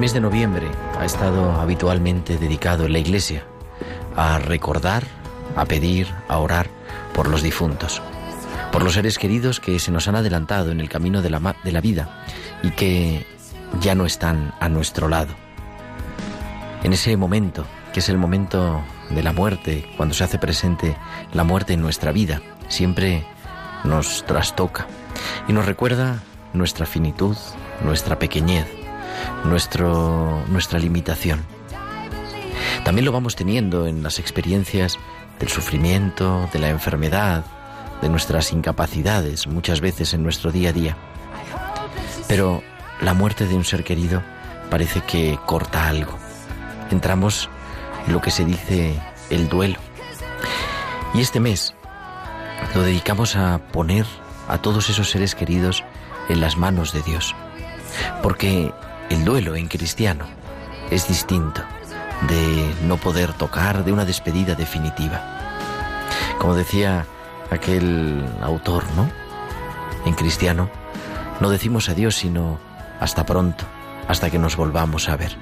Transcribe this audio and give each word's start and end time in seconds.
Mes 0.00 0.14
de 0.14 0.20
noviembre 0.20 0.66
ha 0.98 1.04
estado 1.04 1.52
habitualmente 1.60 2.38
dedicado 2.38 2.86
en 2.86 2.94
la 2.94 3.00
Iglesia 3.00 3.44
a 4.16 4.38
recordar, 4.38 5.04
a 5.56 5.66
pedir, 5.66 6.08
a 6.26 6.38
orar 6.38 6.70
por 7.12 7.28
los 7.28 7.42
difuntos, 7.42 8.00
por 8.72 8.82
los 8.82 8.94
seres 8.94 9.18
queridos 9.18 9.60
que 9.60 9.78
se 9.78 9.92
nos 9.92 10.08
han 10.08 10.16
adelantado 10.16 10.70
en 10.70 10.80
el 10.80 10.88
camino 10.88 11.20
de 11.20 11.28
la, 11.28 11.54
de 11.62 11.72
la 11.72 11.82
vida 11.82 12.24
y 12.62 12.70
que 12.70 13.26
ya 13.82 13.94
no 13.94 14.06
están 14.06 14.54
a 14.58 14.70
nuestro 14.70 15.10
lado. 15.10 15.34
En 16.82 16.94
ese 16.94 17.14
momento, 17.18 17.66
que 17.92 18.00
es 18.00 18.08
el 18.08 18.16
momento 18.16 18.80
de 19.10 19.22
la 19.22 19.34
muerte, 19.34 19.86
cuando 19.98 20.14
se 20.14 20.24
hace 20.24 20.38
presente 20.38 20.96
la 21.34 21.44
muerte 21.44 21.74
en 21.74 21.82
nuestra 21.82 22.10
vida, 22.10 22.40
siempre 22.68 23.26
nos 23.84 24.24
trastoca 24.24 24.86
y 25.46 25.52
nos 25.52 25.66
recuerda 25.66 26.22
nuestra 26.54 26.86
finitud, 26.86 27.36
nuestra 27.84 28.18
pequeñez, 28.18 28.79
nuestro, 29.44 30.44
nuestra 30.48 30.78
limitación. 30.78 31.44
También 32.84 33.04
lo 33.04 33.12
vamos 33.12 33.36
teniendo 33.36 33.86
en 33.86 34.02
las 34.02 34.18
experiencias 34.18 34.98
del 35.38 35.48
sufrimiento, 35.48 36.48
de 36.52 36.58
la 36.58 36.68
enfermedad, 36.68 37.44
de 38.00 38.08
nuestras 38.08 38.52
incapacidades, 38.52 39.46
muchas 39.46 39.80
veces 39.80 40.14
en 40.14 40.22
nuestro 40.22 40.52
día 40.52 40.70
a 40.70 40.72
día. 40.72 40.96
Pero 42.28 42.62
la 43.00 43.14
muerte 43.14 43.46
de 43.46 43.54
un 43.54 43.64
ser 43.64 43.84
querido 43.84 44.22
parece 44.70 45.00
que 45.02 45.38
corta 45.46 45.88
algo. 45.88 46.12
Entramos 46.90 47.48
en 48.06 48.12
lo 48.12 48.20
que 48.20 48.30
se 48.30 48.44
dice 48.44 48.94
el 49.30 49.48
duelo. 49.48 49.78
Y 51.14 51.20
este 51.20 51.40
mes 51.40 51.74
lo 52.74 52.82
dedicamos 52.82 53.36
a 53.36 53.58
poner 53.72 54.06
a 54.48 54.58
todos 54.58 54.90
esos 54.90 55.10
seres 55.10 55.34
queridos 55.34 55.84
en 56.28 56.40
las 56.40 56.56
manos 56.56 56.92
de 56.92 57.02
Dios. 57.02 57.34
Porque 58.22 58.72
el 59.10 59.24
duelo 59.24 59.56
en 59.56 59.68
cristiano 59.68 60.24
es 60.90 61.06
distinto 61.08 61.62
de 62.28 62.74
no 62.86 62.96
poder 62.96 63.32
tocar, 63.34 63.84
de 63.84 63.92
una 63.92 64.04
despedida 64.04 64.54
definitiva. 64.54 65.20
Como 66.38 66.54
decía 66.54 67.06
aquel 67.50 68.24
autor, 68.40 68.84
¿no? 68.96 69.10
En 70.06 70.14
cristiano 70.14 70.70
no 71.40 71.50
decimos 71.50 71.88
adiós 71.88 72.16
sino 72.16 72.58
hasta 73.00 73.26
pronto, 73.26 73.64
hasta 74.08 74.30
que 74.30 74.38
nos 74.38 74.56
volvamos 74.56 75.08
a 75.08 75.16
ver. 75.16 75.36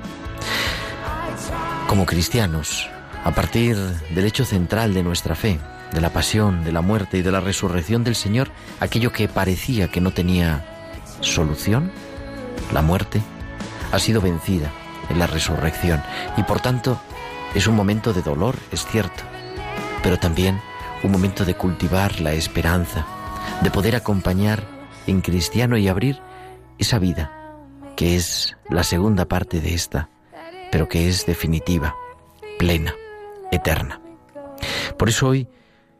Como 1.89 2.07
cristianos, 2.07 2.89
a 3.25 3.33
partir 3.33 3.77
del 3.77 4.25
hecho 4.25 4.45
central 4.45 4.95
de 4.95 5.03
nuestra 5.03 5.35
fe, 5.35 5.59
de 5.93 6.01
la 6.01 6.11
pasión, 6.11 6.65
de 6.65 6.73
la 6.73 6.81
muerte 6.81 7.19
y 7.19 7.23
de 7.23 7.33
la 7.33 7.41
resurrección 7.41 8.05
del 8.05 8.15
Señor, 8.15 8.51
aquello 8.81 9.13
que 9.13 9.29
parecía 9.29 9.89
que 9.89 10.01
no 10.01 10.13
tenía 10.13 10.65
solución, 11.21 11.91
la 12.73 12.83
muerte, 12.83 13.23
ha 13.93 13.99
sido 13.99 14.21
vencida 14.21 14.71
en 15.09 15.19
la 15.19 15.27
resurrección. 15.27 16.03
Y 16.37 16.43
por 16.43 16.61
tanto 16.61 17.01
es 17.55 17.67
un 17.67 17.77
momento 17.77 18.13
de 18.13 18.23
dolor, 18.23 18.57
es 18.73 18.87
cierto, 18.87 19.23
pero 20.03 20.19
también 20.19 20.61
un 21.03 21.11
momento 21.13 21.45
de 21.45 21.55
cultivar 21.55 22.21
la 22.21 22.33
esperanza, 22.33 23.07
de 23.63 23.71
poder 23.71 23.97
acompañar 23.97 24.65
en 25.07 25.21
cristiano 25.21 25.77
y 25.77 25.89
abrir 25.89 26.21
esa 26.79 26.99
vida 26.99 27.33
que 27.97 28.15
es 28.15 28.57
la 28.71 28.85
segunda 28.85 29.27
parte 29.27 29.61
de 29.61 29.75
esta, 29.75 30.09
pero 30.71 30.89
que 30.89 31.09
es 31.09 31.27
definitiva, 31.27 31.97
plena, 32.57 32.95
eterna. 33.51 34.01
Por 34.97 35.09
eso 35.09 35.27
hoy 35.27 35.49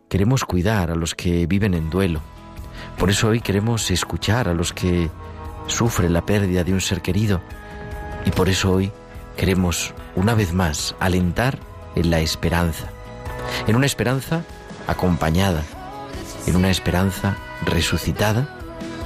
queremos 0.09 0.45
cuidar 0.45 0.93
a 0.93 0.95
los 0.95 1.17
que 1.17 1.49
viven 1.49 1.75
en 1.75 1.91
duelo, 1.91 2.21
por 2.99 3.11
eso 3.11 3.29
hoy 3.29 3.41
queremos 3.41 3.91
escuchar 3.91 4.49
a 4.49 4.55
los 4.55 4.73
que 4.73 5.11
sufren 5.67 6.13
la 6.13 6.25
pérdida 6.25 6.63
de 6.63 6.73
un 6.73 6.81
ser 6.81 7.03
querido 7.03 7.41
y 8.29 8.31
por 8.31 8.51
eso 8.51 8.71
hoy 8.71 8.93
queremos 9.39 9.95
una 10.15 10.35
vez 10.35 10.53
más 10.53 10.95
alentar 11.01 11.59
en 11.95 12.11
la 12.11 12.21
esperanza, 12.21 12.91
en 13.67 13.75
una 13.75 13.87
esperanza 13.87 14.43
acompañada, 14.87 15.63
en 16.47 16.55
una 16.55 16.69
esperanza 16.69 17.39
resucitada 17.65 18.47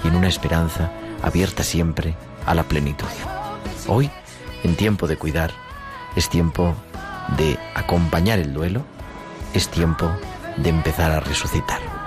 y 0.02 0.08
en 0.08 0.16
una 0.16 0.26
esperanza 0.26 0.90
abierta 1.22 1.62
siempre 1.62 2.16
a 2.46 2.56
la 2.56 2.64
plenitud. 2.64 3.06
Hoy, 3.86 4.10
en 4.64 4.74
tiempo 4.74 5.06
de 5.06 5.16
cuidar, 5.16 5.52
es 6.16 6.28
tiempo 6.28 6.74
de 7.38 7.60
acompañar 7.76 8.40
el 8.40 8.52
duelo, 8.52 8.82
es 9.54 9.68
tiempo 9.68 10.10
de 10.56 10.68
empezar 10.68 11.12
a 11.12 11.20
resucitar. 11.20 12.01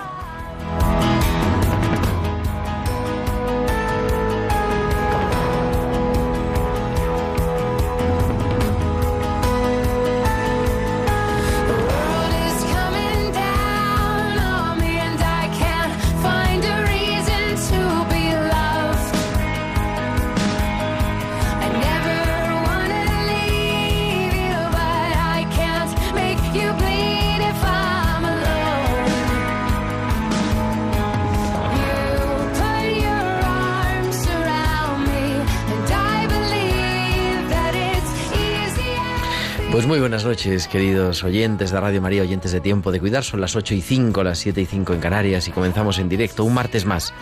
Noches, 40.45 40.67
queridos 40.67 41.23
oyentes 41.23 41.71
de 41.71 41.79
Radio 41.79 42.03
María, 42.03 42.21
oyentes 42.21 42.51
de 42.51 42.61
Tiempo 42.61 42.91
de 42.91 42.99
Cuidar. 42.99 43.23
Son 43.23 43.41
las 43.41 43.55
8 43.55 43.73
y 43.73 43.81
5, 43.81 44.23
las 44.23 44.37
7 44.37 44.61
y 44.61 44.65
5 44.67 44.93
en 44.93 44.99
Canarias 44.99 45.47
y 45.47 45.51
comenzamos 45.51 45.97
en 45.97 46.07
directo 46.07 46.43
un 46.43 46.53
martes 46.53 46.85
más. 46.85 47.15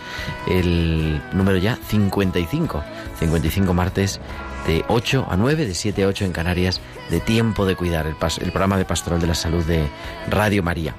El 0.46 1.22
número 1.32 1.56
ya 1.56 1.78
55. 1.88 2.84
55 3.18 3.72
martes 3.72 4.20
de 4.66 4.84
8 4.88 5.26
a 5.30 5.38
9, 5.38 5.64
de 5.64 5.74
7 5.74 6.04
a 6.04 6.08
8 6.08 6.26
en 6.26 6.32
Canarias, 6.32 6.82
de 7.08 7.20
Tiempo 7.20 7.64
de 7.64 7.76
Cuidar, 7.76 8.06
el, 8.06 8.16
el 8.42 8.50
programa 8.50 8.76
de 8.76 8.84
Pastoral 8.84 9.22
de 9.22 9.26
la 9.26 9.34
Salud 9.34 9.64
de 9.64 9.88
Radio 10.28 10.62
María. 10.62 10.94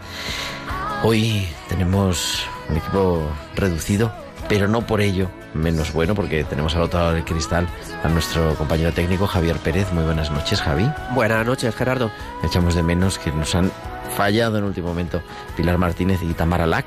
Hoy 1.04 1.48
tenemos 1.69 2.44
un 2.69 2.77
equipo 2.77 3.22
reducido, 3.56 4.12
pero 4.47 4.68
no 4.68 4.86
por 4.86 5.01
ello 5.01 5.30
menos 5.53 5.94
bueno, 5.94 6.15
porque 6.15 6.44
tenemos 6.44 6.75
al 6.75 6.83
otro 6.83 7.00
lado 7.00 7.13
del 7.13 7.24
cristal 7.24 7.68
a 8.03 8.09
nuestro 8.09 8.56
compañero 8.56 8.92
técnico 8.92 9.25
Javier 9.27 9.57
Pérez. 9.57 9.92
Muy 9.94 10.03
buenas 10.03 10.31
noches, 10.31 10.62
Javi. 10.62 10.89
Buenas 11.13 11.45
noches, 11.45 11.74
Gerardo. 11.75 12.12
Echamos 12.44 12.75
de 12.75 12.83
menos 12.83 13.18
que 13.18 13.31
nos 13.31 13.56
han 13.56 13.71
fallado 14.15 14.57
en 14.57 14.63
último 14.65 14.89
momento 14.89 15.21
Pilar 15.57 15.77
Martínez 15.77 16.21
y 16.21 16.33
Tamara 16.33 16.65
Lac, 16.65 16.86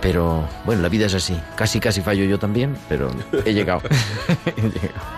Pero 0.00 0.48
bueno, 0.64 0.82
la 0.82 0.88
vida 0.88 1.06
es 1.06 1.14
así. 1.14 1.38
Casi, 1.56 1.80
casi 1.80 2.00
fallo 2.00 2.24
yo 2.24 2.38
también, 2.38 2.76
pero 2.88 3.10
he 3.44 3.54
llegado. 3.54 3.82
He 4.56 4.62
llegado. 4.62 5.10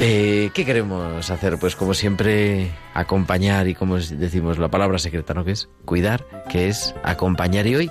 Eh, 0.00 0.50
¿Qué 0.52 0.64
queremos 0.64 1.30
hacer? 1.30 1.58
Pues 1.58 1.76
como 1.76 1.94
siempre, 1.94 2.72
acompañar 2.92 3.68
y 3.68 3.74
como 3.74 3.98
decimos 3.98 4.58
la 4.58 4.68
palabra 4.68 4.98
secreta, 4.98 5.32
¿no? 5.32 5.44
Que 5.44 5.52
es 5.52 5.68
cuidar, 5.84 6.26
que 6.50 6.68
es 6.68 6.94
acompañar. 7.04 7.68
Y 7.68 7.76
hoy 7.76 7.90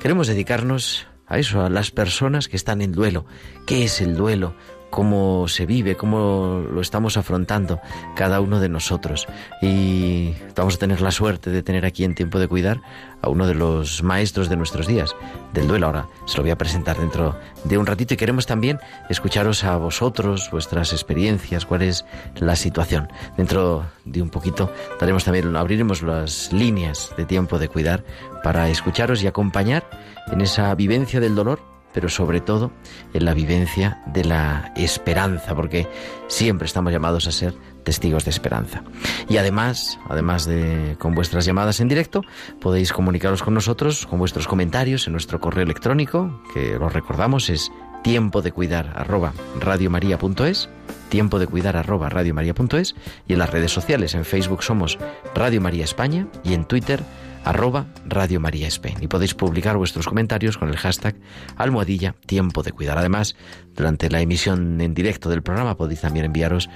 queremos 0.00 0.26
dedicarnos 0.26 1.06
a 1.26 1.38
eso, 1.38 1.62
a 1.62 1.70
las 1.70 1.90
personas 1.90 2.48
que 2.48 2.56
están 2.56 2.80
en 2.80 2.92
duelo. 2.92 3.26
¿Qué 3.66 3.84
es 3.84 4.00
el 4.00 4.16
duelo? 4.16 4.54
cómo 4.90 5.46
se 5.48 5.66
vive, 5.66 5.96
cómo 5.96 6.64
lo 6.72 6.80
estamos 6.80 7.16
afrontando 7.16 7.80
cada 8.14 8.40
uno 8.40 8.60
de 8.60 8.70
nosotros. 8.70 9.26
Y 9.60 10.34
vamos 10.56 10.76
a 10.76 10.78
tener 10.78 11.02
la 11.02 11.10
suerte 11.10 11.50
de 11.50 11.62
tener 11.62 11.84
aquí 11.84 12.04
en 12.04 12.14
Tiempo 12.14 12.38
de 12.38 12.48
Cuidar 12.48 12.80
a 13.20 13.28
uno 13.28 13.46
de 13.46 13.54
los 13.54 14.02
maestros 14.02 14.48
de 14.48 14.56
nuestros 14.56 14.86
días, 14.86 15.14
del 15.52 15.68
duelo. 15.68 15.86
Ahora 15.86 16.06
se 16.26 16.36
lo 16.38 16.44
voy 16.44 16.50
a 16.50 16.56
presentar 16.56 16.96
dentro 16.98 17.36
de 17.64 17.76
un 17.76 17.84
ratito 17.84 18.14
y 18.14 18.16
queremos 18.16 18.46
también 18.46 18.78
escucharos 19.10 19.64
a 19.64 19.76
vosotros, 19.76 20.48
vuestras 20.50 20.92
experiencias, 20.92 21.66
cuál 21.66 21.82
es 21.82 22.06
la 22.36 22.56
situación. 22.56 23.08
Dentro 23.36 23.84
de 24.06 24.22
un 24.22 24.30
poquito 24.30 24.72
daremos 24.98 25.24
también, 25.24 25.54
abriremos 25.56 26.02
las 26.02 26.52
líneas 26.52 27.12
de 27.18 27.26
Tiempo 27.26 27.58
de 27.58 27.68
Cuidar 27.68 28.02
para 28.42 28.70
escucharos 28.70 29.22
y 29.22 29.26
acompañar 29.26 29.84
en 30.32 30.40
esa 30.40 30.74
vivencia 30.74 31.20
del 31.20 31.34
dolor 31.34 31.76
pero 31.96 32.10
sobre 32.10 32.42
todo 32.42 32.72
en 33.14 33.24
la 33.24 33.32
vivencia 33.32 34.02
de 34.04 34.22
la 34.22 34.70
esperanza, 34.76 35.54
porque 35.54 35.88
siempre 36.26 36.66
estamos 36.66 36.92
llamados 36.92 37.26
a 37.26 37.32
ser 37.32 37.54
testigos 37.84 38.26
de 38.26 38.32
esperanza. 38.32 38.82
Y 39.30 39.38
además, 39.38 39.98
además 40.06 40.44
de 40.44 40.96
con 40.98 41.14
vuestras 41.14 41.46
llamadas 41.46 41.80
en 41.80 41.88
directo, 41.88 42.20
podéis 42.60 42.92
comunicaros 42.92 43.42
con 43.42 43.54
nosotros 43.54 44.06
con 44.06 44.18
vuestros 44.18 44.46
comentarios 44.46 45.06
en 45.06 45.14
nuestro 45.14 45.40
correo 45.40 45.64
electrónico, 45.64 46.42
que 46.52 46.78
lo 46.78 46.90
recordamos 46.90 47.48
es 47.48 47.72
tiempo 48.04 48.42
de 48.42 48.52
cuidar 48.52 48.92
arroba 48.94 49.32
radiomaria.es, 49.58 50.68
tiempo 51.08 51.38
de 51.38 51.46
cuidar 51.46 51.78
arroba 51.78 52.10
radiomaria.es 52.10 52.94
y 53.26 53.32
en 53.32 53.38
las 53.38 53.48
redes 53.48 53.72
sociales, 53.72 54.14
en 54.14 54.26
Facebook 54.26 54.62
somos 54.62 54.98
Radio 55.34 55.62
María 55.62 55.84
España 55.84 56.26
y 56.44 56.52
en 56.52 56.66
Twitter 56.66 57.02
arroba 57.46 57.86
Radio 58.04 58.38
María 58.40 58.68
Spain. 58.68 58.98
Y 59.00 59.06
podéis 59.06 59.32
publicar 59.34 59.78
vuestros 59.78 60.06
comentarios 60.06 60.58
con 60.58 60.68
el 60.68 60.76
hashtag 60.76 61.16
almohadilla 61.56 62.14
tiempo 62.26 62.62
de 62.62 62.72
cuidar. 62.72 62.98
Además, 62.98 63.36
durante 63.74 64.10
la 64.10 64.20
emisión 64.20 64.78
en 64.80 64.94
directo 64.94 65.30
del 65.30 65.42
programa 65.42 65.76
podéis 65.76 66.00
también 66.00 66.26
enviaros, 66.26 66.68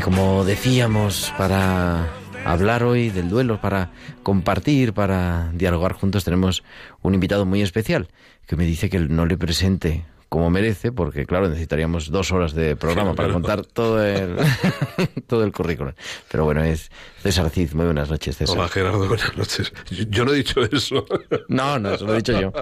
como 0.00 0.44
decíamos, 0.44 1.32
para 1.38 2.08
hablar 2.44 2.82
hoy 2.82 3.10
del 3.10 3.28
duelo, 3.28 3.60
para 3.60 3.90
compartir, 4.22 4.92
para 4.92 5.50
dialogar 5.54 5.92
juntos, 5.92 6.24
tenemos 6.24 6.62
un 7.02 7.14
invitado 7.14 7.46
muy 7.46 7.62
especial 7.62 8.08
que 8.46 8.56
me 8.56 8.64
dice 8.64 8.90
que 8.90 8.98
no 8.98 9.26
le 9.26 9.36
presente 9.36 10.04
como 10.28 10.50
merece, 10.50 10.92
porque 10.92 11.24
claro, 11.24 11.48
necesitaríamos 11.48 12.10
dos 12.10 12.32
horas 12.32 12.52
de 12.52 12.76
programa 12.76 13.14
para 13.14 13.32
contar 13.32 13.64
todo 13.64 14.04
el, 14.04 14.36
todo 15.26 15.42
el 15.42 15.52
currículum. 15.52 15.94
Pero 16.30 16.44
bueno, 16.44 16.62
es 16.62 16.90
César 17.22 17.48
Cid. 17.48 17.72
Muy 17.72 17.86
buenas 17.86 18.10
noches, 18.10 18.36
César. 18.36 18.58
Hola, 18.58 18.68
Gerardo. 18.68 19.08
Buenas 19.08 19.36
noches. 19.36 19.72
Yo, 20.10 20.26
no 20.26 20.32
he 20.32 20.36
dicho 20.36 20.60
eso. 20.70 21.06
No, 21.48 21.78
no, 21.78 21.94
eso 21.94 22.04
lo 22.04 22.12
he 22.12 22.16
dicho 22.18 22.38
yo. 22.38 22.52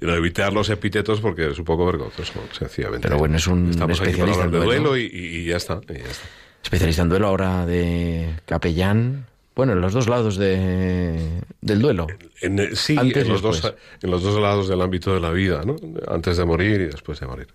Y 0.00 0.04
no 0.06 0.14
evitar 0.14 0.52
los 0.52 0.70
epítetos 0.70 1.20
porque 1.20 1.50
es 1.50 1.58
un 1.58 1.64
poco 1.64 1.84
vergonzoso, 1.86 2.34
sencillamente. 2.52 3.08
Pero 3.08 3.18
bueno, 3.18 3.36
es 3.36 3.48
un 3.48 3.70
Estamos 3.70 4.00
especialista 4.00 4.44
en 4.44 4.50
duelo, 4.52 4.96
y, 4.96 5.06
y, 5.12 5.44
ya 5.44 5.56
está, 5.56 5.80
y 5.88 5.94
ya 5.94 6.04
está 6.04 6.28
especialista 6.62 7.02
en 7.02 7.08
duelo 7.08 7.28
ahora 7.28 7.66
de 7.66 8.34
capellán. 8.46 9.26
Bueno, 9.54 9.72
en 9.72 9.82
los 9.82 9.92
dos 9.92 10.08
lados 10.08 10.36
de, 10.36 11.42
del 11.60 11.80
duelo. 11.80 12.06
En, 12.40 12.74
sí, 12.74 12.96
en 12.98 13.28
los, 13.28 13.42
dos, 13.42 13.74
en 14.00 14.10
los 14.10 14.22
dos 14.22 14.40
lados 14.40 14.66
del 14.68 14.80
ámbito 14.80 15.12
de 15.12 15.20
la 15.20 15.30
vida, 15.30 15.62
¿no? 15.66 15.76
Antes 16.08 16.38
de 16.38 16.44
morir 16.46 16.80
y 16.80 16.86
después 16.86 17.20
de 17.20 17.26
morir. 17.26 17.48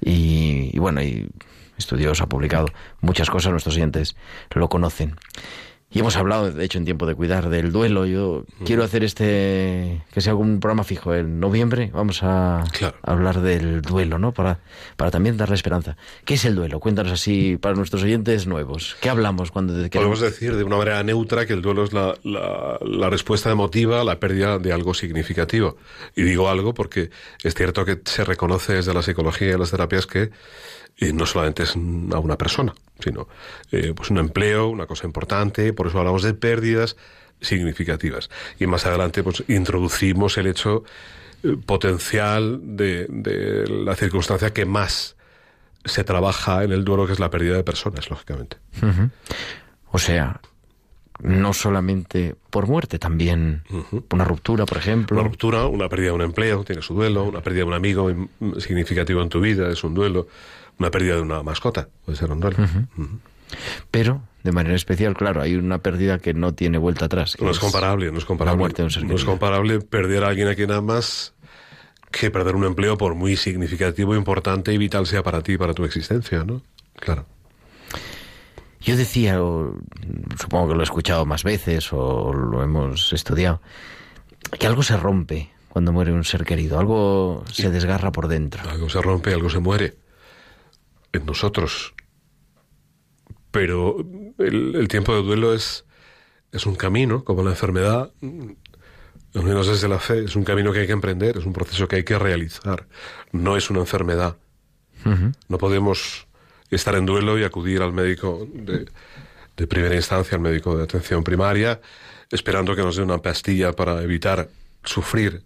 Y, 0.00 0.70
y 0.72 0.78
bueno, 0.78 1.02
y 1.02 1.28
estudioso, 1.76 2.24
ha 2.24 2.28
publicado 2.28 2.66
muchas 3.02 3.28
cosas, 3.28 3.52
nuestros 3.52 3.76
oyentes 3.76 4.16
lo 4.54 4.68
conocen. 4.68 5.16
Y 5.94 5.98
hemos 5.98 6.16
hablado, 6.16 6.50
de 6.50 6.64
hecho, 6.64 6.78
en 6.78 6.84
tiempo 6.84 7.06
de 7.06 7.14
cuidar 7.14 7.50
del 7.50 7.70
duelo. 7.70 8.06
Yo 8.06 8.44
quiero 8.64 8.82
hacer 8.82 9.04
este, 9.04 10.02
que 10.12 10.20
sea 10.20 10.30
algún 10.32 10.58
programa 10.58 10.84
fijo 10.84 11.14
en 11.14 11.38
noviembre. 11.38 11.90
Vamos 11.92 12.22
a 12.22 12.64
hablar 13.02 13.42
del 13.42 13.82
duelo, 13.82 14.18
¿no? 14.18 14.32
Para, 14.32 14.60
para 14.96 15.10
también 15.10 15.36
darle 15.36 15.54
esperanza. 15.54 15.96
¿Qué 16.24 16.34
es 16.34 16.44
el 16.46 16.54
duelo? 16.54 16.80
Cuéntanos 16.80 17.12
así 17.12 17.58
para 17.58 17.74
nuestros 17.74 18.02
oyentes 18.02 18.46
nuevos. 18.46 18.96
¿Qué 19.00 19.10
hablamos 19.10 19.50
cuando... 19.50 19.74
Podemos 19.90 20.20
decir 20.20 20.56
de 20.56 20.64
una 20.64 20.78
manera 20.78 21.02
neutra 21.02 21.44
que 21.44 21.52
el 21.52 21.60
duelo 21.62 21.84
es 21.84 21.92
la, 21.92 22.14
la, 22.24 22.78
la 22.80 23.10
respuesta 23.10 23.50
emotiva 23.50 24.00
a 24.00 24.04
la 24.04 24.18
pérdida 24.18 24.58
de 24.58 24.72
algo 24.72 24.94
significativo. 24.94 25.76
Y 26.16 26.22
digo 26.22 26.48
algo 26.48 26.72
porque 26.72 27.10
es 27.42 27.54
cierto 27.54 27.84
que 27.84 28.00
se 28.04 28.24
reconoce 28.24 28.74
desde 28.74 28.94
la 28.94 29.02
psicología 29.02 29.50
y 29.50 29.58
las 29.58 29.70
terapias 29.70 30.06
que 30.06 30.30
y 30.96 31.12
no 31.12 31.26
solamente 31.26 31.64
es 31.64 31.74
a 31.74 32.18
una 32.18 32.36
persona, 32.38 32.74
sino 32.98 33.28
eh, 33.70 33.92
pues 33.94 34.10
un 34.10 34.18
empleo, 34.18 34.68
una 34.68 34.86
cosa 34.86 35.06
importante, 35.06 35.72
por 35.72 35.86
eso 35.86 35.98
hablamos 35.98 36.22
de 36.22 36.34
pérdidas 36.34 36.96
significativas. 37.40 38.30
Y 38.58 38.66
más 38.66 38.86
adelante, 38.86 39.22
pues 39.22 39.44
introducimos 39.48 40.38
el 40.38 40.46
hecho 40.46 40.84
eh, 41.42 41.56
potencial 41.64 42.60
de, 42.62 43.66
la 43.68 43.96
circunstancia 43.96 44.52
que 44.52 44.64
más 44.64 45.16
se 45.84 46.04
trabaja 46.04 46.62
en 46.62 46.72
el 46.72 46.84
duelo, 46.84 47.06
que 47.06 47.12
es 47.12 47.18
la 47.18 47.30
pérdida 47.30 47.56
de 47.56 47.64
personas, 47.64 48.08
lógicamente. 48.08 48.58
O 49.90 49.98
sea, 49.98 50.40
no 51.22 51.52
solamente 51.52 52.34
por 52.50 52.66
muerte, 52.66 52.98
también 52.98 53.62
una 54.10 54.24
ruptura, 54.24 54.66
por 54.66 54.78
ejemplo. 54.78 55.18
Una 55.18 55.28
ruptura, 55.28 55.66
una 55.66 55.88
pérdida 55.88 56.08
de 56.08 56.14
un 56.14 56.22
empleo, 56.22 56.64
tiene 56.64 56.82
su 56.82 56.94
duelo, 56.94 57.24
una 57.24 57.40
pérdida 57.40 57.60
de 57.62 57.68
un 57.68 57.74
amigo 57.74 58.10
significativo 58.58 59.22
en 59.22 59.28
tu 59.28 59.40
vida, 59.40 59.70
es 59.70 59.84
un 59.84 59.94
duelo, 59.94 60.26
una 60.78 60.90
pérdida 60.90 61.16
de 61.16 61.22
una 61.22 61.42
mascota, 61.42 61.88
puede 62.04 62.18
ser 62.18 62.30
un 62.30 62.40
duelo. 62.40 62.56
Pero, 63.90 64.22
de 64.42 64.52
manera 64.52 64.74
especial, 64.74 65.14
claro, 65.14 65.42
hay 65.42 65.54
una 65.54 65.78
pérdida 65.78 66.18
que 66.18 66.34
no 66.34 66.54
tiene 66.54 66.78
vuelta 66.78 67.04
atrás. 67.04 67.36
No 67.40 67.50
es 67.50 67.58
comparable, 67.58 68.10
no 68.10 68.18
es 68.18 68.24
comparable. 68.24 68.56
la 68.56 68.58
muerte 68.58 68.82
de 68.82 68.84
un 68.84 68.90
ser 68.90 69.04
no 69.04 69.14
es 69.14 69.24
comparable 69.24 69.80
perder 69.80 70.24
a 70.24 70.28
alguien 70.28 70.48
a 70.48 70.54
quien 70.54 70.72
amas 70.72 71.34
que 72.10 72.30
perder 72.30 72.56
un 72.56 72.64
empleo 72.64 72.98
por 72.98 73.14
muy 73.14 73.36
significativo, 73.36 74.14
importante 74.14 74.72
y 74.72 74.78
vital 74.78 75.06
sea 75.06 75.22
para 75.22 75.42
ti, 75.42 75.56
para 75.56 75.72
tu 75.72 75.84
existencia, 75.84 76.44
¿no? 76.44 76.62
Claro. 76.96 77.26
Yo 78.84 78.96
decía, 78.96 79.42
o, 79.42 79.78
supongo 80.38 80.68
que 80.68 80.74
lo 80.74 80.80
he 80.80 80.84
escuchado 80.84 81.24
más 81.24 81.44
veces 81.44 81.92
o 81.92 82.32
lo 82.32 82.62
hemos 82.62 83.12
estudiado, 83.12 83.60
que 84.58 84.66
algo 84.66 84.82
se 84.82 84.96
rompe 84.96 85.50
cuando 85.68 85.92
muere 85.92 86.12
un 86.12 86.24
ser 86.24 86.44
querido, 86.44 86.78
algo 86.78 87.44
se 87.50 87.70
desgarra 87.70 88.12
por 88.12 88.28
dentro. 88.28 88.68
Algo 88.68 88.88
se 88.88 89.00
rompe, 89.00 89.32
algo 89.32 89.48
se 89.48 89.60
muere 89.60 89.96
en 91.12 91.24
nosotros. 91.24 91.94
Pero 93.50 93.96
el, 94.38 94.74
el 94.74 94.88
tiempo 94.88 95.14
de 95.14 95.22
duelo 95.22 95.54
es, 95.54 95.84
es 96.50 96.66
un 96.66 96.74
camino, 96.74 97.24
como 97.24 97.42
la 97.42 97.50
enfermedad, 97.50 98.10
al 99.34 99.44
menos 99.44 99.66
desde 99.66 99.88
la 99.88 99.98
fe, 99.98 100.24
es 100.24 100.36
un 100.36 100.44
camino 100.44 100.72
que 100.72 100.80
hay 100.80 100.86
que 100.86 100.92
emprender, 100.92 101.38
es 101.38 101.46
un 101.46 101.52
proceso 101.52 101.88
que 101.88 101.96
hay 101.96 102.04
que 102.04 102.18
realizar. 102.18 102.86
No 103.32 103.56
es 103.56 103.70
una 103.70 103.80
enfermedad. 103.80 104.36
No 105.48 105.58
podemos 105.58 106.26
estar 106.76 106.94
en 106.94 107.06
duelo 107.06 107.38
y 107.38 107.44
acudir 107.44 107.82
al 107.82 107.92
médico 107.92 108.48
de, 108.52 108.86
de 109.56 109.66
primera 109.66 109.94
instancia, 109.94 110.36
al 110.36 110.42
médico 110.42 110.76
de 110.76 110.84
atención 110.84 111.24
primaria, 111.24 111.80
esperando 112.30 112.74
que 112.74 112.82
nos 112.82 112.96
dé 112.96 113.02
una 113.02 113.18
pastilla 113.18 113.72
para 113.72 114.02
evitar 114.02 114.48
sufrir. 114.84 115.44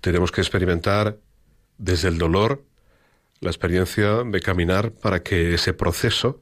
Tenemos 0.00 0.32
que 0.32 0.40
experimentar 0.40 1.18
desde 1.78 2.08
el 2.08 2.18
dolor 2.18 2.62
la 3.40 3.50
experiencia 3.50 4.22
de 4.24 4.40
caminar 4.40 4.92
para 4.92 5.22
que 5.22 5.54
ese 5.54 5.72
proceso 5.72 6.40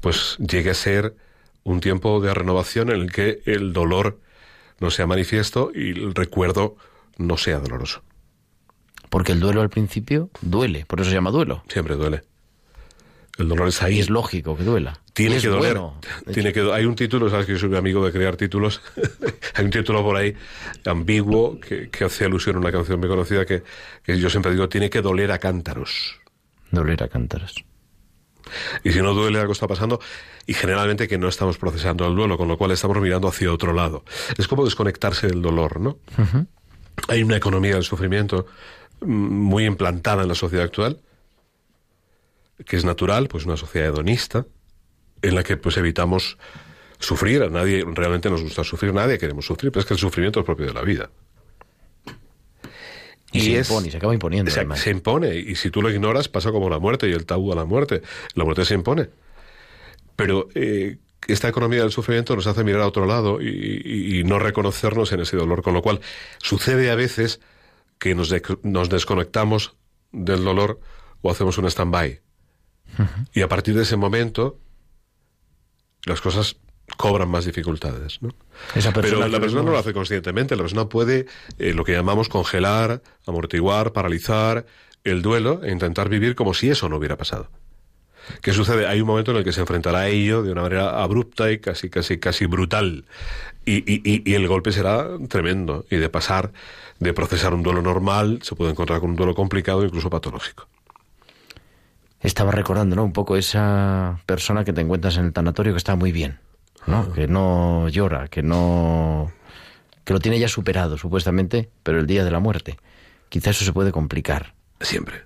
pues 0.00 0.36
llegue 0.38 0.70
a 0.70 0.74
ser 0.74 1.14
un 1.62 1.80
tiempo 1.80 2.20
de 2.20 2.32
renovación 2.32 2.90
en 2.90 3.00
el 3.00 3.12
que 3.12 3.42
el 3.46 3.72
dolor 3.72 4.20
no 4.78 4.90
sea 4.90 5.06
manifiesto 5.06 5.70
y 5.74 5.90
el 5.90 6.14
recuerdo 6.14 6.76
no 7.18 7.36
sea 7.36 7.58
doloroso. 7.58 8.02
Porque 9.10 9.32
el 9.32 9.40
duelo 9.40 9.60
al 9.60 9.70
principio 9.70 10.30
duele, 10.40 10.86
por 10.86 11.00
eso 11.00 11.10
se 11.10 11.16
llama 11.16 11.30
duelo. 11.30 11.62
Siempre 11.68 11.96
duele. 11.96 12.22
El 13.38 13.48
dolor 13.48 13.68
está 13.68 13.86
ahí. 13.86 13.96
Y 13.96 14.00
es 14.00 14.10
lógico 14.10 14.56
que 14.56 14.64
duela. 14.64 15.00
Tiene 15.12 15.36
es 15.36 15.42
que 15.42 15.48
doler. 15.48 15.74
bueno, 15.74 16.00
Tiene 16.32 16.52
que 16.52 16.60
hay 16.72 16.84
un 16.84 16.94
título, 16.94 17.30
sabes 17.30 17.46
que 17.46 17.52
yo 17.52 17.58
soy 17.58 17.68
muy 17.68 17.78
amigo 17.78 18.04
de 18.04 18.12
crear 18.12 18.36
títulos. 18.36 18.82
hay 19.54 19.64
un 19.64 19.70
título 19.70 20.02
por 20.02 20.16
ahí 20.16 20.34
ambiguo 20.84 21.58
que, 21.60 21.88
que 21.90 22.04
hace 22.04 22.24
alusión 22.24 22.56
a 22.56 22.58
una 22.58 22.72
canción 22.72 23.00
muy 23.00 23.08
conocida 23.08 23.46
que, 23.46 23.62
que 24.02 24.18
yo 24.18 24.28
siempre 24.28 24.52
digo, 24.52 24.68
tiene 24.68 24.90
que 24.90 25.00
doler 25.00 25.32
a 25.32 25.38
cántaros. 25.38 26.20
Doler 26.70 27.02
a 27.02 27.08
cántaros. 27.08 27.64
Y 28.84 28.92
si 28.92 29.00
no 29.00 29.14
duele, 29.14 29.38
algo 29.38 29.52
está 29.52 29.66
pasando. 29.66 30.00
Y 30.46 30.54
generalmente 30.54 31.08
que 31.08 31.18
no 31.18 31.28
estamos 31.28 31.58
procesando 31.58 32.06
el 32.06 32.14
duelo, 32.14 32.36
con 32.36 32.48
lo 32.48 32.56
cual 32.56 32.70
estamos 32.72 32.98
mirando 33.00 33.28
hacia 33.28 33.52
otro 33.52 33.72
lado. 33.72 34.04
Es 34.36 34.48
como 34.48 34.64
desconectarse 34.64 35.28
del 35.28 35.42
dolor, 35.42 35.80
¿no? 35.80 35.98
Hay 37.08 37.22
una 37.22 37.36
economía 37.36 37.74
del 37.74 37.84
sufrimiento 37.84 38.46
mm, 39.00 39.06
muy 39.06 39.64
implantada 39.64 40.22
en 40.22 40.28
la 40.28 40.34
sociedad 40.34 40.64
actual, 40.64 41.00
que 42.66 42.76
es 42.76 42.84
natural, 42.84 43.28
pues 43.28 43.44
una 43.46 43.56
sociedad 43.56 43.88
hedonista, 43.88 44.46
en 45.22 45.34
la 45.34 45.42
que 45.42 45.56
pues 45.56 45.76
evitamos 45.76 46.38
sufrir. 46.98 47.42
A 47.42 47.48
nadie 47.50 47.84
realmente 47.94 48.30
nos 48.30 48.42
gusta 48.42 48.64
sufrir, 48.64 48.92
nadie 48.94 49.18
queremos 49.18 49.46
sufrir, 49.46 49.70
pero 49.72 49.80
es 49.80 49.86
que 49.86 49.94
el 49.94 50.00
sufrimiento 50.00 50.40
es 50.40 50.46
propio 50.46 50.66
de 50.66 50.72
la 50.74 50.82
vida. 50.82 51.10
Y, 53.32 53.40
se 53.40 53.58
es- 53.58 53.68
impone, 53.70 53.88
y 53.88 53.90
se 53.92 53.96
acaba 53.96 54.12
imponiendo. 54.14 54.50
se, 54.50 54.66
se 54.76 54.90
impone 54.90 55.36
y 55.36 55.54
si 55.54 55.70
tú 55.70 55.82
lo 55.82 55.90
ignoras 55.90 56.28
pasa 56.28 56.50
como 56.50 56.68
la 56.68 56.78
muerte 56.80 57.08
y 57.08 57.12
el 57.12 57.26
tabú 57.26 57.52
a 57.52 57.56
la 57.56 57.64
muerte. 57.64 58.02
La 58.34 58.44
muerte 58.44 58.64
se 58.64 58.74
impone. 58.74 59.08
Pero 60.16 60.48
eh, 60.54 60.98
esta 61.28 61.48
economía 61.48 61.82
del 61.82 61.92
sufrimiento 61.92 62.34
nos 62.34 62.46
hace 62.48 62.64
mirar 62.64 62.82
a 62.82 62.86
otro 62.88 63.06
lado 63.06 63.40
y, 63.40 63.46
y- 63.84 64.18
y 64.20 64.24
no 64.24 64.38
reconocernos 64.40 65.12
en 65.12 65.20
ese 65.20 65.36
dolor, 65.36 65.62
con 65.62 65.74
lo 65.74 65.82
cual 65.82 66.00
sucede 66.38 66.90
a 66.90 66.96
veces 66.96 67.40
que 68.00 68.14
nos, 68.16 68.30
de- 68.30 68.42
nos 68.64 68.88
desconectamos 68.88 69.76
del 70.10 70.42
dolor 70.42 70.80
o 71.22 71.30
hacemos 71.30 71.56
un 71.58 71.66
stand-by. 71.66 72.20
Y 73.32 73.42
a 73.42 73.48
partir 73.48 73.74
de 73.74 73.82
ese 73.82 73.96
momento 73.96 74.58
las 76.04 76.20
cosas 76.20 76.56
cobran 76.96 77.28
más 77.28 77.44
dificultades, 77.44 78.20
¿no? 78.20 78.30
Esa 78.74 78.92
Pero 78.92 79.20
la 79.28 79.40
persona 79.40 79.62
no 79.62 79.70
lo 79.70 79.78
hace 79.78 79.92
conscientemente. 79.92 80.56
La 80.56 80.62
persona 80.62 80.88
puede 80.88 81.26
eh, 81.58 81.72
lo 81.72 81.84
que 81.84 81.92
llamamos 81.92 82.28
congelar, 82.28 83.02
amortiguar, 83.26 83.92
paralizar 83.92 84.66
el 85.04 85.22
duelo 85.22 85.60
e 85.62 85.70
intentar 85.70 86.08
vivir 86.08 86.34
como 86.34 86.52
si 86.52 86.68
eso 86.70 86.88
no 86.88 86.96
hubiera 86.96 87.16
pasado. 87.16 87.48
¿Qué 88.42 88.52
sucede? 88.52 88.86
Hay 88.86 89.00
un 89.00 89.06
momento 89.06 89.30
en 89.30 89.38
el 89.38 89.44
que 89.44 89.52
se 89.52 89.60
enfrentará 89.60 90.00
a 90.00 90.08
ello 90.08 90.42
de 90.42 90.52
una 90.52 90.62
manera 90.62 91.02
abrupta 91.02 91.50
y 91.50 91.58
casi, 91.58 91.88
casi, 91.90 92.18
casi 92.18 92.46
brutal. 92.46 93.06
Y- 93.64 94.28
y 94.28 94.34
el 94.34 94.46
golpe 94.48 94.72
será 94.72 95.08
tremendo. 95.28 95.84
Y 95.90 95.96
de 95.96 96.08
pasar 96.08 96.52
de 96.98 97.14
procesar 97.14 97.54
un 97.54 97.62
duelo 97.62 97.82
normal, 97.82 98.40
se 98.42 98.54
puede 98.54 98.72
encontrar 98.72 99.00
con 99.00 99.10
un 99.10 99.16
duelo 99.16 99.34
complicado, 99.34 99.84
incluso 99.84 100.10
patológico. 100.10 100.68
Estaba 102.20 102.52
recordando, 102.52 102.96
¿no? 102.96 103.04
Un 103.04 103.12
poco 103.12 103.36
esa 103.36 104.20
persona 104.26 104.64
que 104.64 104.72
te 104.72 104.80
encuentras 104.80 105.16
en 105.16 105.26
el 105.26 105.32
tanatorio 105.32 105.72
que 105.72 105.78
está 105.78 105.96
muy 105.96 106.12
bien, 106.12 106.38
¿no? 106.86 107.12
Que 107.12 107.26
no 107.26 107.88
llora, 107.88 108.28
que 108.28 108.42
no... 108.42 109.32
que 110.04 110.12
lo 110.12 110.20
tiene 110.20 110.38
ya 110.38 110.48
superado, 110.48 110.98
supuestamente, 110.98 111.70
pero 111.82 111.98
el 111.98 112.06
día 112.06 112.24
de 112.24 112.30
la 112.30 112.40
muerte. 112.40 112.78
Quizá 113.30 113.50
eso 113.50 113.64
se 113.64 113.72
puede 113.72 113.92
complicar. 113.92 114.54
Siempre. 114.80 115.24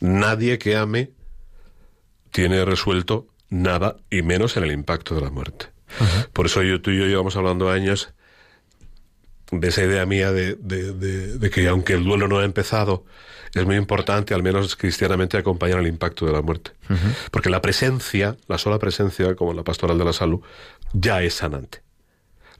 Nadie 0.00 0.58
que 0.58 0.76
ame 0.76 1.10
tiene 2.30 2.64
resuelto 2.64 3.28
nada 3.48 3.96
y 4.10 4.22
menos 4.22 4.56
en 4.56 4.64
el 4.64 4.72
impacto 4.72 5.14
de 5.14 5.20
la 5.22 5.30
muerte. 5.30 5.66
Por 6.32 6.46
eso 6.46 6.62
yo, 6.62 6.80
tú 6.80 6.90
y 6.90 6.98
yo 6.98 7.06
llevamos 7.06 7.36
hablando 7.36 7.70
años 7.70 8.14
de 9.50 9.68
esa 9.68 9.82
idea 9.82 10.06
mía 10.06 10.32
de, 10.32 10.54
de- 10.56 10.92
de- 10.92 11.38
de 11.38 11.50
que 11.50 11.66
aunque 11.68 11.94
el 11.94 12.04
duelo 12.04 12.28
no 12.28 12.38
ha 12.38 12.44
empezado, 12.44 13.04
es 13.54 13.64
muy 13.66 13.76
importante, 13.76 14.32
al 14.32 14.42
menos 14.44 14.76
cristianamente, 14.76 15.36
acompañar 15.36 15.78
el 15.80 15.86
impacto 15.88 16.24
de 16.26 16.32
la 16.32 16.40
muerte. 16.42 16.70
Porque 17.32 17.50
la 17.50 17.60
presencia, 17.60 18.36
la 18.46 18.58
sola 18.58 18.78
presencia, 18.78 19.34
como 19.34 19.50
en 19.50 19.56
la 19.56 19.64
pastoral 19.64 19.98
de 19.98 20.04
la 20.04 20.12
salud, 20.12 20.40
ya 20.92 21.22
es 21.22 21.34
sanante. 21.34 21.82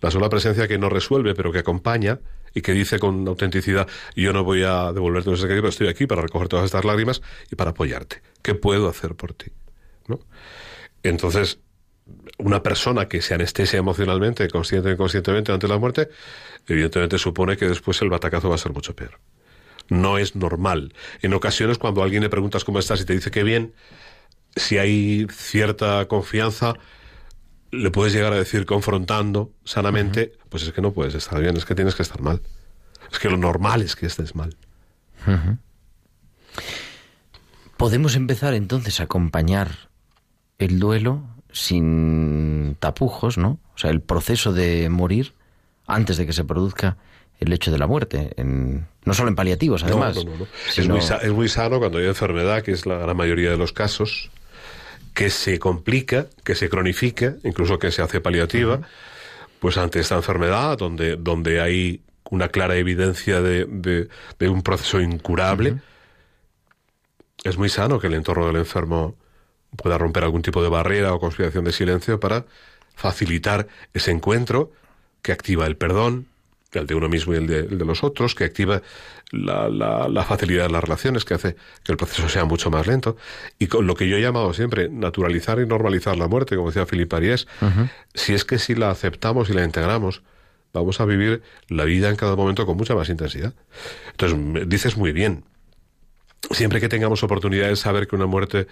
La 0.01 0.11
sola 0.11 0.29
presencia 0.29 0.67
que 0.67 0.79
no 0.79 0.89
resuelve, 0.89 1.35
pero 1.35 1.53
que 1.53 1.59
acompaña 1.61 2.19
y 2.55 2.63
que 2.63 2.73
dice 2.73 2.99
con 2.99 3.29
autenticidad, 3.29 3.87
yo 4.17 4.33
no 4.33 4.43
voy 4.43 4.65
a 4.65 4.93
devolverte 4.93 5.29
nuestro 5.31 5.47
querido, 5.47 5.63
pero 5.63 5.71
estoy 5.71 5.87
aquí 5.89 6.07
para 6.07 6.23
recoger 6.23 6.49
todas 6.49 6.65
estas 6.65 6.85
lágrimas 6.85 7.23
y 7.53 7.55
para 7.55 7.71
apoyarte. 7.71 8.21
¿Qué 8.43 8.57
puedo 8.57 8.89
hacer 8.89 9.15
por 9.15 9.33
ti? 9.35 9.53
¿No? 10.09 10.19
Entonces, 11.05 11.59
una 12.39 12.63
persona 12.63 13.09
que 13.09 13.23
se 13.23 13.35
anestesia 13.35 13.79
emocionalmente, 13.79 14.49
consciente 14.49 14.89
o 14.89 14.93
inconscientemente 14.93 15.53
ante 15.53 15.69
la 15.69 15.79
muerte, 15.79 16.09
evidentemente 16.67 17.19
supone 17.19 17.57
que 17.57 17.69
después 17.69 18.01
el 18.03 18.11
batacazo 18.11 18.49
va 18.49 18.55
a 18.55 18.59
ser 18.59 18.73
mucho 18.73 18.95
peor. 18.95 19.21
No 19.89 20.19
es 20.19 20.37
normal. 20.37 20.95
En 21.21 21.35
ocasiones, 21.35 21.79
cuando 21.79 22.01
a 22.01 22.05
alguien 22.05 22.23
le 22.23 22.31
preguntas 22.31 22.65
cómo 22.65 22.79
estás 22.79 23.01
y 23.01 23.05
te 23.05 23.13
dice 23.13 23.31
que 23.31 23.43
bien, 23.43 23.75
si 24.57 24.79
hay 24.79 25.27
cierta 25.31 26.07
confianza, 26.07 26.75
le 27.73 27.91
puedes 27.91 28.13
llegar 28.13 28.33
a 28.33 28.37
decir 28.37 28.67
confrontando 28.67 29.53
sanamente, 29.65 30.33
pues 30.49 30.63
es 30.63 30.73
que 30.73 30.81
no 30.81 30.93
puedes 30.93 31.15
estar 31.15 31.41
bien, 31.41 31.57
es 31.57 31.65
que 31.65 31.75
tienes 31.75 31.95
que 31.95 32.03
estar 32.03 32.21
mal. 32.21 32.41
Es 33.11 33.19
que 33.19 33.29
lo 33.29 33.37
normal 33.37 33.83
es 33.83 33.97
que 33.97 34.07
estés 34.07 34.35
mal. 34.35 34.57
¿Podemos 37.77 38.15
empezar 38.15 38.55
entonces 38.55 39.01
a 39.01 39.05
acompañar 39.05 39.91
el 40.59 40.79
duelo 40.79 41.25
sin 41.53 42.77
tapujos, 42.81 43.39
¿no? 43.39 43.59
O 43.75 43.79
sea, 43.79 43.91
el 43.91 44.01
proceso 44.01 44.53
de 44.53 44.89
morir 44.89 45.33
antes 45.87 46.17
de 46.17 46.27
que 46.27 46.33
se 46.33 46.45
produzca 46.45 46.97
el 47.39 47.53
hecho 47.53 47.71
de 47.73 47.79
la 47.79 47.87
muerte, 47.87 48.33
en- 48.37 48.87
no 49.05 49.15
solo 49.15 49.29
en 49.31 49.35
paliativos, 49.35 49.83
además. 49.83 50.17
No, 50.17 50.25
no, 50.25 50.37
no. 50.39 50.47
Es, 50.69 50.89
muy, 50.89 51.01
sa- 51.01 51.17
es 51.19 51.33
muy 51.33 51.49
sano 51.49 51.79
cuando 51.79 51.99
hay 51.99 52.07
enfermedad, 52.07 52.63
que 52.63 52.73
es 52.73 52.85
la 52.87 52.97
gran 52.99 53.17
mayoría 53.17 53.51
de 53.51 53.57
los 53.57 53.73
casos, 53.73 54.31
que 55.15 55.31
se 55.31 55.59
complica, 55.59 56.27
que 56.45 56.55
se 56.55 56.69
cronifica, 56.69 57.35
incluso 57.43 57.79
que 57.79 57.91
se 57.91 58.03
hace 58.03 58.21
paliativa, 58.21 58.81
pues 59.59 59.77
ante 59.79 60.01
esta 60.01 60.17
enfermedad, 60.17 60.77
donde, 60.79 61.17
donde 61.17 61.61
hay 61.61 62.03
una 62.31 62.49
clara 62.49 62.77
evidencia 62.77 63.41
de, 63.41 63.65
de- 63.65 64.09
de 64.39 64.49
un 64.49 64.63
proceso 64.63 65.01
incurable, 65.01 65.79
es 67.43 67.57
muy 67.57 67.69
sano 67.71 67.99
que 67.99 68.07
el 68.09 68.15
entorno 68.15 68.47
del 68.47 68.57
enfermo 68.57 69.17
pueda 69.77 69.99
romper 69.99 70.25
algún 70.25 70.43
tipo 70.43 70.63
de 70.63 70.69
barrera 70.69 71.15
o 71.15 71.21
conspiración 71.21 71.65
de 71.65 71.73
silencio 71.73 72.21
para 72.21 72.47
facilitar 72.95 73.69
ese 73.95 74.11
encuentro 74.11 74.73
que 75.23 75.33
activa 75.33 75.67
el 75.67 75.77
perdón, 75.77 76.27
el 76.73 76.87
de 76.87 76.95
uno 76.95 77.09
mismo 77.09 77.35
y 77.35 77.37
el 77.37 77.47
de, 77.47 77.59
el 77.61 77.79
de 77.79 77.85
los 77.85 78.05
otros, 78.05 78.35
que 78.35 78.45
activa 78.45 78.83
la, 79.33 79.69
la, 79.69 80.09
la, 80.09 80.25
facilidad 80.25 80.67
de 80.67 80.73
las 80.73 80.83
relaciones, 80.83 81.25
que 81.25 81.35
hace 81.35 81.57
que 81.83 81.93
el 81.93 81.99
proceso 81.99 82.29
sea 82.29 82.45
mucho 82.45 82.71
más 82.71 82.87
lento, 82.87 83.17
y 83.59 83.67
con 83.67 83.87
lo 83.87 83.95
que 83.95 84.09
yo 84.09 84.17
he 84.17 84.21
llamado 84.21 84.53
siempre 84.55 84.89
naturalizar 84.89 85.59
y 85.61 85.67
normalizar 85.67 86.17
la 86.17 86.29
muerte, 86.29 86.57
como 86.57 86.69
decía 86.69 86.87
Philippe 86.87 87.17
Ariès, 87.17 87.47
uh 87.61 87.67
-huh. 87.67 87.91
si 88.15 88.35
es 88.35 88.45
que 88.45 88.59
si 88.59 88.75
la 88.75 88.91
aceptamos 88.91 89.51
y 89.51 89.55
la 89.55 89.65
integramos, 89.65 90.23
vamos 90.73 91.01
a 91.01 91.05
vivir 91.05 91.43
la 91.69 91.85
vida 91.85 92.09
en 92.09 92.17
cada 92.17 92.37
momento 92.37 92.67
con 92.67 92.77
mucha 92.77 92.95
más 92.95 93.09
intensidad. 93.09 93.55
Entonces, 94.13 94.69
dices 94.69 94.97
muy 94.97 95.13
bien, 95.13 95.45
siempre 96.51 96.81
que 96.81 96.89
tengamos 96.89 97.23
oportunidad 97.23 97.69
de 97.69 97.77
saber 97.77 98.07
que 98.07 98.17
una 98.17 98.27
muerte 98.27 98.67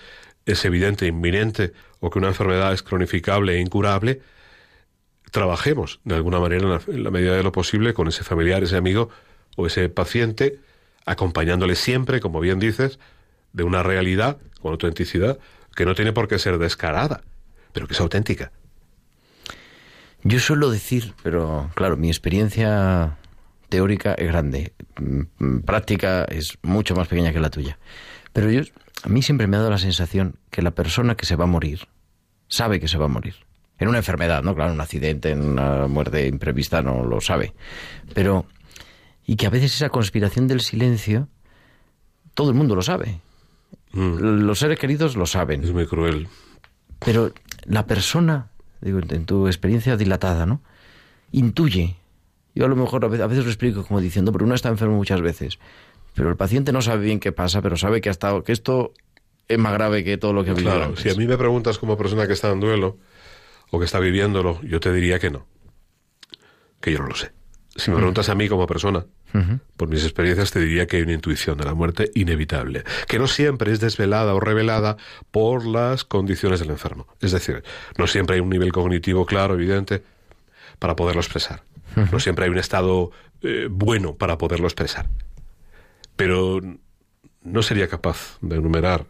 es 0.47 0.65
evidente, 0.65 1.07
inminente, 1.07 1.73
o 2.01 2.11
que 2.11 2.19
una 2.19 2.29
enfermedad 2.29 2.73
es 2.73 2.83
cronificable 2.83 3.57
e 3.57 3.61
incurable, 3.61 4.21
trabajemos 5.31 6.01
de 6.05 6.15
alguna 6.15 6.41
manera 6.41 6.63
en 6.63 6.71
la, 6.71 6.81
en 6.87 7.05
la, 7.05 7.11
medida 7.11 7.37
de 7.37 7.43
lo 7.43 7.53
posible 7.53 7.95
con 7.95 8.09
ese 8.09 8.25
familiar, 8.25 8.63
ese 8.63 8.77
amigo 8.77 9.11
o 9.57 9.67
ese 9.67 9.89
paciente, 9.89 10.59
acompañándole 11.05 11.75
siempre, 11.75 12.21
como 12.21 12.41
bien 12.41 12.59
dices, 12.59 12.99
de 13.53 13.65
una 13.65 13.83
realidad 13.83 14.39
con 14.61 14.73
autenticidad 14.73 15.39
que 15.75 15.85
no 15.85 15.95
tiene 15.95 16.13
por 16.13 16.29
qué 16.29 16.39
ser 16.39 16.59
descarada, 16.59 17.23
pero 17.73 17.87
que 17.87 17.95
es 17.95 18.01
auténtica. 18.01 18.51
Yo 20.25 20.41
suelo 20.41 20.71
decir, 20.71 21.15
pero 21.23 21.71
claro, 21.75 21.97
mi 21.97 22.09
experiencia 22.09 23.17
teórica 23.69 24.15
es 24.15 24.27
grande, 24.27 24.73
práctica 25.65 26.25
es 26.25 26.59
mucho 26.63 26.97
más 26.97 27.09
pequeña 27.09 27.33
que 27.33 27.41
la 27.41 27.51
tuya. 27.51 27.79
Pero 28.33 28.51
yo, 28.51 28.63
a 29.03 29.09
mí 29.09 29.23
siempre 29.23 29.47
me 29.47 29.57
ha 29.57 29.61
dado 29.61 29.71
la 29.71 29.79
sensación 29.79 30.37
que 30.51 30.63
la 30.63 30.73
persona 30.73 31.17
que 31.17 31.27
se 31.27 31.37
va 31.37 31.45
a 31.45 31.49
morir 31.49 31.89
sabe 32.49 32.81
que 32.81 32.89
se 32.89 32.99
va 32.99 33.05
a 33.05 33.09
morir. 33.09 33.35
En 33.79 33.89
una 33.89 33.99
enfermedad, 33.99 34.43
¿no? 34.43 34.55
Claro, 34.55 34.73
un 34.73 34.81
accidente, 34.81 35.31
en 35.31 35.43
una 35.43 35.87
muerte 35.87 36.27
imprevista 36.27 36.83
no 36.83 37.05
lo 37.05 37.21
sabe. 37.21 37.55
Pero. 38.13 38.47
Y 39.25 39.37
que 39.37 39.47
a 39.47 39.51
veces 39.51 39.75
esa 39.75 39.91
conspiración 39.91 40.49
del 40.49 40.61
silencio, 40.63 41.29
todo 42.35 42.51
el 42.51 42.57
mundo 42.57 42.75
lo 42.75 42.83
sabe. 42.83 43.21
Mm. 43.93 44.47
Los 44.47 44.59
seres 44.59 44.79
queridos 44.79 45.17
lo 45.17 45.27
saben. 45.27 45.63
Es 45.63 45.73
muy 45.73 45.87
cruel. 45.87 46.29
Pero 47.05 47.33
la 47.65 47.87
persona, 47.87 48.49
digo, 48.81 49.01
en 49.09 49.27
tu 49.27 49.47
experiencia 49.47 49.97
dilatada, 49.97 50.47
¿no? 50.47 50.63
Intuye. 51.31 51.97
Yo 52.55 52.65
a 52.65 52.69
lo 52.69 52.75
mejor 52.75 53.05
a 53.05 53.09
veces 53.09 53.45
lo 53.45 53.51
explico 53.51 53.85
como 53.85 54.01
diciendo, 54.01 54.33
pero 54.33 54.45
uno 54.45 54.55
está 54.55 54.71
enfermo 54.71 54.97
muchas 54.97 55.21
veces. 55.21 55.61
Pero 56.19 56.31
el 56.31 56.37
paciente 56.37 56.73
no 56.73 56.83
sabe 56.83 57.05
bien 57.05 57.21
qué 57.21 57.31
pasa, 57.31 57.63
pero 57.63 57.77
sabe 57.77 58.01
que, 58.01 58.09
ha 58.09 58.13
estado, 58.13 58.43
que 58.43 58.51
esto 58.51 58.93
es 59.47 59.57
más 59.57 59.73
grave 59.73 60.03
que 60.03 60.19
todo 60.19 60.33
lo 60.33 60.43
que 60.43 60.51
ha 60.51 60.55
vivido. 60.55 60.73
Claro, 60.73 60.87
antes. 60.87 61.03
si 61.05 61.11
a 61.11 61.15
mí 61.15 61.29
me 61.29 61.39
preguntas 61.39 61.79
como 61.79 61.97
persona 61.97 62.27
que 62.27 62.33
está 62.33 62.51
en 62.51 62.59
duelo, 62.59 62.99
o 63.71 63.79
que 63.79 63.85
está 63.85 64.01
viviéndolo, 64.01 64.61
yo 64.63 64.81
te 64.81 64.93
diría 64.93 65.21
que 65.21 65.31
no. 65.31 65.47
Que 66.81 66.91
yo 66.91 66.99
no 66.99 67.07
lo 67.07 67.15
sé. 67.15 67.31
Si 67.77 67.93
me 67.93 67.99
preguntas 67.99 68.29
a 68.29 68.35
mí 68.35 68.49
como 68.49 68.67
persona, 68.67 69.07
uh 69.33 69.39
-huh. 69.39 69.61
por 69.77 69.89
mis 69.89 70.03
experiencias 70.03 70.51
te 70.51 70.59
diría 70.59 70.89
que 70.89 70.97
hay 70.97 71.03
una 71.05 71.13
intuición 71.13 71.57
de 71.57 71.65
la 71.65 71.75
muerte 71.75 72.11
inevitable, 72.17 72.83
que 73.07 73.21
no 73.21 73.29
siempre 73.29 73.71
es 73.71 73.79
desvelada 73.79 74.35
o 74.35 74.41
revelada 74.41 74.97
por 75.31 75.65
las 75.65 76.03
condiciones 76.03 76.59
del 76.59 76.71
enfermo. 76.71 77.07
Es 77.21 77.31
decir, 77.31 77.63
no 77.97 78.09
siempre 78.09 78.35
hay 78.35 78.41
un 78.41 78.51
nivel 78.51 78.73
cognitivo 78.73 79.25
claro, 79.25 79.55
evidente, 79.55 80.03
para 80.81 80.97
poderlo 80.97 81.21
expresar. 81.21 81.63
Uh 81.95 82.01
-huh. 82.01 82.11
No 82.11 82.19
siempre 82.19 82.47
hay 82.47 82.51
un 82.51 82.59
estado 82.59 83.13
eh, 83.43 83.69
bueno 83.71 84.17
para 84.17 84.37
poderlo 84.37 84.67
expresar. 84.67 85.09
Pero 86.19 86.61
no 87.43 87.63
sería 87.63 87.87
capaz 87.87 88.39
de 88.41 88.57
enumerar 88.57 89.07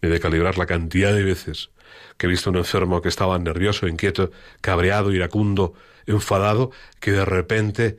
ni 0.00 0.08
de 0.08 0.20
calibrar 0.20 0.58
la 0.58 0.66
cantidad 0.66 1.12
de 1.12 1.24
veces 1.24 1.70
que 2.16 2.26
he 2.26 2.30
visto 2.30 2.50
un 2.50 2.56
enfermo 2.56 3.02
que 3.02 3.08
estaba 3.08 3.36
nervioso, 3.40 3.88
inquieto, 3.88 4.30
cabreado, 4.60 5.10
iracundo, 5.10 5.74
enfadado, 6.06 6.70
que 7.00 7.10
de 7.10 7.24
repente, 7.24 7.98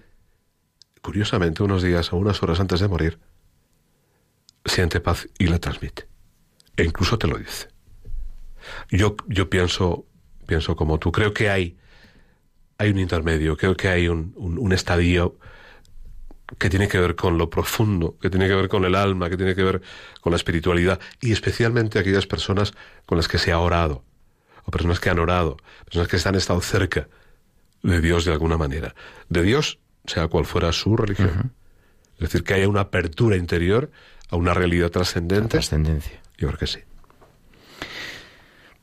curiosamente, 1.02 1.62
unos 1.62 1.84
días 1.84 2.14
o 2.14 2.18
unas 2.18 2.42
horas 2.42 2.62
antes 2.62 2.80
de 2.80 2.88
morir, 2.88 3.20
siente 4.64 5.02
paz 5.02 5.28
y 5.38 5.48
la 5.48 5.60
transmite. 5.60 6.08
E 6.78 6.86
incluso 6.86 7.18
te 7.18 7.28
lo 7.28 7.38
dice. 7.38 7.68
Yo, 8.90 9.18
yo 9.28 9.50
pienso, 9.50 10.06
pienso 10.48 10.78
como 10.78 11.00
tú. 11.00 11.12
Creo 11.12 11.34
que 11.34 11.50
hay, 11.50 11.78
hay 12.78 12.92
un 12.92 13.00
intermedio, 13.00 13.58
creo 13.58 13.76
que 13.76 13.90
hay 13.90 14.08
un, 14.08 14.34
un, 14.38 14.58
un 14.58 14.72
estadio 14.72 15.38
que 16.58 16.70
tiene 16.70 16.88
que 16.88 17.00
ver 17.00 17.16
con 17.16 17.38
lo 17.38 17.50
profundo, 17.50 18.18
que 18.22 18.30
tiene 18.30 18.48
que 18.48 18.56
ver 18.56 18.68
con 18.68 18.86
el 18.86 18.96
alma, 18.96 19.30
que 19.30 19.38
tiene 19.38 19.56
que 19.56 19.64
ver 19.64 19.82
con 20.22 20.32
la 20.32 20.38
espiritualidad, 20.38 21.00
y 21.22 21.32
especialmente 21.32 22.00
aquellas 22.00 22.28
personas 22.28 22.74
con 23.06 23.18
las 23.18 23.28
que 23.28 23.38
se 23.38 23.52
ha 23.52 23.60
orado, 23.60 24.04
o 24.64 24.72
personas 24.72 25.00
que 25.00 25.10
han 25.10 25.20
orado, 25.20 25.58
personas 25.86 26.08
que 26.08 26.30
han 26.30 26.36
estado 26.36 26.62
cerca 26.62 27.08
de 27.84 28.02
Dios 28.02 28.26
de 28.26 28.32
alguna 28.32 28.58
manera. 28.58 28.94
De 29.30 29.42
Dios, 29.44 29.80
sea 30.06 30.28
cual 30.28 30.46
fuera 30.46 30.72
su 30.72 30.96
religión. 30.96 31.30
Uh 31.30 31.42
-huh. 31.42 31.50
Es 32.16 32.20
decir, 32.20 32.44
que 32.44 32.54
haya 32.54 32.68
una 32.68 32.82
apertura 32.82 33.36
interior 33.36 33.90
a 34.30 34.36
una 34.36 34.54
realidad 34.54 34.92
trascendente. 34.92 35.50
Trascendencia. 35.50 36.22
Yo 36.38 36.48
creo 36.48 36.60
que 36.60 36.68
sí. 36.68 36.80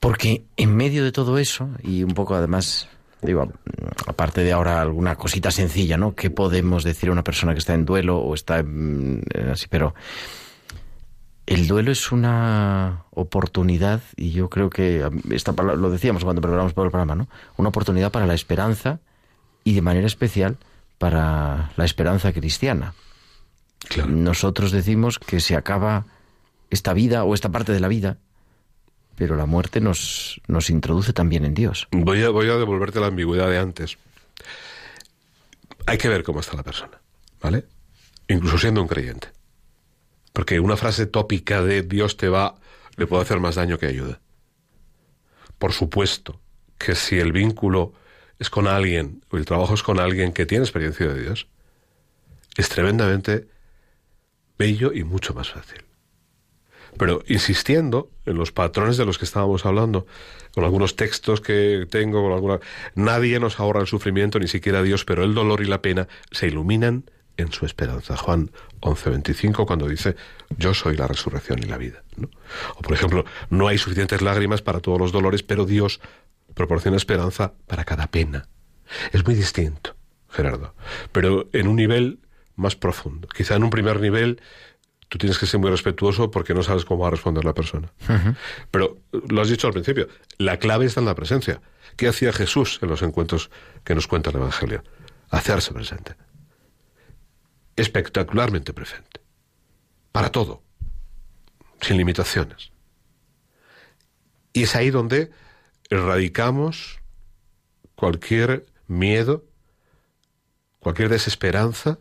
Porque 0.00 0.44
en 0.57 0.76
medio 0.76 1.04
de 1.04 1.12
todo 1.12 1.38
eso, 1.38 1.70
y 1.83 2.02
un 2.02 2.14
poco 2.14 2.35
además 2.35 2.88
digo, 3.22 3.52
aparte 4.07 4.42
de 4.42 4.52
ahora 4.52 4.81
alguna 4.81 5.16
cosita 5.16 5.50
sencilla, 5.50 5.96
¿no? 5.96 6.14
¿Qué 6.14 6.31
podemos 6.31 6.85
decir 6.85 7.09
a 7.09 7.12
una 7.12 7.24
persona 7.24 7.52
que 7.52 7.59
está 7.59 7.74
en 7.74 7.85
duelo 7.85 8.18
o 8.18 8.35
está 8.35 8.59
en, 8.59 9.24
así? 9.50 9.66
Pero 9.68 9.94
el 11.46 11.66
duelo 11.66 11.90
es 11.90 12.12
una 12.12 13.04
oportunidad, 13.11 14.02
y 14.16 14.31
yo 14.31 14.48
creo 14.48 14.70
que 14.70 15.09
esta 15.31 15.52
palabra, 15.52 15.81
lo 15.81 15.90
decíamos 15.90 16.24
cuando 16.24 16.42
preparamos 16.42 16.74
para 16.74 16.87
el 16.87 16.90
programa, 16.90 17.14
¿no? 17.14 17.28
Una 17.57 17.70
oportunidad 17.70 18.12
para 18.12 18.26
la 18.26 18.35
esperanza 18.35 19.00
y 19.64 19.74
de 19.74 19.83
manera 19.83 20.07
especial 20.07 20.57
para 20.98 21.70
la 21.76 21.85
esperanza 21.85 22.33
cristiana. 22.33 22.94
Claro. 23.88 24.11
Nosotros 24.11 24.72
decimos 24.72 25.18
que 25.18 25.40
se 25.40 25.57
acaba 25.57 26.07
esta 26.70 26.92
vida 26.92 27.24
o 27.24 27.35
esta 27.35 27.48
parte 27.48 27.72
de 27.72 27.81
la 27.81 27.88
vida 27.88 28.18
pero 29.18 29.35
la 29.35 29.46
muerte 29.46 29.81
nos, 29.81 30.40
nos 30.46 30.70
introduce 30.70 31.12
también 31.12 31.44
en 31.44 31.52
Dios. 31.52 31.88
Voy 31.90 32.22
a, 32.22 32.31
voy 32.31 32.48
a 32.48 32.54
devolverte 32.54 33.00
la 33.00 33.09
ambigüedad 33.09 33.50
de 33.50 33.59
antes. 33.59 33.98
Hay 35.87 35.98
que 35.98 36.09
ver 36.09 36.22
cómo 36.22 36.38
está 36.38 36.57
la 36.57 36.62
persona, 36.62 37.00
¿vale? 37.42 37.64
Incluso 38.28 38.59
siendo 38.59 38.81
un 38.81 38.87
creyente. 38.87 39.33
Porque 40.33 40.61
una 40.61 40.76
frase 40.76 41.07
tópica 41.07 41.62
de 41.62 41.83
Dios 41.83 42.16
te 42.16 42.28
va, 42.28 42.54
le 42.96 43.09
puede 43.09 43.22
hacer 43.22 43.40
más 43.40 43.57
daño 43.57 43.76
que 43.76 43.87
ayuda. 43.87 44.20
Por 45.59 45.72
supuesto 45.72 46.40
que 46.78 46.94
si 46.94 47.18
el 47.18 47.33
vínculo 47.33 47.94
es 48.38 48.50
con 48.50 48.68
alguien, 48.68 49.24
o 49.33 49.37
el 49.37 49.46
trabajo 49.46 49.74
es 49.74 49.83
con 49.83 49.98
alguien 49.98 50.33
que 50.33 50.46
tiene 50.46 50.62
experiencia 50.62 51.09
de 51.09 51.22
Dios, 51.22 51.48
es 52.57 52.68
tremendamente 52.68 53.48
bello 54.57 54.92
y 54.92 55.02
mucho 55.02 55.35
más 55.35 55.50
fácil 55.50 55.88
pero 56.98 57.22
insistiendo 57.26 58.11
en 58.26 58.37
los 58.37 58.52
patrones 58.52 58.96
de 58.96 59.06
los 59.06 59.18
que 59.18 59.24
estábamos 59.24 59.64
hablando, 59.64 60.06
con 60.52 60.64
algunos 60.64 60.96
textos 60.96 61.40
que 61.40 61.87
tengo, 61.88 62.22
con 62.22 62.32
alguna... 62.32 62.61
nadie 62.94 63.40
nos 63.40 63.58
ahorra 63.61 63.80
el 63.80 63.87
sufrimiento, 63.87 64.38
ni 64.38 64.48
siquiera 64.48 64.82
Dios, 64.82 65.04
pero 65.04 65.24
el 65.24 65.34
dolor 65.34 65.62
y 65.62 65.66
la 65.66 65.80
pena 65.80 66.08
se 66.30 66.48
iluminan 66.48 67.04
en 67.37 67.52
su 67.52 67.64
esperanza. 67.64 68.16
Juan 68.16 68.50
11:25 68.80 69.64
cuando 69.66 69.88
dice, 69.88 70.16
yo 70.58 70.74
soy 70.74 70.96
la 70.96 71.06
resurrección 71.06 71.61
y 71.61 71.66
la 71.66 71.78
vida. 71.78 72.02
¿no? 72.16 72.28
O 72.76 72.82
por 72.82 72.92
ejemplo, 72.92 73.24
no 73.48 73.68
hay 73.68 73.78
suficientes 73.78 74.20
lágrimas 74.20 74.61
para 74.61 74.80
todos 74.80 74.98
los 74.98 75.12
dolores, 75.12 75.42
pero 75.42 75.64
Dios 75.64 76.00
proporciona 76.54 76.96
esperanza 76.96 77.54
para 77.66 77.84
cada 77.84 78.08
pena. 78.08 78.48
Es 79.12 79.24
muy 79.24 79.34
distinto, 79.34 79.96
Gerardo, 80.28 80.74
pero 81.12 81.48
en 81.52 81.68
un 81.68 81.76
nivel 81.76 82.20
más 82.56 82.74
profundo. 82.74 83.28
Quizá 83.28 83.54
en 83.54 83.64
un 83.64 83.70
primer 83.70 84.00
nivel 84.00 84.40
tú 85.09 85.18
tienes 85.18 85.38
que 85.38 85.47
ser 85.47 85.61
muy 85.61 85.71
respetuoso 85.71 86.31
porque 86.31 86.55
no 86.55 86.62
sabes 86.62 86.85
cómo 86.85 87.03
va 87.03 87.09
a 87.09 87.11
responder 87.12 87.44
la 87.44 87.55
persona. 87.55 87.90
Uh 88.09 88.12
-huh. 88.12 88.37
Pero 88.71 88.99
lo 89.29 89.40
has 89.40 89.49
dicho 89.49 89.66
al 89.66 89.73
principio, 89.73 90.09
la 90.38 90.59
clave 90.59 90.87
está 90.87 91.01
en 91.01 91.07
la 91.07 91.14
presencia. 91.14 91.61
¿Qué 91.97 92.09
hacía 92.09 92.33
Jesús 92.33 92.79
en 92.83 92.88
los 92.88 93.03
encuentros 93.03 93.51
que 93.85 93.94
nos 93.94 94.07
cuenta 94.07 94.31
el 94.31 94.37
Evangelio? 94.37 94.85
Hacerse 95.31 95.73
presente. 95.73 96.14
Espectacularmente 97.77 98.73
presente. 98.73 99.21
Para 100.12 100.31
todo. 100.31 100.62
Sin 101.81 101.97
limitaciones. 101.97 102.73
Y 104.53 104.64
es 104.64 104.75
ahí 104.75 104.90
donde 104.90 105.31
erradicamos 105.90 107.01
cualquier 107.94 108.66
miedo, 108.87 109.44
cualquier 110.81 111.09
desesperanza 111.09 111.99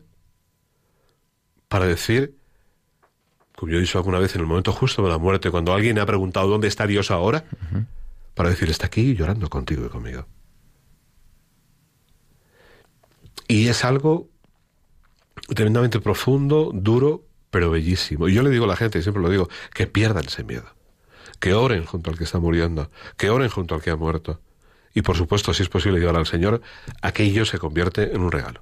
para 1.67 1.85
decir 1.85 2.37
como 3.57 3.71
yo 3.71 3.79
he 3.79 3.81
dicho 3.81 3.97
alguna 3.97 4.19
vez, 4.19 4.35
en 4.35 4.41
el 4.41 4.47
momento 4.47 4.71
justo 4.71 5.01
de 5.01 5.09
la 5.09 5.17
muerte, 5.17 5.49
cuando 5.49 5.73
alguien 5.73 5.97
ha 5.97 6.05
preguntado 6.05 6.47
dónde 6.47 6.67
está 6.67 6.85
Dios 6.85 7.09
ahora, 7.09 7.43
uh 7.51 7.75
-huh. 7.75 7.85
para 8.35 8.49
decir, 8.49 8.69
está 8.69 8.85
aquí 8.85 9.15
llorando 9.15 9.49
contigo 9.49 9.83
y 9.83 9.89
conmigo. 9.89 10.27
Y 13.47 13.67
es 13.67 13.83
algo 13.83 14.29
tremendamente 15.55 15.99
profundo, 15.99 16.69
duro, 16.71 17.25
pero 17.49 17.71
bellísimo. 17.71 18.27
Y 18.27 18.35
yo 18.35 18.43
le 18.43 18.51
digo 18.51 18.65
a 18.65 18.67
la 18.67 18.75
gente, 18.75 18.99
y 18.99 19.01
siempre 19.01 19.23
lo 19.23 19.29
digo, 19.29 19.49
que 19.73 19.87
pierdan 19.87 20.25
ese 20.25 20.43
miedo. 20.43 20.67
Que 21.39 21.55
oren 21.55 21.83
junto 21.83 22.11
al 22.11 22.17
que 22.19 22.25
está 22.25 22.37
muriendo, 22.37 22.91
que 23.17 23.31
oren 23.31 23.49
junto 23.49 23.73
al 23.73 23.81
que 23.81 23.89
ha 23.89 23.95
muerto. 23.95 24.39
Y 24.93 25.01
por 25.01 25.17
supuesto, 25.17 25.51
si 25.55 25.63
es 25.63 25.69
posible 25.69 25.99
llevar 25.99 26.17
al 26.17 26.27
Señor, 26.27 26.61
aquello 27.01 27.43
se 27.43 27.57
convierte 27.57 28.13
en 28.13 28.21
un 28.21 28.31
regalo. 28.31 28.61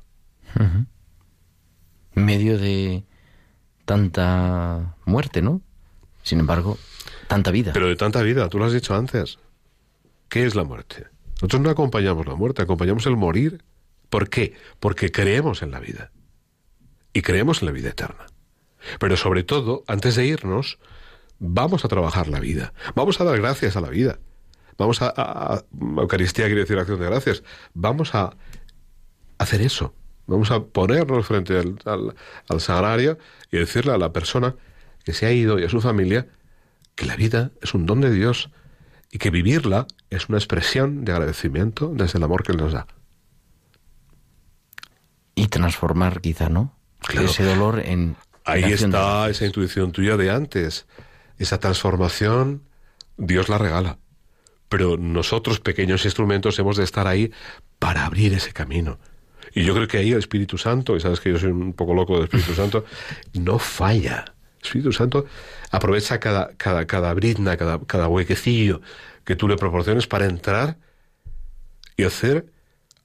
Medio 2.14 2.58
de 2.58 3.04
tanta 3.86 4.96
muerte, 5.06 5.42
¿no? 5.42 5.62
Sin 6.24 6.40
embargo, 6.40 6.78
tanta 7.28 7.52
vida. 7.52 7.72
Pero 7.74 7.88
de 7.88 7.96
tanta 7.96 8.22
vida, 8.22 8.50
tú 8.50 8.60
lo 8.60 8.66
has 8.66 8.74
dicho 8.74 8.96
antes. 8.96 9.38
¿Qué 10.28 10.46
es 10.46 10.56
la 10.56 10.64
muerte? 10.64 11.08
Nosotros 11.36 11.62
no 11.62 11.70
acompañamos 11.70 12.26
la 12.26 12.36
muerte, 12.36 12.62
acompañamos 12.62 13.06
el 13.06 13.16
morir. 13.16 13.64
¿Por 14.10 14.30
qué? 14.30 14.54
Porque 14.80 15.12
creemos 15.12 15.62
en 15.62 15.72
la 15.72 15.80
vida. 15.80 16.12
Y 17.14 17.22
creemos 17.22 17.62
en 17.62 17.68
la 17.68 17.72
vida 17.72 17.90
eterna. 17.90 18.26
Pero 19.00 19.18
sobre 19.18 19.44
todo, 19.44 19.84
antes 19.88 20.16
de 20.16 20.26
irnos, 20.26 20.80
vamos 21.40 21.86
a 21.86 21.88
trabajar 21.88 22.28
la 22.28 22.40
vida. 22.40 22.74
Vamos 22.96 23.20
a 23.20 23.24
dar 23.24 23.38
gracias 23.38 23.76
a 23.76 23.82
la 23.82 23.90
vida. 23.90 24.20
Vamos 24.78 25.02
a, 25.02 25.64
Eucaristía 25.80 26.46
quiere 26.46 26.62
decir 26.62 26.78
acción 26.78 27.00
de 27.00 27.06
gracias. 27.06 27.44
Vamos 27.74 28.14
a 28.14 28.36
hacer 29.38 29.62
eso. 29.62 29.94
Vamos 30.28 30.52
a 30.52 30.64
ponernos 30.64 31.26
frente 31.26 31.58
al, 31.58 31.78
al, 31.86 32.16
al 32.50 32.62
sagrario 32.62 33.18
y 33.52 33.58
decirle 33.58 33.94
a 33.94 33.98
la 33.98 34.12
persona 34.12 34.56
que 35.04 35.14
se 35.14 35.26
ha 35.26 35.32
ido 35.32 35.60
y 35.60 35.64
a 35.64 35.70
su 35.70 35.82
familia 35.82 36.28
que 36.96 37.06
la 37.06 37.16
vida 37.16 37.52
es 37.62 37.74
un 37.74 37.86
don 37.86 38.02
de 38.02 38.12
Dios 38.12 38.50
y 39.12 39.18
que 39.18 39.30
vivirla 39.30 39.88
es 40.10 40.30
una 40.30 40.38
expresión 40.38 41.06
de 41.06 41.12
agradecimiento 41.12 41.92
desde 41.94 42.18
el 42.18 42.24
amor 42.24 42.44
que 42.44 42.54
Él 42.54 42.58
nos 42.58 42.74
da. 42.74 42.88
Y 45.36 45.48
transformar, 45.48 46.22
quizá, 46.22 46.50
¿no? 46.50 46.76
Claro. 47.00 47.28
Ese 47.28 47.44
dolor 47.44 47.82
en. 47.86 48.16
Ahí 48.46 48.64
de 48.64 48.74
está 48.74 49.30
esa 49.30 49.46
intuición 49.46 49.92
tuya 49.92 50.18
de 50.18 50.32
antes. 50.32 50.86
Esa 51.38 51.60
transformación, 51.60 52.64
Dios 53.18 53.50
la 53.50 53.58
regala. 53.58 54.00
Pero 54.70 54.98
nosotros, 54.98 55.60
pequeños 55.60 56.06
instrumentos, 56.06 56.58
hemos 56.60 56.78
de 56.78 56.84
estar 56.84 57.08
ahí 57.08 57.32
para 57.80 58.06
abrir 58.06 58.34
ese 58.34 58.54
camino. 58.54 59.00
Y 59.56 59.64
yo 59.64 59.74
creo 59.74 59.88
que 59.88 59.98
ahí 59.98 60.12
el 60.12 60.20
Espíritu 60.20 60.58
Santo, 60.58 60.98
y 60.98 61.00
sabes 61.00 61.22
que 61.22 61.32
yo 61.32 61.40
soy 61.40 61.50
un 61.50 61.72
poco 61.74 61.94
loco 61.94 62.16
del 62.16 62.26
Espíritu 62.26 62.54
Santo, 62.56 62.86
no 63.34 63.58
falla. 63.58 64.26
El 64.60 64.66
Espíritu 64.66 64.92
Santo 64.92 65.26
aprovecha 65.72 66.20
cada, 66.20 66.50
cada, 66.58 66.86
cada 66.86 67.14
brizna, 67.14 67.56
cada, 67.56 67.80
cada 67.86 68.10
huequecillo 68.10 68.82
que 69.24 69.38
tú 69.38 69.48
le 69.48 69.56
proporciones 69.56 70.08
para 70.08 70.26
entrar 70.26 70.78
y 71.96 72.04
hacer 72.04 72.48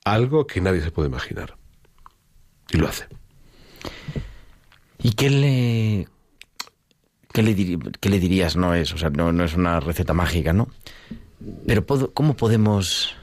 algo 0.04 0.48
que 0.48 0.60
nadie 0.60 0.82
se 0.82 0.90
puede 0.90 1.08
imaginar. 1.08 1.56
Y 2.72 2.78
lo 2.78 2.88
hace. 2.88 3.06
¿Y 4.98 5.12
qué 5.12 5.30
le, 5.30 6.08
qué 7.32 7.42
le, 7.44 7.78
qué 8.00 8.08
le 8.08 8.18
dirías? 8.18 8.56
No 8.56 8.74
es, 8.74 8.92
o 8.92 8.98
sea, 8.98 9.10
no, 9.10 9.32
no 9.32 9.44
es 9.44 9.54
una 9.54 9.78
receta 9.78 10.14
mágica, 10.14 10.52
¿no? 10.52 10.68
Pero 11.66 11.86
¿cómo 12.12 12.34
podemos 12.34 13.14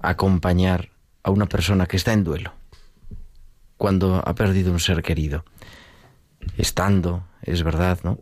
acompañar 0.00 0.88
a 1.22 1.30
una 1.30 1.46
persona 1.46 1.86
que 1.86 1.98
está 1.98 2.14
en 2.14 2.24
duelo 2.24 2.54
cuando 3.80 4.22
ha 4.22 4.34
perdido 4.34 4.70
un 4.72 4.78
ser 4.78 5.00
querido? 5.02 5.42
Estando, 6.58 7.26
es 7.42 7.62
verdad, 7.62 7.98
¿no? 8.02 8.18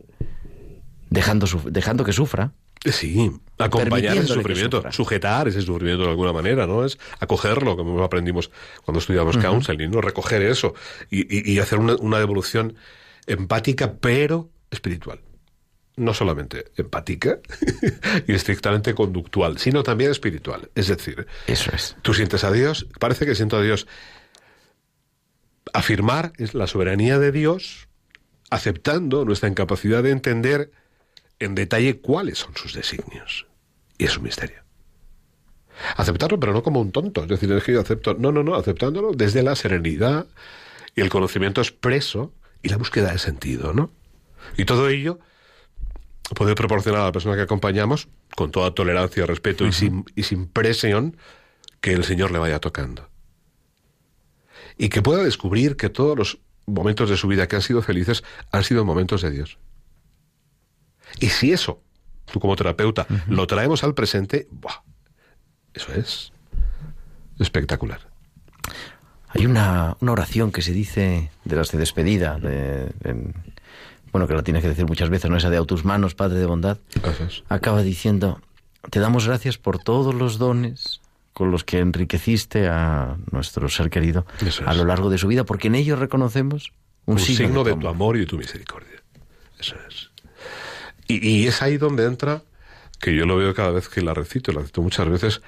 Dejando, 1.09 1.47
dejando 1.65 2.05
que 2.05 2.13
sufra. 2.13 2.53
Sí, 2.85 3.29
acompañar 3.57 4.15
ese 4.15 4.27
sufrimiento, 4.35 4.81
sujetar 4.91 5.49
ese 5.49 5.61
sufrimiento 5.61 6.03
de 6.05 6.11
alguna 6.11 6.31
manera, 6.31 6.65
¿no? 6.65 6.85
Es 6.85 6.97
acogerlo, 7.19 7.75
como 7.75 8.01
aprendimos 8.03 8.51
cuando 8.85 8.99
estudiamos 8.99 9.35
counseling, 9.37 9.91
¿no? 9.91 9.99
Recoger 9.99 10.41
eso 10.43 10.73
y, 11.09 11.19
y- 11.37 11.51
y 11.51 11.59
hacer 11.59 11.77
una, 11.79 11.95
una 11.97 12.19
devolución 12.19 12.75
empática, 13.27 13.95
pero 13.99 14.49
espiritual. 14.71 15.19
No 15.97 16.13
solamente 16.13 16.71
empática 16.77 17.39
y 18.27 18.31
estrictamente 18.33 18.93
conductual, 18.93 19.57
sino 19.57 19.83
también 19.83 20.11
espiritual. 20.11 20.69
Es 20.73 20.87
decir, 20.87 21.27
Eso 21.47 21.71
es. 21.75 21.97
tú 22.01 22.13
sientes 22.13 22.45
a 22.45 22.51
Dios, 22.53 22.87
parece 22.97 23.25
que 23.25 23.35
siento 23.35 23.57
a 23.57 23.61
Dios. 23.61 23.87
Afirmar 25.73 26.33
es 26.37 26.53
la 26.53 26.67
soberanía 26.67 27.19
de 27.19 27.31
Dios, 27.31 27.87
aceptando 28.49 29.25
nuestra 29.25 29.49
incapacidad 29.49 30.03
de 30.03 30.11
entender 30.11 30.71
en 31.39 31.55
detalle 31.55 31.99
cuáles 31.99 32.39
son 32.39 32.55
sus 32.55 32.73
designios. 32.73 33.47
Y 33.97 34.05
es 34.05 34.17
un 34.17 34.23
misterio. 34.23 34.63
Aceptarlo, 35.95 36.39
pero 36.39 36.53
no 36.53 36.63
como 36.63 36.81
un 36.81 36.91
tonto. 36.91 37.23
Es 37.23 37.29
decir, 37.29 37.51
es 37.51 37.63
que 37.63 37.73
yo 37.73 37.81
acepto. 37.81 38.15
No, 38.15 38.31
no, 38.31 38.43
no, 38.43 38.55
aceptándolo 38.55 39.11
desde 39.13 39.43
la 39.43 39.55
serenidad 39.55 40.27
y 40.95 41.01
el 41.01 41.09
conocimiento 41.09 41.61
expreso 41.61 42.33
y 42.61 42.69
la 42.69 42.77
búsqueda 42.77 43.11
de 43.11 43.19
sentido, 43.19 43.73
¿no? 43.73 43.91
Y 44.57 44.65
todo 44.65 44.89
ello 44.89 45.19
puede 46.35 46.55
proporcionar 46.55 47.01
a 47.01 47.05
la 47.05 47.11
persona 47.11 47.35
que 47.35 47.41
acompañamos, 47.41 48.07
con 48.35 48.51
toda 48.51 48.73
tolerancia, 48.73 49.25
respeto 49.25 49.65
y, 49.65 49.71
sin, 49.71 50.05
y 50.15 50.23
sin 50.23 50.47
presión, 50.47 51.17
que 51.81 51.93
el 51.93 52.03
Señor 52.03 52.31
le 52.31 52.39
vaya 52.39 52.59
tocando. 52.59 53.08
Y 54.79 54.89
que 54.89 55.01
pueda 55.03 55.23
descubrir 55.23 55.75
que 55.75 55.89
todos 55.89 56.17
los 56.17 56.39
momentos 56.65 57.09
de 57.09 57.17
su 57.17 57.27
vida 57.27 57.47
que 57.47 57.55
han 57.57 57.61
sido 57.61 57.81
felices 57.83 58.23
han 58.51 58.63
sido 58.63 58.85
momentos 58.85 59.21
de 59.21 59.29
Dios. 59.31 59.59
Y 61.19 61.27
si 61.29 61.51
eso, 61.51 61.81
tú 62.31 62.39
como 62.39 62.55
terapeuta, 62.55 63.05
lo 63.27 63.45
traemos 63.45 63.83
al 63.83 63.93
presente, 63.93 64.47
¡buah! 64.51 64.81
eso 65.73 65.91
es 65.93 66.31
espectacular. 67.39 68.07
Hay 69.29 69.45
una, 69.45 69.95
una 69.99 70.11
oración 70.13 70.51
que 70.51 70.61
se 70.61 70.71
dice 70.73 71.29
de 71.45 71.55
las 71.55 71.71
de 71.71 71.77
despedida, 71.77 72.39
de, 72.39 72.85
de- 72.99 73.33
bueno, 74.11 74.27
que 74.27 74.33
la 74.33 74.41
tienes 74.43 74.63
que 74.63 74.69
decir 74.69 74.87
muchas 74.87 75.09
veces, 75.09 75.29
¿no? 75.29 75.37
Esa 75.37 75.49
de 75.51 75.57
a 75.57 75.63
tus 75.65 75.85
manos, 75.85 76.15
Padre 76.15 76.39
de 76.39 76.45
bondad. 76.47 76.79
Acaba 77.47 77.83
diciendo, 77.83 78.41
te 78.89 78.99
damos 78.99 79.27
gracias 79.27 79.57
por 79.59 79.77
todos 79.77 80.15
los 80.15 80.39
dones 80.39 81.01
con 81.39 81.51
los 81.51 81.63
que 81.63 81.79
enriqueciste 81.79 82.67
a 82.67 83.15
nuestro 83.31 83.69
ser 83.69 83.89
querido 83.89 84.25
a 84.65 84.73
lo 84.73 84.83
largo 84.83 85.09
de 85.09 85.17
su 85.17 85.29
vida, 85.29 85.45
porque 85.45 85.69
en 85.69 85.75
ellos 85.75 85.97
reconocemos 85.97 86.73
un, 87.05 87.13
Un, 87.13 87.19
signo, 87.21 87.63
de 87.63 87.71
tu 87.71 87.79
tu 87.79 87.87
amor. 87.87 88.17
y 88.17 88.19
de 88.19 88.25
tu 88.25 88.37
misericordia. 88.37 89.01
Eso 89.57 89.77
es. 89.87 90.11
Y, 91.07 91.25
y 91.25 91.47
es 91.47 91.61
ahí 91.61 91.77
donde 91.77 92.03
entra, 92.03 92.43
que 92.99 93.15
yo 93.15 93.25
lo 93.25 93.37
veo 93.37 93.53
cada 93.53 93.71
vez 93.71 93.87
que 93.87 94.01
la 94.01 94.13
recito, 94.13 94.51
la 94.51 94.59
recito 94.59 94.81
muchas 94.81 95.07
veces, 95.07 95.41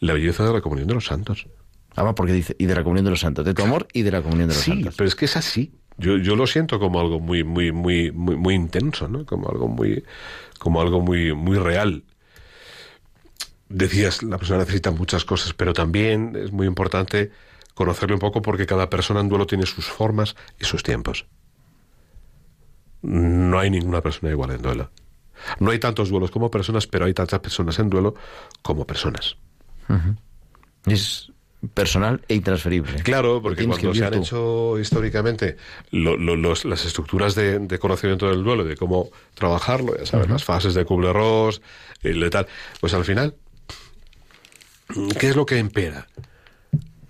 la 0.00 0.12
belleza 0.12 0.44
de 0.46 0.52
la 0.52 0.60
comunión 0.60 0.86
de 0.86 0.94
los 0.94 1.06
santos. 1.06 1.46
Ah, 1.96 2.14
porque 2.14 2.34
dice, 2.34 2.54
y 2.58 2.66
de 2.66 2.74
la 2.74 2.82
comunión 2.84 3.06
de 3.06 3.10
los 3.12 3.20
santos, 3.20 3.46
de 3.46 3.54
tu 3.54 3.62
amor 3.62 3.88
y 3.94 4.02
de 4.02 4.10
la 4.10 4.20
comunión 4.20 4.48
de 4.50 4.54
los 4.54 4.62
Sí, 4.62 4.72
santos. 4.72 4.94
pero 4.98 5.08
es 5.08 5.14
que 5.14 5.24
es 5.24 5.36
así. 5.38 5.72
Yo, 5.96 6.18
yo 6.18 6.36
lo 6.36 6.46
siento 6.46 6.78
como 6.78 7.00
algo 7.00 7.20
muy, 7.20 7.42
muy, 7.42 7.72
muy, 7.72 8.12
muy, 8.12 8.36
muy 8.36 8.54
intenso, 8.54 9.08
¿no? 9.08 9.24
Como 9.24 9.48
algo 9.48 9.66
muy, 9.66 10.04
como 10.58 10.82
algo 10.82 11.00
muy, 11.00 11.32
muy 11.32 11.56
real. 11.58 12.04
Decías, 13.68 14.22
la 14.22 14.38
persona 14.38 14.60
necesita 14.60 14.90
muchas 14.90 15.24
cosas, 15.24 15.52
pero 15.52 15.72
también 15.74 16.34
es 16.36 16.52
muy 16.52 16.66
importante 16.66 17.30
conocerle 17.74 18.14
un 18.14 18.20
poco 18.20 18.40
porque 18.42 18.66
cada 18.66 18.88
persona 18.90 19.20
en 19.20 19.28
duelo 19.28 19.46
tiene 19.46 19.66
sus 19.66 19.86
formas 19.86 20.36
y 20.58 20.64
sus 20.64 20.82
tiempos. 20.82 21.26
No 23.02 23.58
hay 23.58 23.70
ninguna 23.70 24.00
persona 24.00 24.32
igual 24.32 24.50
en 24.52 24.62
duelo. 24.62 24.90
No 25.60 25.70
hay 25.70 25.78
tantos 25.78 26.08
duelos 26.08 26.30
como 26.30 26.50
personas, 26.50 26.86
pero 26.86 27.04
hay 27.06 27.14
tantas 27.14 27.38
personas 27.40 27.78
en 27.78 27.90
duelo 27.90 28.14
como 28.62 28.86
personas. 28.86 29.36
Es 30.86 31.30
personal 31.74 32.20
e 32.28 32.34
intransferible. 32.34 33.02
Claro, 33.02 33.40
porque 33.42 33.66
cuando 33.66 33.94
se 33.94 34.04
han 34.04 34.12
tú. 34.12 34.18
hecho 34.20 34.78
históricamente 34.78 35.56
lo- 35.90 36.16
lo- 36.16 36.36
los- 36.36 36.64
las 36.64 36.84
estructuras 36.84 37.34
de, 37.34 37.58
de 37.60 37.78
conocimiento 37.78 38.28
del 38.28 38.42
duelo, 38.44 38.64
de 38.64 38.76
cómo 38.76 39.10
trabajarlo, 39.34 39.96
ya 39.96 40.06
sabes, 40.06 40.28
las 40.28 40.44
fases 40.44 40.74
de 40.74 40.84
Kubler-Ross, 40.84 41.60
tal, 42.30 42.46
pues 42.80 42.94
al 42.94 43.04
final, 43.04 43.34
¿qué 45.18 45.28
es 45.28 45.36
lo 45.36 45.46
que 45.46 45.58
impera? 45.58 46.06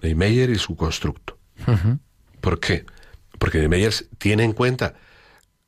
Niemeyer 0.03 0.51
y 0.51 0.59
su 0.59 0.77
constructo. 0.77 1.39
¿Por 2.41 2.61
qué? 2.61 2.85
Porque 3.39 3.59
Niemeyer 3.59 3.93
tiene 4.19 4.45
en 4.45 4.53
cuenta, 4.53 4.95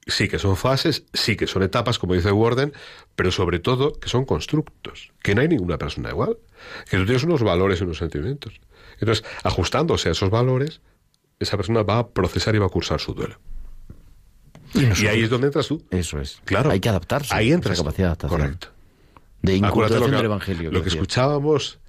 sí 0.07 0.29
que 0.29 0.39
son 0.39 0.57
fases, 0.57 1.05
sí 1.13 1.37
que 1.37 1.47
son 1.47 1.63
etapas, 1.63 1.99
como 1.99 2.15
dice 2.15 2.33
Warden, 2.33 2.73
pero 3.17 3.31
sobre 3.31 3.59
todo 3.59 3.93
que 3.93 4.09
son 4.09 4.25
constructos, 4.25 5.13
que 5.23 5.35
no 5.35 5.41
hay 5.41 5.49
ninguna 5.49 5.79
persona 5.79 6.11
igual, 6.11 6.39
que 6.89 6.97
tú 6.97 7.05
tienes 7.05 7.25
unos 7.25 7.43
valores 7.43 7.81
y 7.81 7.85
unos 7.85 7.99
sentimientos. 7.99 8.61
Entonces, 8.99 9.25
ajustándose 9.43 10.09
a 10.09 10.13
esos 10.13 10.31
valores, 10.31 10.81
esa 11.39 11.57
persona 11.57 11.83
va 11.83 11.99
a 11.99 12.09
procesar 12.09 12.55
y 12.55 12.59
va 12.59 12.67
a 12.67 12.71
cursar 12.71 13.01
su 13.01 13.15
duelo. 13.15 13.39
Y, 14.75 15.07
ahí 15.07 15.23
es 15.23 15.31
donde 15.31 15.49
entras 15.49 15.67
tú. 15.67 15.85
Eso 15.91 16.21
es. 16.21 16.41
Claro. 16.45 16.71
Hay 16.71 16.79
que 16.79 16.89
adaptarse. 16.89 17.35
Ahí 17.35 17.51
entras. 17.51 17.75
Esa 17.75 17.85
capacidad 17.85 18.07
de 18.07 18.09
adaptación. 18.09 18.41
Correcto. 18.41 18.69
De 19.43 19.61
que, 19.61 20.11
del 20.11 20.25
Evangelio. 20.25 20.71
Lo 20.71 20.83
que 20.83 20.91
escuchábamos, 20.91 21.81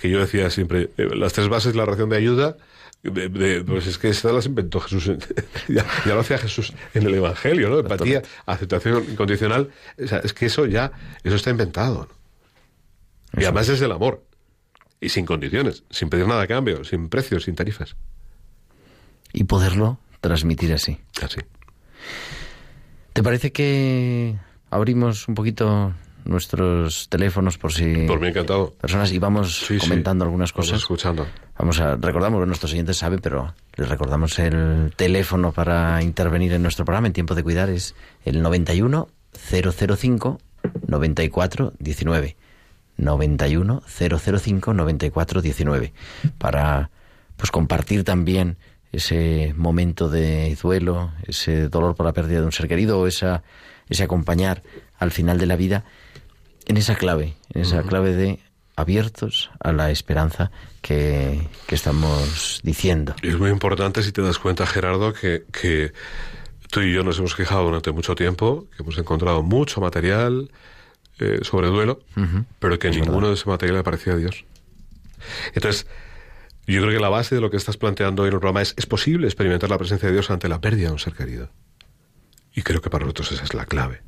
que 0.00 0.08
yo 0.10 0.18
decía 0.20 0.50
siempre, 0.50 0.90
eh, 0.96 1.08
las 1.14 1.32
tres 1.32 1.48
bases 1.48 1.72
de 1.72 1.78
la 1.78 1.84
relación 1.84 2.08
de 2.08 2.16
ayuda, 2.16 2.56
de- 3.02 3.28
de- 3.28 3.64
pues 3.64 3.86
es 3.86 3.98
que 3.98 4.08
estas 4.08 4.32
las 4.32 4.46
inventó 4.46 4.80
Jesús, 4.80 5.06
ya, 5.68 5.86
ya 6.06 6.14
lo 6.14 6.20
hacía 6.20 6.38
Jesús 6.38 6.72
en 6.94 7.04
el 7.06 7.14
Evangelio, 7.14 7.68
¿no? 7.68 7.78
Empatía, 7.78 8.22
aceptación 8.46 9.04
incondicional, 9.10 9.70
o 10.02 10.06
sea, 10.06 10.18
es 10.18 10.32
que 10.32 10.46
eso 10.46 10.66
ya, 10.66 10.92
eso 11.22 11.36
está 11.36 11.50
inventado, 11.50 12.08
¿no? 13.32 13.40
Y 13.40 13.44
además 13.44 13.68
desde 13.68 13.84
el 13.86 13.92
amor, 13.92 14.24
y 15.00 15.08
sin 15.10 15.24
condiciones, 15.24 15.84
sin 15.90 16.10
pedir 16.10 16.26
nada 16.26 16.42
a 16.42 16.46
cambio, 16.46 16.82
sin 16.84 17.08
precios, 17.08 17.44
sin 17.44 17.54
tarifas, 17.54 17.94
Y 19.32 19.44
poderlo 19.44 19.98
transmitir 20.20 20.72
así. 20.72 20.98
así. 21.22 21.40
¿Te 23.12 23.22
parece 23.22 23.52
que 23.52 24.36
abrimos 24.70 25.26
un 25.28 25.34
poquito 25.34 25.94
nuestros 26.24 27.08
teléfonos 27.08 27.58
por 27.58 27.72
si 27.72 28.06
Por 28.06 28.20
mí 28.20 28.28
encantado. 28.28 28.72
personas 28.80 29.12
y 29.12 29.18
vamos 29.18 29.58
Sí, 29.66 29.78
sí. 29.78 29.88
comentando 29.88 30.24
algunas 30.24 30.52
Vamos 30.52 30.66
cosas. 30.68 30.80
escuchando. 30.82 31.26
Vamos 31.58 31.80
a 31.80 31.96
recordamos 31.96 32.46
nuestros 32.46 32.72
oyentes 32.72 32.96
saben, 32.98 33.20
pero 33.20 33.54
les 33.76 33.88
recordamos 33.88 34.38
el 34.38 34.92
teléfono 34.96 35.52
para 35.52 36.02
intervenir 36.02 36.52
en 36.52 36.62
nuestro 36.62 36.84
programa 36.84 37.06
en 37.08 37.12
tiempo 37.12 37.34
de 37.34 37.42
cuidar 37.42 37.68
es 37.70 37.94
el 38.24 38.42
91 38.42 39.08
005 39.50 40.38
94 40.86 41.72
19. 41.78 42.36
91 42.96 43.82
005 43.86 44.74
94 44.74 45.40
19 45.42 45.92
para 46.38 46.90
pues 47.36 47.50
compartir 47.50 48.04
también 48.04 48.56
ese 48.92 49.54
momento 49.56 50.08
de 50.08 50.56
duelo, 50.60 51.12
ese 51.26 51.68
dolor 51.68 51.94
por 51.94 52.04
la 52.06 52.12
pérdida 52.12 52.40
de 52.40 52.44
un 52.46 52.52
ser 52.52 52.68
querido 52.68 52.98
o 53.00 53.06
esa 53.06 53.42
ese 53.88 54.02
acompañar 54.04 54.62
al 54.98 55.10
final 55.10 55.38
de 55.38 55.46
la 55.46 55.56
vida 55.56 55.84
en 56.70 56.76
esa 56.76 56.94
clave, 56.94 57.34
en 57.52 57.62
esa 57.62 57.82
clave 57.82 58.14
de 58.14 58.38
abiertos 58.76 59.50
a 59.58 59.72
la 59.72 59.90
esperanza 59.90 60.52
que, 60.82 61.48
que 61.66 61.74
estamos 61.74 62.60
diciendo. 62.62 63.16
Y 63.22 63.28
es 63.28 63.38
muy 63.38 63.50
importante 63.50 64.04
si 64.04 64.12
te 64.12 64.22
das 64.22 64.38
cuenta, 64.38 64.64
Gerardo, 64.66 65.12
que, 65.12 65.44
que 65.50 65.92
tú 66.70 66.80
y 66.82 66.92
yo 66.92 67.02
nos 67.02 67.18
hemos 67.18 67.34
quejado 67.34 67.64
durante 67.64 67.90
mucho 67.90 68.14
tiempo, 68.14 68.68
que 68.76 68.84
hemos 68.84 68.96
encontrado 68.98 69.42
mucho 69.42 69.80
material 69.80 70.52
eh, 71.18 71.40
sobre 71.42 71.66
duelo, 71.66 72.04
pero 72.60 72.78
que 72.78 72.90
ninguno 72.90 73.26
de 73.26 73.34
ese 73.34 73.48
material 73.48 73.78
le 73.78 73.82
parecía 73.82 74.12
a 74.12 74.16
Dios. 74.16 74.44
Entonces, 75.54 75.88
yo 76.68 76.80
creo 76.82 76.92
que 76.92 77.00
la 77.00 77.08
base 77.08 77.34
de 77.34 77.40
lo 77.40 77.50
que 77.50 77.56
estás 77.56 77.78
planteando 77.78 78.22
hoy 78.22 78.28
en 78.28 78.34
el 78.34 78.38
programa 78.38 78.62
es, 78.62 78.74
es 78.76 78.86
posible 78.86 79.26
experimentar 79.26 79.68
la 79.68 79.76
presencia 79.76 80.06
de 80.06 80.12
Dios 80.12 80.30
ante 80.30 80.48
la 80.48 80.60
pérdida 80.60 80.86
de 80.86 80.92
un 80.92 81.00
ser 81.00 81.14
querido. 81.14 81.50
Y 82.54 82.62
creo 82.62 82.80
que 82.80 82.90
para 82.90 83.06
nosotros 83.06 83.32
esa 83.32 83.42
es 83.42 83.54
la 83.54 83.66
clave. 83.66 84.02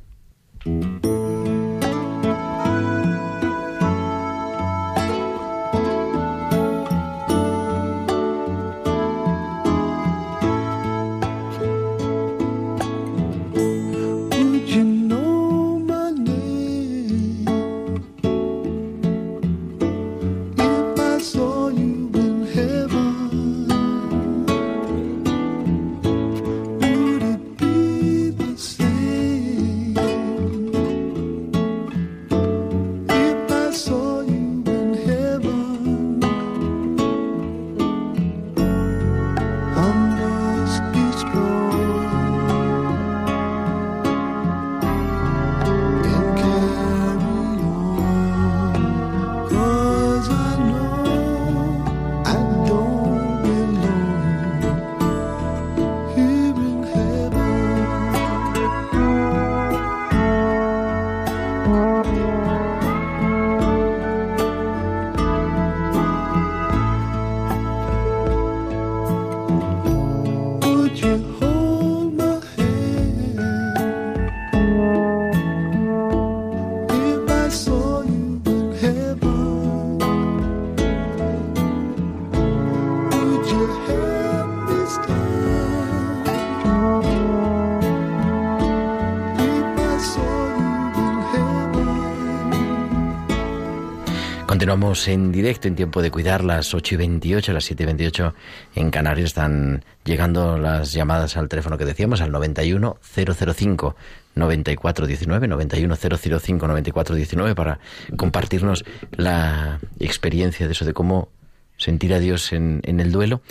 En 95.07 95.31
directo 95.31 95.69
en 95.69 95.75
tiempo 95.75 96.01
de 96.01 96.11
cuidar 96.11 96.43
las 96.43 96.73
8 96.73 96.95
y 96.95 96.97
28, 96.97 97.53
las 97.53 97.63
7 97.63 97.83
y 97.83 97.85
28 97.85 98.33
en 98.75 98.91
Canarias. 98.91 99.27
Están 99.27 99.85
llegando 100.03 100.57
las 100.57 100.91
llamadas 100.91 101.37
al 101.37 101.47
teléfono 101.47 101.77
que 101.77 101.85
decíamos, 101.85 102.19
al 102.19 102.31
91 102.31 102.97
005 103.01 103.95
9419, 104.35 105.47
91 105.47 105.95
005 105.95 106.67
9419, 106.67 107.55
para 107.55 107.79
compartirnos 108.17 108.83
la 109.11 109.79
experiencia 109.99 110.65
de 110.67 110.73
eso, 110.73 110.83
de 110.83 110.93
cómo 110.93 111.29
sentir 111.77 112.13
a 112.13 112.19
Dios 112.19 112.51
en, 112.51 112.81
en 112.83 112.99
el 112.99 113.11
duelo. 113.13 113.41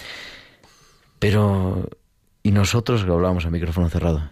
Pero, 1.19 1.89
¿y 2.43 2.51
nosotros, 2.51 3.05
que 3.05 3.11
hablábamos 3.11 3.47
a 3.47 3.51
micrófono 3.51 3.89
cerrado? 3.89 4.31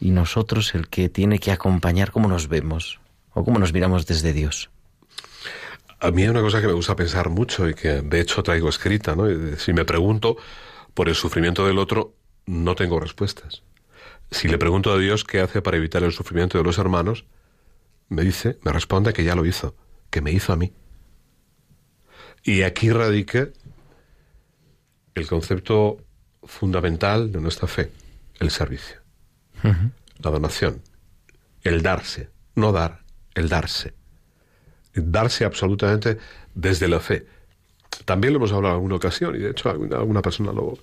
¿Y 0.00 0.10
nosotros 0.10 0.74
el 0.74 0.88
que 0.88 1.08
tiene 1.08 1.38
que 1.38 1.50
acompañar 1.50 2.10
cómo 2.10 2.28
nos 2.28 2.48
vemos? 2.48 3.00
¿O 3.32 3.42
cómo 3.42 3.58
nos 3.58 3.72
miramos 3.72 4.06
desde 4.06 4.34
Dios? 4.34 4.68
A 6.02 6.10
mí 6.10 6.22
hay 6.22 6.28
una 6.30 6.40
cosa 6.40 6.60
que 6.60 6.66
me 6.66 6.72
gusta 6.72 6.96
pensar 6.96 7.28
mucho 7.28 7.68
y 7.68 7.74
que 7.74 8.02
de 8.02 8.20
hecho 8.20 8.42
traigo 8.42 8.68
escrita, 8.68 9.14
¿no? 9.14 9.56
Si 9.56 9.72
me 9.72 9.84
pregunto 9.84 10.36
por 10.94 11.08
el 11.08 11.14
sufrimiento 11.14 11.64
del 11.64 11.78
otro, 11.78 12.16
no 12.44 12.74
tengo 12.74 12.98
respuestas. 12.98 13.62
Si 14.28 14.48
le 14.48 14.58
pregunto 14.58 14.92
a 14.92 14.98
Dios 14.98 15.22
qué 15.22 15.38
hace 15.38 15.62
para 15.62 15.76
evitar 15.76 16.02
el 16.02 16.10
sufrimiento 16.10 16.58
de 16.58 16.64
los 16.64 16.78
hermanos, 16.78 17.24
me 18.08 18.22
dice, 18.22 18.58
me 18.64 18.72
responde 18.72 19.12
que 19.12 19.22
ya 19.22 19.36
lo 19.36 19.46
hizo, 19.46 19.76
que 20.10 20.20
me 20.20 20.32
hizo 20.32 20.52
a 20.52 20.56
mí. 20.56 20.72
Y 22.42 22.62
aquí 22.62 22.90
radica 22.90 23.50
el 25.14 25.28
concepto 25.28 25.98
fundamental 26.42 27.30
de 27.30 27.40
nuestra 27.40 27.68
fe, 27.68 27.92
el 28.40 28.50
servicio, 28.50 28.96
la 29.62 30.30
donación, 30.32 30.82
el 31.62 31.80
darse, 31.80 32.30
no 32.56 32.72
dar, 32.72 33.04
el 33.36 33.48
darse 33.48 34.01
darse 34.94 35.44
absolutamente 35.44 36.18
desde 36.54 36.88
la 36.88 37.00
fe. 37.00 37.26
También 38.04 38.32
lo 38.32 38.38
hemos 38.38 38.52
hablado 38.52 38.74
en 38.74 38.78
alguna 38.78 38.96
ocasión 38.96 39.34
y 39.36 39.38
de 39.38 39.50
hecho 39.50 39.70
alguna, 39.70 40.22
persona 40.22 40.52
lo, 40.52 40.74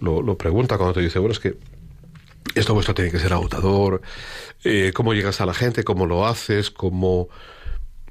lo, 0.00 0.38
pregunta 0.38 0.76
cuando 0.76 0.94
te 0.94 1.00
dice, 1.00 1.18
bueno, 1.18 1.32
es 1.32 1.40
que 1.40 1.56
esto 2.54 2.74
vuestro 2.74 2.94
tiene 2.94 3.10
que 3.10 3.18
ser 3.18 3.32
agotador, 3.32 4.00
eh, 4.64 4.92
cómo 4.94 5.14
llegas 5.14 5.40
a 5.40 5.46
la 5.46 5.54
gente, 5.54 5.84
cómo 5.84 6.06
lo 6.06 6.26
haces, 6.26 6.70
cómo... 6.70 7.28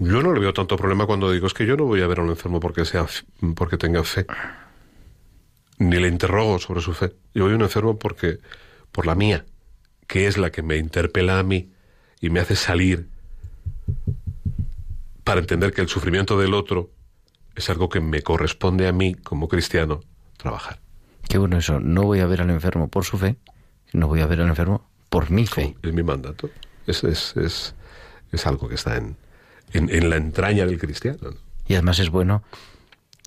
Yo 0.02 0.24
no 0.24 0.32
le 0.32 0.40
veo 0.40 0.54
tanto 0.54 0.78
problema 0.78 1.06
cuando 1.06 1.30
digo, 1.30 1.48
es 1.48 1.54
que 1.54 1.66
yo 1.66 1.76
no 1.76 1.84
voy 1.84 2.02
a 2.02 2.08
ver 2.08 2.20
a 2.20 2.24
un 2.24 2.30
enfermo 2.30 2.62
porque, 2.62 2.86
sea, 2.86 3.06
porque 3.56 3.76
tenga 3.76 4.02
fe, 4.06 4.26
ni 5.78 5.98
le 5.98 6.08
interrogo 6.08 6.58
sobre 6.60 6.80
su 6.80 6.94
fe. 6.94 7.12
Yo 7.34 7.44
voy 7.44 7.52
a 7.52 7.56
un 7.58 7.64
enfermo 7.64 8.00
porque, 8.00 8.38
por 8.94 9.06
la 9.06 9.16
mía, 9.16 9.46
que 10.08 10.28
es 10.28 10.38
la 10.38 10.52
que 10.52 10.62
me 10.62 10.78
interpela 10.78 11.38
a 11.38 11.44
mí 11.44 11.74
y 12.22 12.30
me 12.30 12.40
hace 12.40 12.56
salir 12.56 13.10
para 15.30 15.42
entender 15.42 15.74
que 15.74 15.82
el 15.82 15.88
sufrimiento 15.88 16.40
del 16.40 16.56
otro 16.56 16.90
es 17.54 17.70
algo 17.70 17.88
que 17.88 18.00
me 18.00 18.24
corresponde 18.24 18.88
a 18.88 18.92
mí 18.92 19.14
como 19.14 19.48
cristiano 19.48 20.00
trabajar. 20.38 20.80
Qué 21.28 21.38
bueno 21.38 21.56
eso. 21.60 21.80
No 21.80 22.02
voy 22.02 22.22
a 22.22 22.26
ver 22.26 22.42
al 22.42 22.50
enfermo 22.50 22.88
por 22.88 23.06
su 23.06 23.20
fe, 23.20 23.36
no 23.94 24.08
voy 24.08 24.22
a 24.22 24.26
ver 24.26 24.42
al 24.42 24.48
enfermo 24.48 24.90
por 25.08 25.30
mi 25.30 25.46
fe. 25.46 25.76
Es 25.84 25.94
mi 25.94 26.02
mandato. 26.02 26.50
Es, 26.88 27.04
es, 27.04 27.38
es, 27.38 27.76
es 28.32 28.48
algo 28.48 28.68
que 28.68 28.74
está 28.74 28.98
en, 28.98 29.18
en, 29.72 29.92
en 29.92 30.10
la 30.10 30.16
entraña 30.16 30.66
del 30.66 30.80
cristiano. 30.80 31.20
¿no? 31.22 31.38
Y 31.68 31.76
además 31.76 32.00
es 32.00 32.10
bueno, 32.10 32.42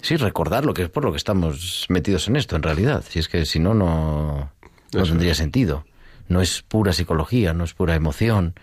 sí, 0.00 0.16
recordar 0.16 0.64
lo 0.64 0.74
que 0.74 0.82
es 0.82 0.88
por 0.88 1.04
lo 1.04 1.12
que 1.12 1.18
estamos 1.18 1.86
metidos 1.88 2.26
en 2.26 2.34
esto, 2.34 2.56
en 2.56 2.64
realidad. 2.64 3.04
Si 3.08 3.20
es 3.20 3.28
que 3.28 3.46
si 3.46 3.60
no, 3.60 3.74
no, 3.74 4.50
no 4.92 5.02
tendría 5.04 5.36
sentido. 5.36 5.84
No 6.26 6.40
es 6.40 6.62
pura 6.62 6.92
psicología, 6.92 7.52
no 7.52 7.62
es 7.62 7.74
pura 7.74 7.94
emoción, 7.94 8.54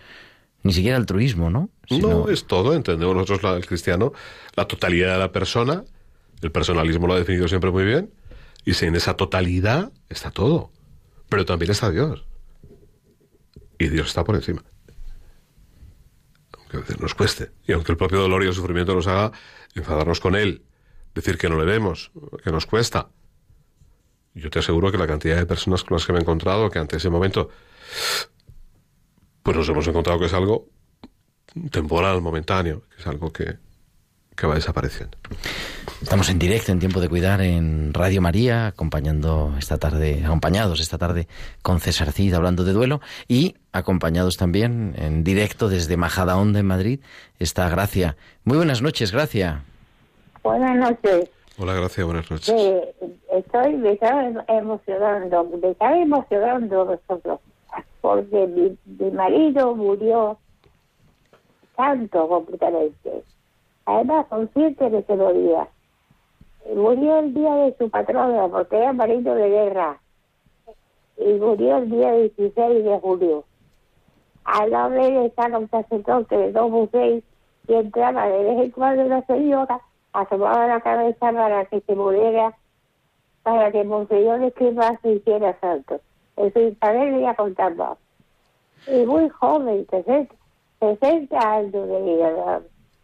ni 0.62 0.72
siquiera 0.72 0.96
altruismo, 0.96 1.50
¿no? 1.50 1.70
Sino- 1.88 2.08
No, 2.08 2.28
es 2.28 2.46
todo, 2.46 2.74
entendemos 2.74 3.14
nosotros 3.14 3.42
la- 3.42 3.56
el 3.56 3.66
cristiano, 3.66 4.12
la 4.56 4.66
totalidad 4.66 5.12
de 5.14 5.18
la 5.18 5.32
persona, 5.32 5.84
el 6.42 6.52
personalismo 6.52 7.06
lo 7.06 7.14
ha 7.14 7.18
definido 7.18 7.48
siempre 7.48 7.70
muy 7.70 7.84
bien, 7.84 8.12
y 8.64 8.74
si 8.74 8.86
en 8.86 8.94
esa 8.96 9.14
totalidad 9.14 9.92
está 10.08 10.30
todo, 10.30 10.70
pero 11.28 11.44
también 11.44 11.70
está 11.70 11.90
Dios. 11.90 12.24
Y 13.78 13.88
Dios 13.88 14.08
está 14.08 14.24
por 14.24 14.34
encima. 14.34 14.62
Aunque 16.58 16.76
a 16.76 16.80
veces 16.80 17.00
nos 17.00 17.14
cueste, 17.14 17.50
y 17.66 17.72
aunque 17.72 17.92
el 17.92 17.98
propio 17.98 18.20
dolor 18.20 18.44
y 18.44 18.46
el 18.48 18.52
sufrimiento 18.54 18.94
nos 18.94 19.06
haga 19.06 19.32
enfadarnos 19.74 20.20
con 20.20 20.34
Él, 20.36 20.62
decir 21.14 21.38
que 21.38 21.48
no 21.48 21.58
le 21.58 21.64
vemos, 21.64 22.10
que 22.44 22.52
nos 22.52 22.66
cuesta. 22.66 23.08
Yo 24.34 24.50
te 24.50 24.58
aseguro 24.60 24.92
que 24.92 24.98
la 24.98 25.06
cantidad 25.08 25.36
de 25.36 25.46
personas 25.46 25.82
con 25.82 25.96
las 25.96 26.06
que 26.06 26.12
me 26.12 26.18
he 26.18 26.22
encontrado, 26.22 26.70
que 26.70 26.78
ante 26.78 26.98
ese 26.98 27.10
momento, 27.10 27.48
pues 29.42 29.56
nos 29.56 29.68
hemos 29.68 29.86
encontrado 29.86 30.18
que 30.18 30.26
es 30.26 30.34
algo 30.34 30.68
temporal, 31.70 32.20
momentáneo, 32.22 32.82
que 32.88 33.00
es 33.00 33.06
algo 33.06 33.32
que, 33.32 33.56
que 34.36 34.46
va 34.46 34.54
desapareciendo. 34.54 35.18
Estamos 36.02 36.30
en 36.30 36.38
directo 36.38 36.72
en 36.72 36.78
Tiempo 36.78 37.00
de 37.00 37.10
Cuidar 37.10 37.42
en 37.42 37.92
Radio 37.92 38.22
María, 38.22 38.68
acompañando 38.68 39.54
esta 39.58 39.76
tarde, 39.76 40.22
acompañados 40.24 40.80
esta 40.80 40.96
tarde 40.96 41.28
con 41.60 41.78
César 41.80 42.12
Cid 42.12 42.32
hablando 42.32 42.64
de 42.64 42.72
duelo 42.72 43.00
y 43.28 43.56
acompañados 43.72 44.38
también 44.38 44.94
en 44.96 45.24
directo 45.24 45.68
desde 45.68 45.98
Majadahonda 45.98 46.58
en 46.58 46.66
Madrid 46.66 47.00
está 47.38 47.68
Gracia. 47.68 48.16
Muy 48.44 48.56
buenas 48.56 48.80
noches, 48.80 49.12
Gracia. 49.12 49.62
Buenas 50.42 50.76
noches. 50.76 51.28
Hola, 51.58 51.74
gracias, 51.74 52.06
buenas 52.06 52.30
noches. 52.30 52.48
Eh, 52.48 52.94
estoy, 53.32 53.74
me 53.74 53.92
estaba 53.92 54.24
emocionando, 54.48 55.44
me 55.62 55.70
estaba 55.70 55.98
emocionando 55.98 56.86
vosotros, 56.86 57.40
porque 58.00 58.46
mi, 58.46 58.78
mi 58.98 59.10
marido 59.10 59.74
murió 59.74 60.38
tanto 61.76 62.28
completamente. 62.28 63.24
Además, 63.86 64.26
consciente 64.28 64.90
de 64.90 65.02
que 65.02 65.14
moría. 65.14 65.68
Murió 66.74 67.18
el 67.18 67.34
día 67.34 67.54
de 67.54 67.76
su 67.78 67.88
patrona, 67.90 68.48
porque 68.48 68.76
era 68.76 68.92
marido 68.92 69.34
de 69.34 69.48
guerra. 69.48 69.98
Y 71.16 71.32
murió 71.34 71.78
el 71.78 71.90
día 71.90 72.12
16 72.12 72.84
de 72.84 72.98
julio. 73.00 73.44
Al 74.44 74.70
lado 74.70 74.90
de 74.90 75.06
él 75.06 75.16
estaba 75.26 75.58
un 75.58 75.70
sacerdote 75.70 76.36
de 76.36 76.52
dos 76.52 76.70
mujeres 76.70 77.24
y 77.66 77.74
entraba 77.74 78.26
de 78.26 78.42
vez 78.42 78.58
en 78.64 78.70
cuando 78.70 79.04
una 79.04 79.24
señora, 79.26 79.80
asomaba 80.12 80.66
la 80.66 80.80
cabeza 80.80 81.32
para 81.32 81.64
que 81.66 81.80
se 81.80 81.94
muriera, 81.94 82.56
para 83.42 83.70
que 83.70 83.84
Monseñor 83.84 84.42
Escribá 84.42 84.98
se 85.02 85.12
hiciera 85.12 85.58
santo. 85.60 86.00
En 86.40 86.52
su 86.52 86.74
padre 86.78 87.10
le 87.10 87.20
iba 87.20 87.34
contando. 87.34 87.98
Y 88.86 89.04
muy 89.04 89.28
joven, 89.28 89.86
60, 89.90 90.34
60 90.80 91.38
años 91.38 91.72
de 91.72 92.02
vida. 92.02 92.60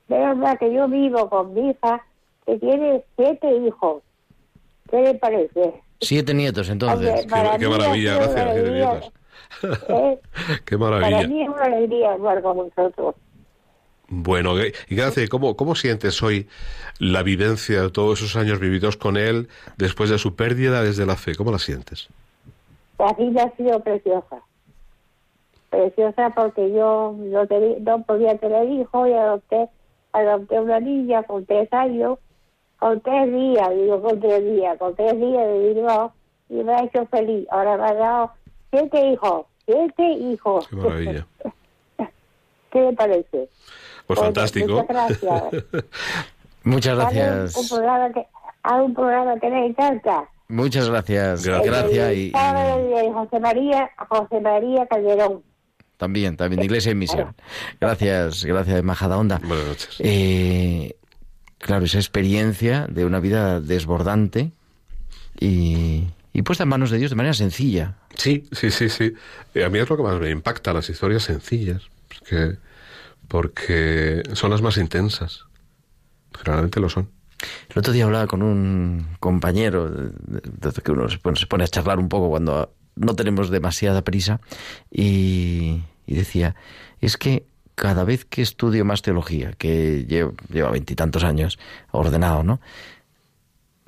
Menos 0.09 0.37
mal 0.39 0.59
que 0.59 0.73
yo 0.73 0.89
vivo 0.89 1.29
con 1.29 1.53
mi 1.53 1.71
hija, 1.71 2.03
que 2.47 2.59
tiene 2.59 3.05
siete 3.17 3.55
hijos. 3.59 4.03
¿Qué 4.91 5.03
le 5.03 5.15
parece? 5.15 5.83
Siete 6.01 6.33
nietos 6.33 6.69
entonces. 6.71 7.27
Para 7.27 7.59
qué 7.59 7.67
ha 7.67 7.69
maravilla, 7.69 8.15
gracias, 8.15 8.43
una 8.43 8.53
siete 8.53 8.61
alegría, 8.61 8.91
nietos. 8.91 9.13
¿eh? 9.89 10.21
Qué 10.65 10.79
Para 10.79 10.91
maravilla. 11.01 11.29
mí 11.29 11.43
es 11.43 11.49
una 11.49 11.63
alegría 11.65 12.13
hablar 12.13 12.43
con 12.43 12.57
vosotros. 12.57 13.15
Bueno, 14.09 14.55
y 14.89 14.95
gracias, 14.95 15.29
¿cómo, 15.29 15.57
¿cómo 15.57 15.75
sientes 15.75 16.23
hoy 16.23 16.49
la 17.01 17.25
vivencia 17.25 17.83
de 17.83 17.91
todos 17.91 18.21
esos 18.21 18.37
años 18.37 18.61
vividos 18.61 18.97
con 18.97 19.17
él 19.17 19.49
después 19.77 20.11
de 20.11 20.19
su 20.19 20.37
pérdida 20.37 20.83
desde 20.83 21.07
la 21.07 21.17
fe? 21.17 21.35
¿Cómo 21.35 21.51
la 21.51 21.59
sientes? 21.59 22.09
La 22.99 23.13
vida 23.13 23.45
ha 23.45 23.57
sido 23.57 23.81
preciosa. 23.81 24.43
Preciosa 25.71 26.31
porque 26.31 26.71
yo 26.73 27.15
no, 27.19 27.45
teni- 27.47 27.79
no 27.81 28.03
podía 28.03 28.37
tener 28.39 28.69
hijos 28.71 29.09
y 29.09 29.13
adopté, 29.13 29.69
adopté 30.13 30.61
una 30.61 30.81
niña 30.81 31.23
con 31.25 31.45
tres 31.45 31.71
años, 31.73 32.19
con 32.79 33.01
tres 33.01 33.33
días, 33.33 33.71
digo 33.71 34.01
con 34.01 34.21
tres 34.21 34.45
días, 34.45 34.79
con 34.79 34.95
tres 34.95 35.19
días 35.19 35.47
de 35.47 35.75
Bilbao 35.75 36.13
y 36.49 36.55
me 36.55 36.73
ha 36.75 36.85
hecho 36.85 37.07
feliz. 37.07 37.47
Ahora 37.51 37.77
me 37.77 37.85
ha 37.85 37.95
dado 37.95 38.31
siete 38.71 39.09
hijos, 39.11 39.47
siete 39.67 40.05
hijos. 40.13 40.69
Qué 40.69 40.77
maravilla. 40.77 41.27
¿Qué 42.71 42.81
le 42.81 42.93
parece? 42.93 43.49
Pues 44.07 44.21
fantástico. 44.21 44.69
muchas 44.75 44.89
gracias. 44.89 45.65
Muchas 46.65 46.97
gracias. 46.97 47.57
Un 47.57 47.69
programa 47.69 48.13
que, 48.13 48.27
a 48.65 48.83
un 48.83 48.93
programa 48.95 49.39
que 49.39 49.51
me 49.51 49.67
encanta. 49.67 50.29
Muchas 50.49 50.89
gracias, 50.89 51.45
Gracias. 51.45 51.67
Gracia 51.67 52.13
El 52.13 52.19
y, 52.19 52.23
y 52.27 52.31
padre 52.31 52.83
de 53.03 53.13
José 53.13 53.41
María, 53.41 53.91
José 54.09 54.41
María 54.41 54.87
Calderón. 54.87 55.43
también, 55.97 56.37
también 56.37 56.61
de 56.61 56.67
Iglesia 56.67 56.93
y 56.93 56.95
Misión. 56.95 57.35
Gracias, 57.81 58.45
gracias 58.45 58.83
Majadahonda. 58.85 59.41
Buenas 59.43 59.67
noches. 59.67 59.97
Eh, 59.99 60.95
claro, 61.59 61.85
esa 61.85 61.99
experiencia 61.99 62.87
de 62.89 63.05
una 63.05 63.19
vida 63.21 63.61
desbordante 63.61 64.53
y, 65.41 66.05
y 66.33 66.43
puesta 66.43 66.63
en 66.63 66.69
manos 66.69 66.91
de 66.91 66.99
Dios 66.99 67.11
de 67.11 67.17
manera 67.17 67.35
sencilla. 67.35 67.97
Sí, 68.15 68.49
sí, 68.53 68.71
sí, 68.71 68.89
sí. 68.89 69.13
Eh, 69.55 69.65
A 69.65 69.69
mí 69.69 69.79
es 69.81 69.91
lo 69.91 69.97
que 69.97 70.03
más 70.03 70.19
me 70.21 70.31
impacta, 70.31 70.73
las 70.73 70.89
historias 70.89 71.25
sencillas, 71.25 71.83
porque, 72.09 72.57
porque 73.29 74.23
son 74.35 74.51
las 74.51 74.63
más 74.63 74.77
intensas. 74.79 75.45
Generalmente 76.39 76.81
lo 76.81 76.89
son. 76.89 77.11
El 77.69 77.79
otro 77.79 77.93
día 77.93 78.05
hablaba 78.05 78.27
con 78.27 78.43
un 78.43 79.07
compañero, 79.21 80.13
que 80.83 80.93
uno 80.93 81.09
se 81.09 81.19
pone, 81.19 81.65
a 81.65 81.69
charlar 81.69 81.99
un 81.99 82.09
poco 82.09 82.31
cuando 82.31 82.73
no 82.95 83.15
tenemos 83.15 83.51
demasiada 83.51 84.03
prisa, 84.03 84.41
y, 84.91 85.83
decía, 86.07 86.55
es 87.01 87.17
que 87.17 87.47
cada 87.75 88.05
vez 88.05 88.25
que 88.25 88.41
estudio 88.41 88.85
más 88.85 89.03
teología, 89.03 89.53
que 89.53 90.07
llevo- 90.07 90.35
lleva 90.51 90.71
veintitantos 90.71 91.25
años 91.25 91.59
ordenado, 91.91 92.43
¿no? 92.43 92.61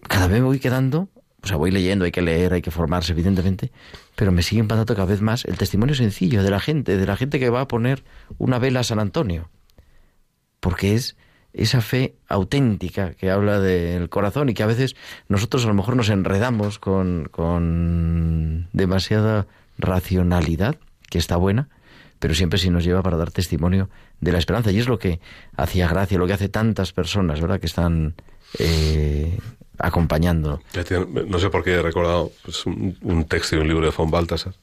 Cada 0.08 0.26
vez 0.26 0.40
me 0.40 0.46
voy 0.46 0.58
quedando, 0.58 1.08
o 1.42 1.46
sea, 1.46 1.56
voy 1.56 1.70
leyendo, 1.70 2.04
hay 2.04 2.10
que 2.12 2.20
leer, 2.20 2.52
hay 2.52 2.60
que 2.60 2.70
formarse, 2.70 3.12
evidentemente, 3.12 3.72
pero 4.14 4.30
me 4.30 4.42
sigue 4.42 4.60
impactando 4.60 4.94
cada 4.94 5.06
vez 5.06 5.22
más 5.22 5.46
el 5.46 5.56
testimonio 5.56 5.94
sencillo 5.94 6.42
de 6.42 6.50
la 6.50 6.60
gente, 6.60 6.98
de 6.98 7.06
la 7.06 7.16
gente 7.16 7.38
que 7.38 7.48
va 7.48 7.62
a 7.62 7.68
poner 7.68 8.04
una 8.36 8.58
vela 8.58 8.80
a 8.80 8.84
San 8.84 8.98
Antonio 8.98 9.48
porque 10.60 10.94
es 10.94 11.16
esa 11.52 11.80
fe 11.80 12.14
auténtica 12.28 13.14
que 13.14 13.30
habla 13.30 13.60
del 13.60 14.08
corazón 14.08 14.48
y 14.48 14.54
que 14.54 14.62
a 14.62 14.66
veces 14.66 14.96
nosotros 15.28 15.64
a 15.64 15.68
lo 15.68 15.74
mejor 15.74 15.96
nos 15.96 16.08
enredamos 16.08 16.78
con, 16.78 17.28
con 17.30 18.68
demasiada 18.72 19.46
racionalidad, 19.78 20.76
que 21.10 21.18
está 21.18 21.36
buena, 21.36 21.68
pero 22.18 22.34
siempre 22.34 22.58
sí 22.58 22.70
nos 22.70 22.84
lleva 22.84 23.02
para 23.02 23.16
dar 23.16 23.30
testimonio 23.30 23.88
de 24.20 24.32
la 24.32 24.38
esperanza. 24.38 24.70
Y 24.70 24.78
es 24.78 24.88
lo 24.88 24.98
que 24.98 25.20
hacía 25.56 25.88
gracia, 25.88 26.18
lo 26.18 26.26
que 26.26 26.32
hace 26.32 26.48
tantas 26.48 26.92
personas, 26.92 27.40
¿verdad?, 27.40 27.60
que 27.60 27.66
están 27.66 28.14
eh, 28.58 29.38
No 31.28 31.38
sé 31.38 31.50
por 31.50 31.62
qué 31.62 31.74
he 31.74 31.82
recordado 31.82 32.32
pues, 32.42 32.66
un, 32.66 32.96
un 33.02 33.24
texto 33.24 33.56
y 33.56 33.60
un 33.60 33.68
libro 33.68 33.86
de 33.86 33.96
von 33.96 34.10
Baltasar, 34.10 34.54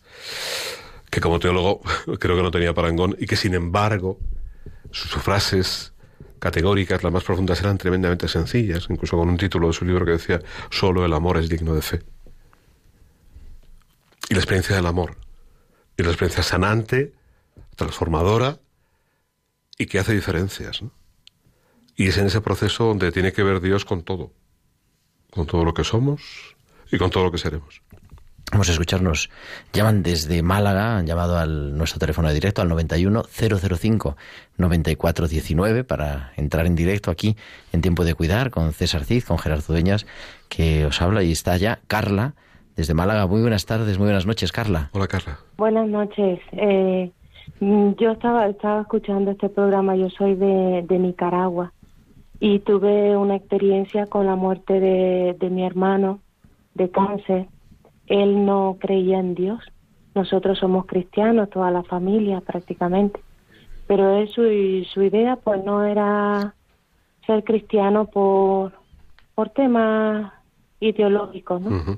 que 1.10 1.22
como 1.22 1.40
teólogo 1.40 1.82
creo 2.20 2.36
que 2.36 2.44
no 2.44 2.52
tenía 2.52 2.74
parangón 2.74 3.16
y 3.20 3.26
que 3.26 3.36
sin 3.36 3.54
embargo 3.54 4.20
sus 4.92 5.12
frases 5.22 5.94
categóricas, 6.40 7.04
las 7.04 7.12
más 7.12 7.24
profundas, 7.24 7.60
eran 7.62 7.78
tremendamente 7.78 8.28
sencillas, 8.28 8.88
incluso 8.90 9.18
con 9.18 9.30
un 9.30 9.38
título 9.38 9.68
de 9.68 9.74
su 9.74 9.86
libro 9.86 10.06
que 10.06 10.14
decía 10.14 10.42
Solo 10.70 11.06
el 11.06 11.14
amor 11.14 11.38
es 11.38 11.50
digno 11.50 11.74
de 11.74 11.82
fe. 11.82 12.02
Y 14.30 14.34
la 14.34 14.40
experiencia 14.40 14.76
del 14.76 14.86
amor, 14.86 15.18
y 15.98 16.04
la 16.04 16.10
experiencia 16.10 16.44
sanante, 16.44 17.14
transformadora 17.76 18.60
y 19.78 19.86
que 19.86 20.00
hace 20.00 20.14
diferencias. 20.14 20.82
Y 21.96 22.08
es 22.08 22.18
en 22.18 22.28
ese 22.28 22.42
proceso 22.42 22.86
donde 22.86 23.12
tiene 23.12 23.34
que 23.34 23.44
ver 23.44 23.62
Dios 23.62 23.86
con 23.86 24.04
todo 24.04 24.34
con 25.36 25.46
todo 25.46 25.66
lo 25.66 25.74
que 25.74 25.84
somos 25.84 26.56
y 26.92 26.98
con 26.98 27.12
todo 27.12 27.26
lo 27.26 27.32
que 27.32 27.38
seremos. 27.38 27.82
Vamos 28.56 28.70
a 28.70 28.72
escucharnos. 28.72 29.30
Llaman 29.74 30.02
desde 30.02 30.42
Málaga, 30.42 30.96
han 30.96 31.06
llamado 31.06 31.38
al 31.38 31.78
nuestro 31.78 32.00
teléfono 32.00 32.30
de 32.30 32.36
directo 32.36 32.62
al 32.62 32.70
91 32.70 33.24
005 33.24 34.16
9419 34.58 35.84
para 35.84 36.32
entrar 36.38 36.66
en 36.66 36.74
directo 36.74 37.12
aquí 37.12 37.36
en 37.74 37.82
Tiempo 37.82 38.06
de 38.06 38.14
Cuidar 38.14 38.52
con 38.52 38.72
César 38.72 39.04
Cid, 39.04 39.26
con 39.26 39.40
Gerardo 39.40 39.66
Dueñas, 39.68 40.08
que 40.48 40.86
os 40.86 41.02
habla 41.02 41.22
y 41.22 41.34
está 41.34 41.58
ya 41.58 41.80
Carla 41.88 42.36
desde 42.78 42.94
Málaga. 42.94 43.28
Muy 43.28 43.42
buenas 43.42 43.66
tardes, 43.66 43.98
muy 43.98 44.06
buenas 44.06 44.26
noches, 44.26 44.54
Carla. 44.54 44.90
Hola, 44.94 45.08
Carla. 45.08 45.38
Buenas 45.58 45.90
noches. 45.90 46.40
Eh, 46.54 47.12
mm, 47.60 47.96
yo 48.00 48.12
estaba, 48.14 48.48
estaba 48.48 48.84
escuchando 48.84 49.32
este 49.32 49.50
programa, 49.50 49.98
yo 49.98 50.10
soy 50.12 50.36
de, 50.36 50.86
de 50.88 50.98
Nicaragua 50.98 51.74
y 52.40 52.60
tuve 52.60 53.18
una 53.18 53.36
experiencia 53.36 54.06
con 54.06 54.26
la 54.26 54.38
muerte 54.38 54.80
de, 54.80 55.36
de 55.38 55.50
mi 55.50 55.66
hermano 55.66 56.22
de 56.74 56.90
cáncer. 56.90 57.48
Él 58.08 58.46
no 58.46 58.78
creía 58.80 59.20
en 59.20 59.36
Dios. 59.36 59.60
Nosotros 60.14 60.60
somos 60.60 60.86
cristianos, 60.86 61.50
toda 61.50 61.72
la 61.72 61.84
familia 61.84 62.42
prácticamente. 62.42 63.20
Pero 63.88 64.18
él, 64.18 64.28
su, 64.30 64.44
su 64.94 65.02
idea 65.02 65.36
pues 65.36 65.64
no 65.64 65.84
era 65.84 66.56
ser 67.26 67.44
cristiano 67.44 68.06
por, 68.06 68.74
por 69.36 69.50
temas 69.50 70.32
ideológicos, 70.80 71.62
¿no? 71.62 71.98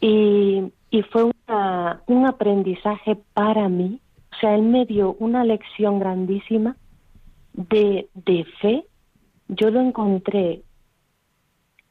Y, 0.00 0.72
y 0.90 1.02
fue 1.02 1.30
una, 1.46 2.02
un 2.06 2.26
aprendizaje 2.26 3.16
para 3.34 3.68
mí. 3.68 4.00
O 4.32 4.36
sea, 4.40 4.54
él 4.54 4.62
me 4.62 4.84
dio 4.84 5.16
una 5.18 5.44
lección 5.44 5.98
grandísima 5.98 6.76
de, 7.52 8.08
de 8.14 8.44
fe. 8.60 8.84
Yo 9.48 9.70
lo 9.70 9.80
encontré 9.80 10.62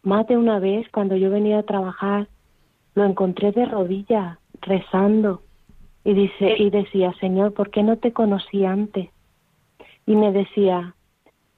más 0.04 0.28
de 0.28 0.38
una 0.38 0.60
vez 0.60 0.88
cuando 0.92 1.16
yo 1.16 1.32
venía 1.32 1.60
a 1.60 1.64
trabajar, 1.64 2.28
lo 2.96 3.06
encontré 3.06 3.52
de 3.52 3.66
rodillas, 3.66 4.40
rezando. 4.62 5.42
Y, 6.04 6.14
dice, 6.14 6.56
y 6.58 6.70
decía, 6.70 7.14
Señor, 7.20 7.54
¿por 7.54 7.70
qué 7.70 7.84
no 7.84 7.98
te 7.98 8.14
conocí 8.14 8.66
antes? 8.66 9.10
Y 10.06 10.16
me 10.16 10.32
decía, 10.32 10.96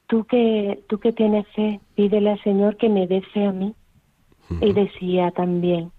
tú 0.07 0.25
que, 0.25 0.83
tú 0.87 0.99
que 0.99 1.13
tienes 1.13 1.47
fe, 1.49 1.79
pídele 1.95 2.31
al 2.31 2.43
Señor 2.43 2.77
que 2.77 2.89
me 2.89 3.07
dé 3.07 3.21
fe 3.21 3.45
a 3.45 3.51
mí. 3.51 3.73
Y 4.61 4.71
decía 4.71 5.31
también, 5.31 5.91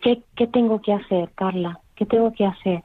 ¿qué, 0.00 0.22
qué 0.36 0.46
tengo 0.46 0.80
que 0.80 0.92
hacer, 0.92 1.30
Carla? 1.34 1.80
¿Qué 1.96 2.06
tengo 2.06 2.32
que 2.32 2.46
hacer? 2.46 2.84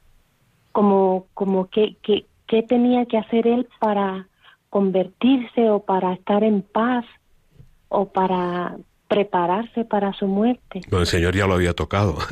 Como, 0.71 1.27
como 1.35 1.67
que, 1.67 1.95
que, 2.01 2.25
qué 2.47 2.63
tenía 2.63 3.05
que 3.05 3.19
hacer 3.19 3.45
él 3.47 3.67
para 3.79 4.27
convertirse 4.69 5.69
o 5.69 5.79
para 5.79 6.13
estar 6.13 6.43
en 6.43 6.63
paz 6.63 7.05
o 7.89 8.05
para 8.05 8.77
prepararse 9.07 9.85
para 9.85 10.13
su 10.13 10.27
muerte. 10.27 10.81
No, 10.91 10.99
el 10.99 11.05
Señor 11.07 11.35
ya 11.35 11.47
lo 11.47 11.53
había 11.53 11.73
tocado. 11.73 12.17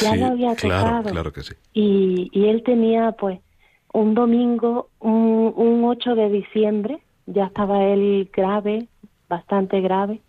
Ya 0.00 0.12
Sí, 0.12 0.18
lo 0.18 0.26
había 0.26 0.54
claro, 0.56 0.84
tocado. 0.84 1.10
Claro 1.10 1.32
que 1.32 1.42
sí. 1.42 1.54
Y, 1.72 2.30
y 2.32 2.46
él 2.48 2.62
tenía 2.62 3.12
pues 3.12 3.40
un 3.92 4.14
domingo, 4.14 4.88
un, 5.00 5.52
un 5.56 5.84
8 5.84 6.14
de 6.14 6.28
diciembre, 6.30 6.98
ya 7.26 7.44
estaba 7.46 7.84
él 7.84 8.28
grave, 8.32 8.88
bastante 9.28 9.80
grave, 9.80 10.20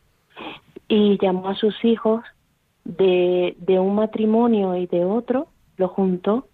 y 0.87 1.17
llamó 1.21 1.49
a 1.49 1.55
sus 1.55 1.83
hijos 1.83 2.21
de, 2.83 3.55
de 3.59 3.79
un 3.79 3.95
matrimonio 3.95 4.75
y 4.75 4.85
de 4.87 5.03
otro, 5.03 5.47
lo 5.77 5.87
juntó 5.87 6.47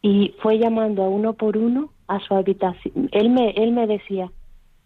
y 0.00 0.34
fue 0.40 0.58
llamando 0.58 1.02
a 1.02 1.08
uno 1.08 1.32
por 1.34 1.56
uno 1.56 1.90
a 2.08 2.20
su 2.20 2.34
habitación. 2.34 3.08
Él 3.12 3.30
me, 3.30 3.50
él 3.50 3.72
me 3.72 3.86
decía, 3.86 4.30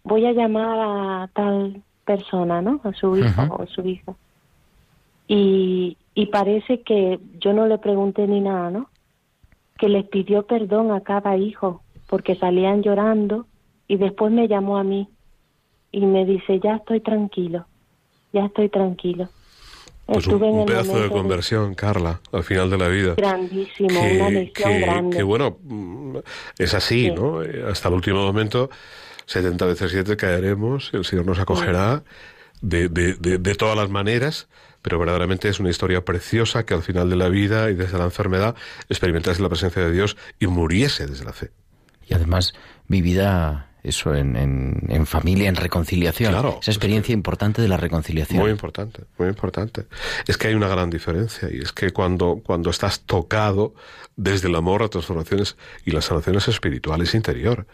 voy 0.03 0.25
a 0.25 0.31
llamar 0.31 0.79
a 0.79 1.29
tal 1.33 1.83
persona, 2.07 2.61
¿no? 2.61 2.79
A 2.83 2.93
su 2.93 3.15
hijo 3.17 3.41
o 3.59 3.67
su 3.67 3.81
hija. 3.87 4.13
Y, 5.27 5.97
y 6.15 6.25
parece 6.27 6.81
que 6.81 7.19
yo 7.39 7.53
no 7.53 7.67
le 7.67 7.77
pregunté 7.77 8.25
ni 8.27 8.39
nada, 8.39 8.71
¿no? 8.71 8.89
Que 9.77 9.89
les 9.89 10.05
pidió 10.07 10.43
perdón 10.47 10.91
a 10.91 11.01
cada 11.01 11.35
hijo 11.37 11.83
porque 12.07 12.35
salían 12.35 12.81
llorando 12.81 13.45
y 13.87 13.97
después 13.97 14.31
me 14.31 14.47
llamó 14.47 14.77
a 14.77 14.83
mí 14.83 15.09
y 15.91 16.05
me 16.05 16.25
dice, 16.25 16.59
ya 16.63 16.77
estoy 16.77 17.01
tranquilo, 17.01 17.65
ya 18.33 18.45
estoy 18.45 18.69
tranquilo. 18.69 19.27
Pues 20.05 20.25
un, 20.25 20.33
Estuve 20.35 20.47
en 20.47 20.53
un 20.55 20.59
el 20.61 20.65
pedazo 20.67 21.01
de 21.01 21.09
conversión, 21.09 21.75
Carla, 21.75 22.21
al 22.31 22.43
final 22.43 22.69
de 22.69 22.77
la 22.77 22.87
vida. 22.87 23.15
grandísimo, 23.15 23.99
una 23.99 24.29
lección 24.29 24.71
que- 24.71 24.79
grande. 24.79 25.17
que, 25.17 25.23
bueno, 25.23 25.57
es 26.57 26.73
así, 26.73 27.07
Sí. 27.07 27.11
¿no? 27.11 27.43
Eh, 27.43 27.65
Hasta 27.69 27.89
el 27.89 27.95
último 27.95 28.25
momento, 28.25 28.69
70 29.27 29.65
veces 29.65 29.91
7 29.91 30.17
caeremos, 30.17 30.89
el 30.93 31.05
Señor 31.05 31.25
nos 31.25 31.37
acogerá 31.39 32.03
de, 32.61 32.89
de, 32.89 33.13
de, 33.13 33.37
de 33.37 33.55
todas 33.55 33.77
las 33.77 33.89
maneras, 33.89 34.47
pero 34.81 34.97
verdaderamente 34.97 35.49
es 35.49 35.59
una 35.59 35.69
historia 35.69 36.03
preciosa 36.03 36.65
que 36.65 36.73
al 36.73 36.81
final 36.81 37.09
de 37.09 37.15
la 37.17 37.29
vida 37.29 37.69
y 37.69 37.75
desde 37.75 37.97
la 37.97 38.05
enfermedad 38.05 38.55
experimentase 38.89 39.41
la 39.41 39.49
presencia 39.49 39.83
de 39.83 39.91
Dios 39.91 40.17
y 40.39 40.47
muriese 40.47 41.05
desde 41.05 41.25
la 41.25 41.33
fe. 41.33 41.51
Y 42.07 42.13
además 42.13 42.53
vivida 42.87 43.67
eso 43.83 44.13
en, 44.15 44.35
en, 44.35 44.83
en 44.89 45.05
familia, 45.05 45.49
en 45.49 45.55
reconciliación. 45.55 46.33
Claro, 46.33 46.59
Esa 46.61 46.71
experiencia 46.71 47.13
importante 47.13 47.61
de 47.61 47.67
la 47.67 47.77
reconciliación. 47.77 48.39
Muy 48.41 48.51
importante, 48.51 49.03
muy 49.17 49.29
importante. 49.29 49.85
Es 50.27 50.37
que 50.37 50.47
hay 50.47 50.55
una 50.55 50.67
gran 50.67 50.89
diferencia 50.89 51.49
y 51.51 51.59
es 51.59 51.71
que 51.71 51.91
cuando, 51.91 52.41
cuando 52.43 52.69
estás 52.69 53.01
tocado 53.01 53.73
desde 54.17 54.49
el 54.49 54.55
amor, 54.55 54.81
las 54.81 54.89
transformaciones 54.89 55.55
y 55.85 55.91
las 55.91 56.05
sanaciones 56.05 56.47
espirituales 56.47 57.13
interior. 57.13 57.67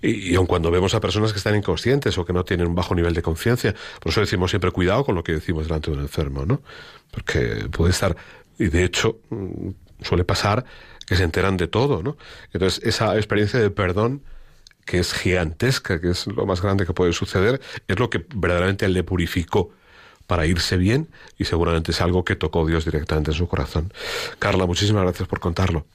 Y, 0.00 0.30
y 0.30 0.34
aun 0.36 0.46
cuando 0.46 0.70
vemos 0.70 0.94
a 0.94 1.00
personas 1.00 1.32
que 1.32 1.38
están 1.38 1.56
inconscientes 1.56 2.16
o 2.16 2.24
que 2.24 2.32
no 2.32 2.44
tienen 2.44 2.68
un 2.68 2.74
bajo 2.74 2.94
nivel 2.94 3.12
de 3.12 3.20
conciencia, 3.20 3.74
por 4.00 4.12
eso 4.12 4.20
decimos 4.20 4.50
siempre 4.50 4.70
cuidado 4.70 5.04
con 5.04 5.16
lo 5.16 5.24
que 5.24 5.32
decimos 5.32 5.64
delante 5.64 5.90
de 5.90 5.96
un 5.96 6.02
enfermo, 6.04 6.46
¿no? 6.46 6.62
Porque 7.10 7.66
puede 7.70 7.90
estar, 7.90 8.16
y 8.58 8.68
de 8.68 8.84
hecho 8.84 9.20
mm, 9.30 9.70
suele 10.02 10.24
pasar 10.24 10.64
que 11.04 11.16
se 11.16 11.24
enteran 11.24 11.56
de 11.56 11.66
todo, 11.66 12.02
¿no? 12.02 12.16
Entonces 12.52 12.80
esa 12.84 13.16
experiencia 13.16 13.58
de 13.58 13.70
perdón 13.70 14.22
que 14.84 15.00
es 15.00 15.12
gigantesca, 15.12 16.00
que 16.00 16.10
es 16.10 16.26
lo 16.28 16.46
más 16.46 16.62
grande 16.62 16.86
que 16.86 16.94
puede 16.94 17.12
suceder, 17.12 17.60
es 17.88 17.98
lo 17.98 18.08
que 18.08 18.24
verdaderamente 18.34 18.86
a 18.86 18.88
le 18.88 19.02
purificó 19.02 19.72
para 20.28 20.46
irse 20.46 20.76
bien 20.76 21.08
y 21.38 21.46
seguramente 21.46 21.90
es 21.90 22.00
algo 22.00 22.22
que 22.22 22.36
tocó 22.36 22.64
Dios 22.66 22.84
directamente 22.84 23.32
en 23.32 23.36
su 23.36 23.48
corazón. 23.48 23.92
Carla, 24.38 24.66
muchísimas 24.66 25.02
gracias 25.02 25.26
por 25.26 25.40
contarlo. 25.40 25.86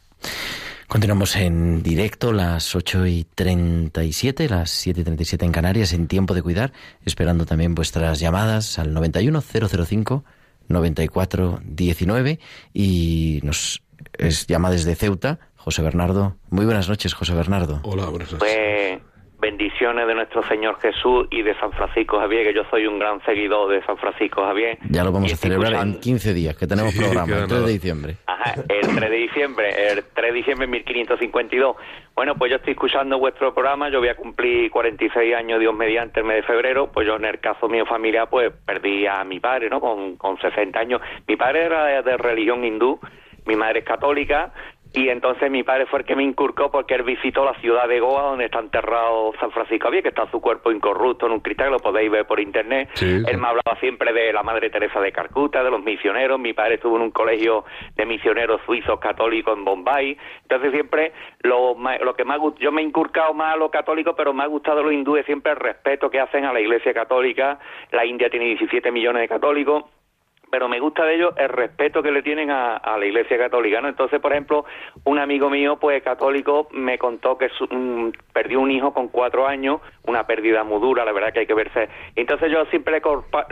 Continuamos 0.87 1.35
en 1.35 1.81
directo, 1.81 2.33
las 2.33 2.75
8 2.75 3.05
y 3.05 3.25
37, 3.35 4.49
las 4.49 4.71
7 4.71 5.01
y 5.01 5.03
37 5.03 5.45
en 5.45 5.51
Canarias, 5.51 5.93
en 5.93 6.07
tiempo 6.07 6.33
de 6.33 6.41
cuidar, 6.41 6.73
esperando 7.05 7.45
también 7.45 7.75
vuestras 7.75 8.19
llamadas 8.19 8.77
al 8.79 8.93
91005 8.93 10.25
9419 10.67 12.39
y 12.73 13.39
nos 13.43 13.83
es, 14.17 14.47
llama 14.47 14.71
desde 14.71 14.95
Ceuta 14.95 15.39
José 15.55 15.81
Bernardo. 15.81 16.37
Muy 16.49 16.65
buenas 16.65 16.89
noches, 16.89 17.13
José 17.13 17.33
Bernardo. 17.33 17.81
Hola, 17.83 18.05
buenas 18.05 18.31
noches. 18.31 18.39
Pues 18.39 19.12
bendiciones 19.43 20.07
de 20.07 20.15
nuestro 20.15 20.41
Señor 20.43 20.79
Jesús 20.79 21.27
y 21.29 21.41
de 21.41 21.53
San 21.59 21.73
Francisco 21.73 22.17
Javier, 22.17 22.47
que 22.47 22.53
yo 22.53 22.63
soy 22.71 22.87
un 22.87 22.97
gran 22.97 23.21
seguidor 23.25 23.69
de 23.69 23.83
San 23.85 23.97
Francisco 23.97 24.41
Javier. 24.45 24.77
Ya 24.89 25.03
lo 25.03 25.11
vamos 25.11 25.33
a 25.33 25.35
celebrar 25.35 25.73
escuchando- 25.73 25.95
en 25.97 26.01
15 26.01 26.33
días, 26.33 26.55
que 26.55 26.65
tenemos 26.65 26.93
Sí, 26.93 26.99
programa, 26.99 27.33
el 27.33 27.39
3 27.47 27.49
nada. 27.51 27.65
de 27.67 27.73
diciembre. 27.73 28.15
Ajá, 28.25 28.53
el 28.69 28.95
3 28.95 29.09
de 29.09 29.17
diciembre, 29.17 29.91
el 29.91 30.03
3 30.13 30.31
de 30.31 30.37
diciembre 30.37 30.67
de 30.67 30.71
1552. 30.71 31.75
Bueno, 32.15 32.35
pues 32.35 32.51
yo 32.51 32.55
estoy 32.57 32.71
escuchando 32.71 33.19
vuestro 33.19 33.53
programa, 33.53 33.89
yo 33.89 33.99
voy 33.99 34.07
a 34.07 34.15
cumplir 34.15 34.71
46 34.71 35.35
años, 35.35 35.59
Dios 35.59 35.75
mediante, 35.75 36.21
el 36.21 36.25
mes 36.25 36.37
de 36.37 36.43
febrero, 36.43 36.89
pues 36.93 37.05
yo 37.05 37.17
en 37.17 37.25
el 37.25 37.39
caso 37.41 37.67
mío 37.67 37.85
familiar, 37.85 38.29
pues 38.29 38.49
perdí 38.65 39.05
a 39.07 39.23
mi 39.25 39.41
padre, 39.41 39.69
¿no? 39.69 39.81
Con, 39.81 40.15
con 40.15 40.39
60 40.39 40.79
años. 40.79 41.01
Mi 41.27 41.35
padre 41.35 41.65
era 41.65 41.83
de, 41.85 42.01
de 42.01 42.15
religión 42.15 42.63
hindú, 42.63 42.97
mi 43.45 43.57
madre 43.57 43.79
es 43.79 43.85
católica, 43.85 44.53
y 44.95 45.09
entonces 45.09 45.49
mi 45.49 45.63
padre 45.63 45.87
fue 45.87 45.99
el 45.99 46.05
que 46.05 46.15
me 46.15 46.23
inculcó 46.23 46.69
porque 46.69 46.93
él 46.93 47.01
visitó 47.01 47.43
la 47.43 47.55
ciudad 47.55 47.87
de 47.87 47.99
Goa 47.99 48.29
donde 48.29 48.45
está 48.45 48.59
enterrado 48.59 49.33
San 49.39 49.49
Francisco 49.51 49.87
Javier, 49.87 50.03
que 50.03 50.09
está 50.09 50.29
su 50.29 50.39
cuerpo 50.39 50.71
incorrupto 50.71 51.25
en 51.25 51.31
un 51.31 51.39
cristal, 51.39 51.71
lo 51.71 51.79
podéis 51.79 52.11
ver 52.11 52.27
por 52.27 52.39
internet. 52.39 52.89
Sí, 52.93 53.05
él 53.05 53.25
sí. 53.25 53.37
me 53.37 53.47
hablaba 53.47 53.75
siempre 53.79 54.13
de 54.13 54.31
la 54.31 54.43
Madre 54.43 54.69
Teresa 54.69 54.99
de 54.99 55.11
Calcuta, 55.11 55.63
de 55.63 55.71
los 55.71 55.83
misioneros. 55.83 56.39
Mi 56.39 56.53
padre 56.53 56.75
estuvo 56.75 56.95
en 56.97 57.01
un 57.01 57.11
colegio 57.11 57.65
de 57.95 58.05
misioneros 58.05 58.61
suizos 58.67 58.99
católicos 58.99 59.57
en 59.57 59.65
Bombay. 59.65 60.15
Entonces 60.43 60.71
siempre 60.71 61.11
lo, 61.41 61.75
lo 61.75 62.13
que 62.15 62.23
me 62.23 62.35
ha 62.35 62.37
yo 62.59 62.71
me 62.71 62.81
he 62.81 62.85
inculcado 62.85 63.33
más 63.33 63.55
a 63.55 63.57
los 63.57 63.71
católicos, 63.71 64.13
pero 64.15 64.31
me 64.31 64.43
ha 64.43 64.47
gustado 64.47 64.83
los 64.83 64.93
hindúes 64.93 65.25
siempre 65.25 65.53
el 65.53 65.57
respeto 65.57 66.11
que 66.11 66.19
hacen 66.19 66.45
a 66.45 66.53
la 66.53 66.61
Iglesia 66.61 66.93
Católica. 66.93 67.57
La 67.91 68.05
India 68.05 68.29
tiene 68.29 68.45
17 68.45 68.91
millones 68.91 69.23
de 69.23 69.27
católicos 69.27 69.85
pero 70.53 70.69
me 70.69 70.79
gusta 70.79 71.03
de 71.03 71.15
ellos 71.15 71.33
el 71.35 71.49
respeto 71.49 72.03
que 72.03 72.11
le 72.11 72.21
tienen 72.21 72.51
a, 72.51 72.79
la 72.99 73.03
Iglesia 73.03 73.39
Católica, 73.39 73.81
¿no? 73.81 73.87
Entonces, 73.87 74.19
por 74.19 74.33
ejemplo, 74.33 74.65
un 75.03 75.17
amigo 75.17 75.49
mío, 75.49 75.77
pues 75.77 76.03
católico, 76.03 76.67
me 76.73 76.99
contó 76.99 77.39
que 77.39 77.49
su- 77.49 77.65
mm, 77.65 78.11
perdió 78.33 78.59
un 78.59 78.69
hijo 78.69 78.93
con 78.93 79.07
cuatro 79.07 79.47
años, 79.47 79.81
una 80.05 80.27
pérdida 80.27 80.63
muy 80.63 80.79
dura, 80.79 81.05
la 81.05 81.11
verdad 81.11 81.33
que 81.33 81.39
hay 81.39 81.47
que 81.47 81.55
verse. 81.55 81.89
Entonces 82.15 82.51
yo 82.51 82.65
siempre 82.65 82.93
le, 82.93 83.01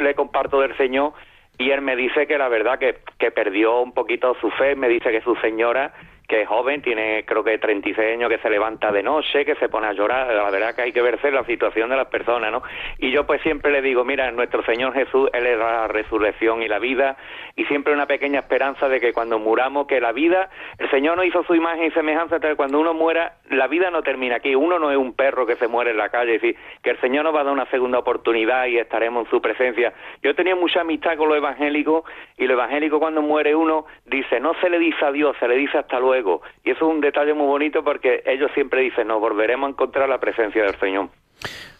le 0.03 0.13
comparto 0.13 0.61
del 0.61 0.77
Señor 0.77 1.13
y 1.57 1.71
él 1.71 1.81
me 1.81 1.95
dice 1.95 2.27
que 2.27 2.37
la 2.37 2.49
verdad 2.49 2.77
que, 2.77 2.99
que 3.17 3.31
perdió 3.31 3.79
un 3.81 3.93
poquito 3.95 4.35
su 4.39 4.51
fe, 4.51 4.75
me 4.75 4.87
dice 4.87 5.09
que 5.09 5.21
su 5.21 5.35
señora 5.37 5.93
que 6.27 6.41
es 6.41 6.47
joven, 6.47 6.81
tiene 6.81 7.25
creo 7.25 7.43
que 7.43 7.57
36 7.57 8.13
años, 8.13 8.29
que 8.29 8.37
se 8.37 8.49
levanta 8.49 8.91
de 8.91 9.03
noche, 9.03 9.45
que 9.45 9.55
se 9.55 9.69
pone 9.69 9.87
a 9.87 9.93
llorar, 9.93 10.33
la 10.33 10.49
verdad 10.49 10.75
que 10.75 10.83
hay 10.83 10.91
que 10.91 11.01
verse 11.01 11.29
la 11.31 11.43
situación 11.43 11.89
de 11.89 11.97
las 11.97 12.07
personas, 12.07 12.51
¿no? 12.51 12.63
Y 12.99 13.11
yo 13.11 13.25
pues 13.25 13.41
siempre 13.41 13.71
le 13.71 13.81
digo, 13.81 14.05
mira, 14.05 14.31
nuestro 14.31 14.63
Señor 14.63 14.93
Jesús, 14.93 15.29
Él 15.33 15.45
es 15.45 15.57
la 15.57 15.87
resurrección 15.87 16.61
y 16.63 16.67
la 16.67 16.79
vida, 16.79 17.17
y 17.55 17.65
siempre 17.65 17.93
una 17.93 18.05
pequeña 18.05 18.39
esperanza 18.39 18.87
de 18.87 18.99
que 18.99 19.13
cuando 19.13 19.39
muramos, 19.39 19.87
que 19.87 19.99
la 19.99 20.11
vida, 20.11 20.49
el 20.77 20.89
Señor 20.89 21.17
nos 21.17 21.25
hizo 21.25 21.43
su 21.43 21.55
imagen 21.55 21.85
y 21.85 21.91
semejanza, 21.91 22.35
entonces 22.35 22.55
cuando 22.55 22.79
uno 22.79 22.93
muera, 22.93 23.33
la 23.49 23.67
vida 23.67 23.91
no 23.91 24.01
termina 24.01 24.37
aquí, 24.37 24.55
uno 24.55 24.79
no 24.79 24.89
es 24.89 24.97
un 24.97 25.13
perro 25.13 25.45
que 25.45 25.55
se 25.57 25.67
muere 25.67 25.91
en 25.91 25.97
la 25.97 26.09
calle, 26.09 26.35
es 26.35 26.41
decir, 26.41 26.57
que 26.81 26.91
el 26.91 27.01
Señor 27.01 27.25
nos 27.25 27.35
va 27.35 27.41
a 27.41 27.43
dar 27.43 27.53
una 27.53 27.65
segunda 27.65 27.99
oportunidad 27.99 28.67
y 28.67 28.77
estaremos 28.77 29.25
en 29.25 29.31
su 29.31 29.41
presencia. 29.41 29.93
Yo 30.23 30.33
tenía 30.35 30.55
mucha 30.55 30.81
amistad 30.81 31.17
con 31.17 31.27
los 31.27 31.37
evangélicos, 31.37 32.03
y 32.37 32.47
lo 32.47 32.53
evangélico 32.53 32.99
cuando 32.99 33.21
muere 33.21 33.53
uno 33.53 33.85
dice, 34.05 34.39
no 34.39 34.53
se 34.61 34.69
le 34.69 34.79
dice 34.79 35.03
adiós, 35.03 35.35
se 35.39 35.47
le 35.47 35.55
dice 35.55 35.77
hasta 35.77 35.99
luego. 35.99 36.20
Y 36.63 36.71
eso 36.71 36.85
es 36.89 36.95
un 36.95 37.01
detalle 37.01 37.33
muy 37.33 37.47
bonito 37.47 37.83
porque 37.83 38.23
ellos 38.25 38.51
siempre 38.53 38.81
dicen, 38.81 39.07
nos 39.07 39.19
volveremos 39.19 39.67
a 39.67 39.71
encontrar 39.71 40.07
la 40.09 40.19
presencia 40.19 40.63
del 40.63 40.79
Señor. 40.79 41.09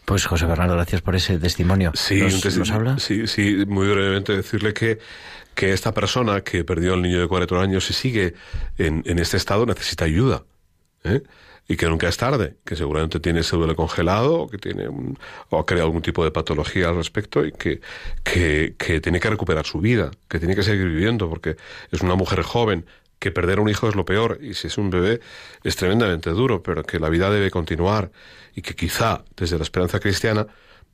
Pues 0.05 0.25
José 0.25 0.45
Bernardo, 0.45 0.75
gracias 0.75 1.01
por 1.01 1.15
ese 1.15 1.37
testimonio. 1.37 1.91
Sí, 1.93 2.19
¿Nos, 2.21 2.33
un 2.33 2.41
testi- 2.41 2.57
nos 2.59 2.71
habla? 2.71 2.97
Sí, 2.99 3.27
sí, 3.27 3.63
muy 3.67 3.87
brevemente 3.87 4.35
decirle 4.35 4.73
que, 4.73 4.97
que 5.53 5.71
esta 5.71 5.93
persona 5.93 6.41
que 6.41 6.63
perdió 6.63 6.95
al 6.95 7.01
niño 7.01 7.19
de 7.21 7.27
cuatro 7.27 7.59
años 7.61 7.89
y 7.89 7.93
sigue 7.93 8.33
en, 8.77 9.03
en 9.05 9.19
este 9.19 9.37
estado 9.37 9.65
necesita 9.65 10.05
ayuda. 10.05 10.43
¿eh? 11.03 11.21
Y 11.67 11.77
que 11.77 11.85
nunca 11.87 12.09
es 12.09 12.17
tarde, 12.17 12.55
que 12.65 12.75
seguramente 12.75 13.19
tiene 13.21 13.41
ese 13.41 13.55
duelo 13.55 13.75
congelado 13.75 14.41
o 14.41 14.49
que 14.49 14.57
tiene 14.57 14.89
un- 14.89 15.17
o 15.49 15.59
ha 15.59 15.65
creado 15.65 15.85
algún 15.87 16.01
tipo 16.01 16.23
de 16.25 16.31
patología 16.31 16.89
al 16.89 16.95
respecto 16.97 17.45
y 17.45 17.51
que, 17.53 17.79
que, 18.23 18.73
que 18.77 18.99
tiene 18.99 19.19
que 19.19 19.29
recuperar 19.29 19.65
su 19.65 19.79
vida, 19.79 20.09
que 20.27 20.39
tiene 20.39 20.55
que 20.55 20.63
seguir 20.63 20.87
viviendo 20.87 21.29
porque 21.29 21.55
es 21.91 22.01
una 22.01 22.15
mujer 22.15 22.41
joven 22.41 22.85
que 23.22 23.30
perder 23.30 23.59
a 23.59 23.61
un 23.61 23.69
hijo 23.69 23.88
es 23.88 23.95
lo 23.95 24.03
peor 24.03 24.39
y 24.41 24.55
si 24.55 24.65
es 24.65 24.80
un 24.80 24.89
bebé 24.89 25.22
es 25.63 25.76
tremendamente 25.76 26.32
duro, 26.32 26.63
pero 26.63 26.82
que 26.82 26.99
la 26.99 27.07
vida 27.07 27.30
debe 27.30 27.51
continuar 27.51 28.11
y 28.55 28.63
que 28.63 28.76
quizá 28.76 29.24
desde 29.38 29.57
la 29.57 29.63
esperanza 29.63 29.99
cristiana 29.99 30.47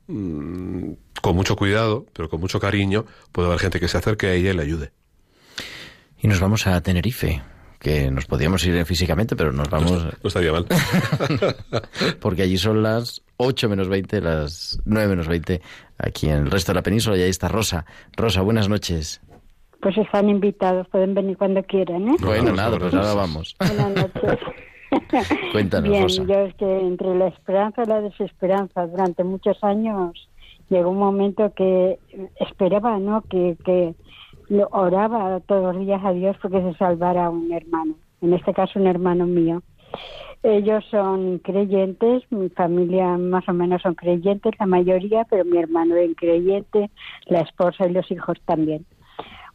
mm, 0.08 0.92
con 1.22 1.34
mucho 1.34 1.56
cuidado, 1.56 2.04
pero 2.12 2.28
con 2.28 2.38
mucho 2.38 2.60
cariño, 2.60 3.06
puede 3.32 3.48
haber 3.48 3.60
gente 3.60 3.80
que 3.80 3.88
se 3.88 3.96
acerque 3.96 4.26
a 4.26 4.34
ella 4.34 4.50
y 4.50 4.54
le 4.54 4.62
ayude. 4.62 4.92
Y 6.20 6.28
nos 6.28 6.38
vamos 6.38 6.66
a 6.66 6.78
Tenerife, 6.82 7.40
que 7.78 8.10
nos 8.10 8.26
podíamos 8.26 8.62
ir 8.66 8.84
físicamente, 8.84 9.34
pero 9.34 9.50
nos 9.50 9.70
vamos 9.70 10.04
No 10.22 10.28
estaría 10.28 10.52
mal. 10.52 10.66
porque 12.20 12.42
allí 12.42 12.58
son 12.58 12.82
las 12.82 13.22
8 13.38 13.70
menos 13.70 13.88
20, 13.88 14.20
las 14.20 14.80
9 14.84 15.08
menos 15.08 15.28
20 15.28 15.62
aquí 15.96 16.28
en 16.28 16.44
el 16.44 16.50
resto 16.50 16.72
de 16.72 16.76
la 16.76 16.82
península 16.82 17.16
y 17.16 17.22
ahí 17.22 17.30
está 17.30 17.48
Rosa. 17.48 17.86
Rosa, 18.14 18.42
buenas 18.42 18.68
noches. 18.68 19.22
Pues 19.80 19.96
están 19.96 20.28
invitados, 20.28 20.88
pueden 20.88 21.14
venir 21.14 21.36
cuando 21.36 21.62
quieran, 21.62 22.08
¿eh? 22.08 22.16
bueno, 22.20 22.50
no, 22.50 22.56
nada, 22.56 22.78
pues 22.78 22.92
ahora 22.94 23.14
vamos. 23.14 23.56
Buenas 23.60 23.90
noches. 23.94 24.38
Cuéntanos, 25.52 25.90
Bien, 25.90 26.02
Rosa. 26.02 26.24
yo 26.24 26.34
es 26.40 26.54
que 26.54 26.80
entre 26.80 27.14
la 27.14 27.28
esperanza 27.28 27.82
y 27.82 27.86
la 27.86 28.00
desesperanza 28.00 28.86
durante 28.86 29.22
muchos 29.22 29.62
años 29.62 30.28
llegó 30.68 30.90
un 30.90 30.98
momento 30.98 31.52
que 31.54 31.98
esperaba, 32.40 32.98
¿no? 32.98 33.22
Que, 33.22 33.56
que 33.64 33.94
lo 34.48 34.68
oraba 34.72 35.40
todos 35.40 35.74
los 35.74 35.86
días 35.86 36.02
a 36.04 36.12
Dios 36.12 36.36
porque 36.40 36.60
se 36.62 36.74
salvara 36.74 37.30
un 37.30 37.52
hermano, 37.52 37.94
en 38.20 38.32
este 38.32 38.52
caso 38.52 38.78
un 38.78 38.86
hermano 38.86 39.26
mío. 39.26 39.62
Ellos 40.42 40.84
son 40.90 41.38
creyentes, 41.38 42.22
mi 42.30 42.48
familia 42.48 43.16
más 43.18 43.48
o 43.48 43.52
menos 43.52 43.82
son 43.82 43.94
creyentes, 43.94 44.52
la 44.58 44.66
mayoría, 44.66 45.24
pero 45.28 45.44
mi 45.44 45.58
hermano 45.58 45.96
es 45.96 46.14
creyente, 46.16 46.90
la 47.26 47.40
esposa 47.40 47.86
y 47.86 47.92
los 47.92 48.08
hijos 48.10 48.38
también. 48.46 48.86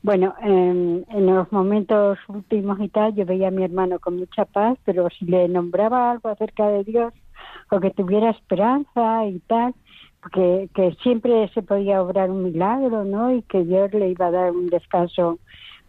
Bueno, 0.04 0.36
en, 0.42 1.06
en 1.10 1.26
los 1.26 1.50
momentos 1.54 2.20
últimos 2.28 2.78
y 2.82 2.90
tal, 2.90 3.16
yo 3.16 3.26
veía 3.26 3.48
a 3.48 3.52
mi 3.52 3.64
hermano 3.64 4.00
con 4.00 4.18
mucha 4.18 4.44
paz, 4.44 4.78
pero 4.84 5.08
si 5.10 5.24
le 5.24 5.48
nombraba 5.48 6.12
algo 6.12 6.28
acerca 6.28 6.68
de 6.68 6.84
Dios 6.84 7.14
o 7.72 7.80
que 7.80 7.90
tuviera 7.92 8.32
esperanza 8.32 9.26
y 9.26 9.40
tal, 9.40 9.74
que, 10.34 10.70
que 10.76 10.94
siempre 11.04 11.50
se 11.54 11.62
podía 11.62 12.02
obrar 12.02 12.30
un 12.32 12.44
milagro, 12.44 13.06
¿no? 13.06 13.34
Y 13.34 13.44
que 13.44 13.64
Dios 13.64 13.94
le 13.94 14.10
iba 14.10 14.28
a 14.28 14.32
dar 14.32 14.52
un 14.52 14.68
descanso, 14.68 15.40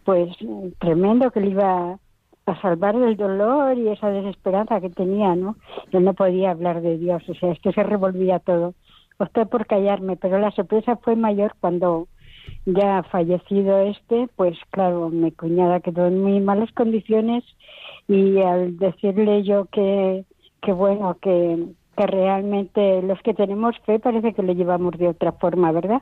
pues 0.05 0.29
tremendo, 0.79 1.29
que 1.31 1.41
le 1.41 1.49
iba 1.49 1.99
a 2.45 2.61
salvar 2.61 2.97
del 2.97 3.17
dolor 3.17 3.77
y 3.77 3.89
esa 3.89 4.09
desesperanza 4.11 4.79
que 4.79 4.89
tenía, 4.91 5.35
¿no? 5.35 5.57
Él 5.91 6.05
no 6.05 6.13
podía 6.13 6.51
hablar 6.51 6.81
de 6.81 6.97
Dios, 6.97 7.21
o 7.27 7.33
sea, 7.33 7.51
es 7.51 7.59
que 7.59 7.73
se 7.73 7.83
revolvía 7.83 8.39
todo. 8.39 8.75
Opté 9.17 9.45
por 9.45 9.65
callarme, 9.65 10.15
pero 10.15 10.39
la 10.39 10.51
sorpresa 10.51 10.95
fue 10.95 11.17
mayor 11.17 11.53
cuando 11.59 12.07
ya 12.65 13.03
fallecido 13.03 13.79
este, 13.81 14.27
pues 14.35 14.57
claro, 14.71 15.09
mi 15.09 15.31
cuñada 15.31 15.79
quedó 15.79 16.07
en 16.07 16.21
muy 16.21 16.39
malas 16.39 16.71
condiciones 16.73 17.43
y 18.07 18.39
al 18.39 18.77
decirle 18.77 19.43
yo 19.43 19.65
que, 19.65 20.25
que 20.61 20.71
bueno, 20.71 21.17
que, 21.21 21.67
que 21.95 22.07
realmente 22.07 23.01
los 23.01 23.21
que 23.21 23.33
tenemos 23.33 23.75
fe 23.85 23.99
parece 23.99 24.33
que 24.33 24.43
lo 24.43 24.53
llevamos 24.53 24.97
de 24.97 25.07
otra 25.07 25.31
forma, 25.33 25.71
¿verdad? 25.71 26.01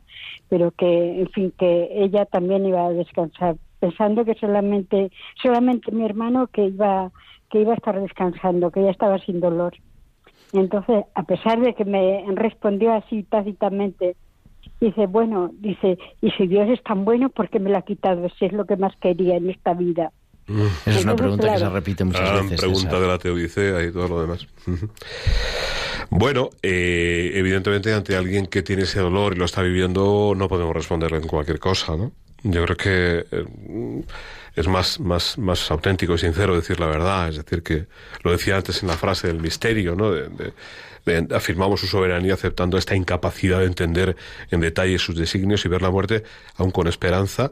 Pero 0.50 0.72
que, 0.72 1.22
en 1.22 1.30
fin, 1.30 1.54
que 1.58 1.90
ella 1.92 2.26
también 2.26 2.66
iba 2.66 2.86
a 2.86 2.92
descansar, 2.92 3.56
pensando 3.80 4.26
que 4.26 4.36
solamente, 4.36 5.12
solamente 5.42 5.92
mi 5.92 6.06
hermano 6.06 6.48
que 6.48 6.66
iba, 6.66 7.12
que 7.50 7.62
iba 7.62 7.74
a 7.74 7.76
estar 7.76 8.00
descansando, 8.00 8.72
que 8.72 8.84
ya 8.84 8.90
estaba 8.90 9.20
sin 9.20 9.40
dolor. 9.40 9.74
Entonces, 10.54 11.06
a 11.16 11.24
pesar 11.24 11.60
de 11.60 11.74
que 11.74 11.86
me 11.86 12.26
respondió 12.36 12.94
así 12.94 13.24
tácitamente, 13.24 14.16
dice, 14.82 15.06
bueno, 15.08 15.52
dice, 15.60 15.98
y 16.22 16.32
si 16.32 16.48
Dios 16.48 16.70
es 16.70 16.82
tan 16.84 17.06
bueno, 17.06 17.30
¿por 17.30 17.50
qué 17.50 17.60
me 17.60 17.70
lo 17.70 17.78
ha 17.78 17.82
quitado? 17.84 18.28
Si 18.38 18.46
es 18.46 18.54
lo 18.54 18.66
que 18.66 18.76
más 18.78 18.94
quería 19.02 19.38
en 19.38 19.50
esta 19.50 19.74
vida. 19.74 20.12
Esa 20.86 21.00
es 21.00 21.04
una 21.06 21.16
pregunta 21.16 21.54
que 21.54 21.60
se 21.60 21.70
repite 21.70 22.04
muchas 22.04 22.22
Gran 22.30 22.44
veces. 22.50 22.60
pregunta 22.62 23.00
de 23.00 23.08
la 23.08 23.18
teodicea 23.18 23.82
y 23.84 23.92
todo 23.94 24.08
lo 24.10 24.22
demás. 24.22 24.48
Bueno, 26.10 26.50
eh, 26.62 27.32
evidentemente 27.36 27.92
ante 27.94 28.16
alguien 28.16 28.46
que 28.46 28.62
tiene 28.62 28.84
ese 28.84 29.00
dolor 29.00 29.34
y 29.34 29.38
lo 29.40 29.46
está 29.46 29.62
viviendo, 29.64 30.34
no 30.36 30.48
podemos 30.48 30.76
responderle 30.76 31.18
en 31.18 31.28
cualquier 31.28 31.60
cosa, 31.60 31.96
¿no? 31.98 32.12
Yo 32.44 32.64
creo 32.66 32.76
que 32.78 33.26
eh, 33.32 34.04
es 34.56 34.68
más, 34.68 35.00
más, 35.00 35.38
más 35.40 35.72
auténtico 35.72 36.14
y 36.14 36.18
sincero 36.20 36.56
decir 36.56 36.80
la 36.80 36.88
verdad. 36.88 37.30
Es 37.30 37.38
decir, 37.38 37.64
que 37.64 37.86
lo 38.24 38.32
decía 38.32 38.58
antes 38.58 38.84
en 38.84 38.90
la 38.90 38.96
frase 38.98 39.28
del 39.28 39.40
misterio, 39.40 39.96
¿no? 39.96 40.12
De- 40.12 40.28
de- 40.30 40.30
de- 40.46 40.54
afirmamos 41.32 41.82
su 41.82 41.88
soberanía 41.88 42.34
aceptando 42.34 42.78
esta 42.78 42.96
incapacidad 42.96 43.60
de 43.60 43.66
entender 43.66 44.16
en 44.52 44.62
detalle 44.62 44.98
sus 45.00 45.16
designios 45.16 45.66
y 45.66 45.70
ver 45.70 45.82
la 45.82 45.90
muerte 45.90 46.24
aún 46.56 46.72
con 46.72 46.88
esperanza 46.88 47.52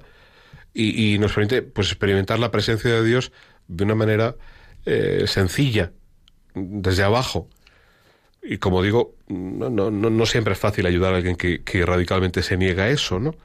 y, 0.73 1.13
y 1.13 1.19
nos 1.19 1.33
permite 1.33 1.61
pues 1.61 1.87
experimentar 1.87 2.39
la 2.39 2.51
presencia 2.51 2.91
de 2.91 3.03
Dios 3.03 3.31
de 3.67 3.83
una 3.83 3.95
manera 3.95 4.35
eh, 4.85 5.25
sencilla, 5.27 5.91
desde 6.55 7.03
abajo. 7.03 7.47
Y 8.43 8.57
como 8.57 8.81
digo, 8.81 9.15
no, 9.27 9.69
no, 9.69 9.91
no, 9.91 10.09
no 10.09 10.25
siempre 10.25 10.53
es 10.53 10.59
fácil 10.59 10.85
ayudar 10.85 11.13
a 11.13 11.17
alguien 11.17 11.35
que, 11.35 11.63
que 11.63 11.85
radicalmente 11.85 12.41
se 12.41 12.57
niega 12.57 12.85
a 12.85 12.89
eso, 12.89 13.19
¿no? 13.19 13.35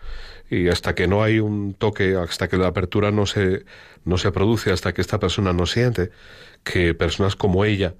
Y 0.48 0.68
hasta 0.68 0.94
que 0.94 1.06
no 1.08 1.22
hay 1.22 1.40
un 1.40 1.74
toque, 1.74 2.16
hasta 2.16 2.48
que 2.48 2.56
la 2.56 2.68
apertura 2.68 3.10
no 3.10 3.26
se, 3.26 3.64
no 4.04 4.16
se 4.16 4.32
produce, 4.32 4.70
hasta 4.72 4.94
que 4.94 5.02
esta 5.02 5.18
persona 5.18 5.52
no 5.52 5.66
siente 5.66 6.10
que 6.64 6.94
personas 6.94 7.36
como 7.36 7.64
ella 7.64 7.94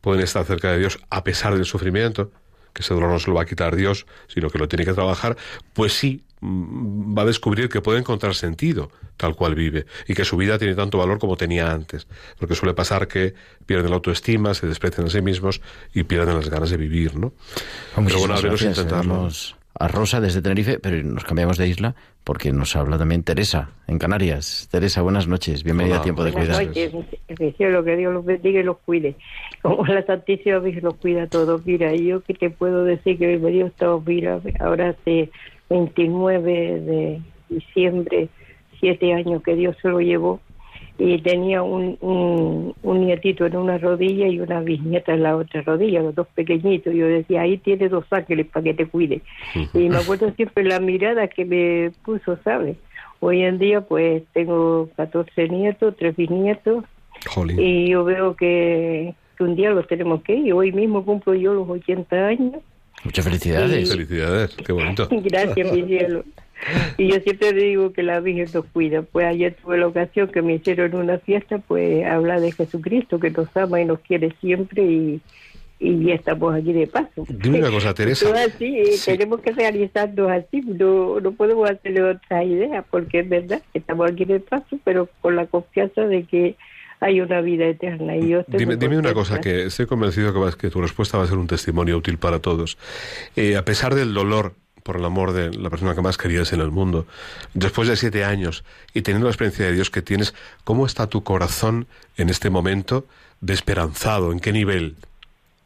pueden 0.00 0.22
estar 0.22 0.44
cerca 0.44 0.72
de 0.72 0.78
Dios 0.78 0.98
a 1.10 1.24
pesar 1.24 1.54
del 1.54 1.64
sufrimiento, 1.64 2.30
que 2.72 2.82
ese 2.82 2.94
dolor 2.94 3.10
no 3.10 3.18
se 3.18 3.28
lo 3.28 3.34
va 3.34 3.42
a 3.42 3.46
quitar 3.46 3.76
Dios, 3.76 4.06
sino 4.28 4.50
que 4.50 4.58
lo 4.58 4.68
tiene 4.68 4.84
que 4.84 4.92
trabajar, 4.92 5.36
pues 5.74 5.92
sí, 5.92 6.24
mm, 6.40 7.16
va 7.16 7.22
a 7.22 7.26
descubrir 7.26 7.68
que 7.68 7.80
puede 7.80 7.98
encontrar 7.98 8.34
sentido 8.34 8.90
tal 9.16 9.36
cual 9.36 9.54
vive 9.54 9.86
y 10.08 10.14
que 10.14 10.24
su 10.24 10.36
vida 10.36 10.58
tiene 10.58 10.74
tanto 10.74 10.96
valor 10.96 11.18
como 11.18 11.36
tenía 11.36 11.70
antes. 11.70 12.06
Porque 12.38 12.54
suele 12.54 12.74
pasar 12.74 13.06
que 13.06 13.34
pierden 13.66 13.90
la 13.90 13.96
autoestima, 13.96 14.54
se 14.54 14.66
desprecian 14.66 15.06
a 15.06 15.10
sí 15.10 15.20
mismos 15.20 15.60
y 15.92 16.04
pierden 16.04 16.36
las 16.36 16.48
ganas 16.48 16.70
de 16.70 16.78
vivir, 16.78 17.16
¿no? 17.16 17.34
Pero 17.94 18.18
bueno, 18.18 18.34
al 18.34 18.42
menos 18.42 18.62
gracias. 18.62 18.78
intentarlo. 18.78 19.28
A 19.78 19.88
Rosa 19.88 20.20
desde 20.20 20.42
Tenerife, 20.42 20.78
pero 20.78 21.02
nos 21.02 21.24
cambiamos 21.24 21.56
de 21.56 21.68
isla 21.68 21.94
porque 22.24 22.52
nos 22.52 22.76
habla 22.76 22.98
también 22.98 23.22
Teresa 23.22 23.70
en 23.86 23.98
Canarias. 23.98 24.68
Teresa, 24.70 25.02
buenas 25.02 25.26
noches. 25.26 25.64
Bienvenida 25.64 25.94
Hola, 25.94 26.00
a 26.00 26.04
Tiempo 26.04 26.24
de 26.24 26.32
buenas 26.32 26.56
Cuidar. 26.56 26.66
noches. 26.66 26.94
Oye, 26.94 27.36
mi 27.38 27.52
cielo, 27.52 27.84
que 27.84 27.96
Dios 27.96 28.12
los 28.12 28.24
bendiga 28.24 28.60
y 28.60 28.64
los 28.64 28.78
cuide. 28.78 29.16
Como 29.62 29.86
la 29.86 30.04
Santísima 30.04 30.58
Virgen 30.58 30.84
los 30.84 30.94
cuida 30.94 31.24
a 31.24 31.26
todos. 31.28 31.64
Mira, 31.64 31.94
yo 31.94 32.20
que 32.22 32.34
te 32.34 32.50
puedo 32.50 32.84
decir 32.84 33.18
que 33.18 33.26
mi 33.26 33.38
marido 33.38 33.66
estaba, 33.66 33.98
mira, 34.04 34.40
ahora 34.60 34.90
hace 34.90 35.30
29 35.70 36.80
de 36.80 37.22
diciembre, 37.48 38.28
siete 38.78 39.12
años 39.12 39.42
que 39.42 39.54
Dios 39.54 39.76
se 39.80 39.88
lo 39.88 40.00
llevó, 40.00 40.40
y 41.02 41.18
tenía 41.22 41.62
un, 41.62 41.96
un, 42.02 42.74
un 42.82 43.06
nietito 43.06 43.46
en 43.46 43.56
una 43.56 43.78
rodilla 43.78 44.28
y 44.28 44.38
una 44.38 44.60
bisnieta 44.60 45.14
en 45.14 45.22
la 45.22 45.34
otra 45.34 45.62
rodilla, 45.62 46.02
los 46.02 46.14
dos 46.14 46.26
pequeñitos. 46.34 46.92
Yo 46.94 47.06
decía, 47.06 47.40
ahí 47.40 47.56
tiene 47.56 47.88
dos 47.88 48.04
ángeles 48.10 48.46
para 48.48 48.64
que 48.64 48.74
te 48.74 48.86
cuide. 48.86 49.22
Y 49.74 49.88
me 49.88 49.96
acuerdo 49.96 50.30
siempre 50.32 50.62
la 50.64 50.78
mirada 50.78 51.26
que 51.28 51.46
me 51.46 51.90
puso, 52.04 52.38
¿sabes? 52.44 52.76
Hoy 53.20 53.42
en 53.42 53.58
día, 53.58 53.80
pues 53.80 54.22
tengo 54.34 54.90
14 54.96 55.48
nietos, 55.48 55.94
tres 55.98 56.16
bisnietos, 56.16 56.84
Jolín. 57.26 57.58
y 57.58 57.88
yo 57.90 58.04
veo 58.04 58.36
que, 58.36 59.14
que 59.38 59.44
un 59.44 59.56
día 59.56 59.70
los 59.70 59.86
tenemos 59.86 60.22
que 60.22 60.34
ir. 60.34 60.52
Hoy 60.52 60.70
mismo 60.72 61.02
cumplo 61.04 61.34
yo 61.34 61.54
los 61.54 61.68
80 61.68 62.16
años. 62.26 62.56
Muchas 63.04 63.24
felicidades. 63.24 63.90
Felicidades, 63.90 64.54
qué 64.56 64.72
bonito. 64.72 65.08
Gracias, 65.22 65.72
mi 65.72 65.82
cielo. 65.84 66.24
Y 66.98 67.08
yo 67.12 67.20
siempre 67.20 67.52
digo 67.52 67.92
que 67.92 68.02
la 68.02 68.20
Virgen 68.20 68.48
nos 68.52 68.64
cuida. 68.66 69.02
Pues 69.02 69.26
ayer 69.26 69.56
tuve 69.62 69.78
la 69.78 69.86
ocasión 69.86 70.28
que 70.28 70.42
me 70.42 70.54
hicieron 70.54 70.94
una 70.94 71.18
fiesta, 71.18 71.58
pues 71.58 72.04
habla 72.06 72.38
de 72.40 72.52
Jesucristo, 72.52 73.18
que 73.18 73.30
nos 73.30 73.54
ama 73.56 73.80
y 73.80 73.84
nos 73.84 74.00
quiere 74.00 74.34
siempre 74.40 74.82
y, 74.84 75.20
y 75.78 76.04
ya 76.04 76.14
estamos 76.14 76.54
aquí 76.54 76.72
de 76.74 76.86
paso. 76.86 77.24
Dime 77.28 77.58
una 77.60 77.70
cosa, 77.70 77.94
Teresa. 77.94 78.26
Así, 78.44 78.84
Sí. 78.92 79.12
tenemos 79.12 79.40
que 79.40 79.52
realizarnos 79.52 80.30
así, 80.30 80.60
no, 80.60 81.20
no 81.20 81.32
podemos 81.32 81.70
hacerle 81.70 82.02
otra 82.02 82.44
idea, 82.44 82.82
porque 82.90 83.20
es 83.20 83.28
verdad 83.28 83.62
que 83.72 83.78
estamos 83.78 84.10
aquí 84.10 84.24
de 84.26 84.40
paso, 84.40 84.78
pero 84.84 85.08
con 85.22 85.36
la 85.36 85.46
confianza 85.46 86.02
de 86.06 86.24
que 86.24 86.56
hay 87.02 87.22
una 87.22 87.40
vida 87.40 87.64
eterna. 87.66 88.14
Y 88.18 88.28
yo 88.28 88.44
Dime, 88.46 88.76
dime 88.76 88.98
una 88.98 89.14
cosa, 89.14 89.40
que 89.40 89.64
estoy 89.64 89.86
convencido 89.86 90.34
que, 90.34 90.38
vas- 90.38 90.56
que 90.56 90.68
tu 90.68 90.82
respuesta 90.82 91.16
va 91.16 91.24
a 91.24 91.26
ser 91.26 91.38
un 91.38 91.46
testimonio 91.46 91.96
útil 91.96 92.18
para 92.18 92.40
todos. 92.40 92.76
Eh, 93.36 93.56
a 93.56 93.64
pesar 93.64 93.94
del 93.94 94.12
dolor 94.12 94.52
por 94.90 94.98
el 94.98 95.04
amor 95.04 95.30
de 95.32 95.56
la 95.56 95.70
persona 95.70 95.94
que 95.94 96.00
más 96.02 96.18
querías 96.18 96.52
en 96.52 96.60
el 96.60 96.72
mundo, 96.72 97.06
después 97.54 97.86
de 97.86 97.94
siete 97.94 98.24
años 98.24 98.64
y 98.92 99.02
teniendo 99.02 99.26
la 99.26 99.30
experiencia 99.30 99.66
de 99.66 99.72
Dios 99.72 99.88
que 99.88 100.02
tienes, 100.02 100.34
¿cómo 100.64 100.84
está 100.84 101.06
tu 101.06 101.22
corazón 101.22 101.86
en 102.16 102.28
este 102.28 102.50
momento 102.50 103.04
de 103.40 103.52
esperanzado? 103.54 104.32
¿En 104.32 104.40
qué 104.40 104.52
nivel? 104.52 104.96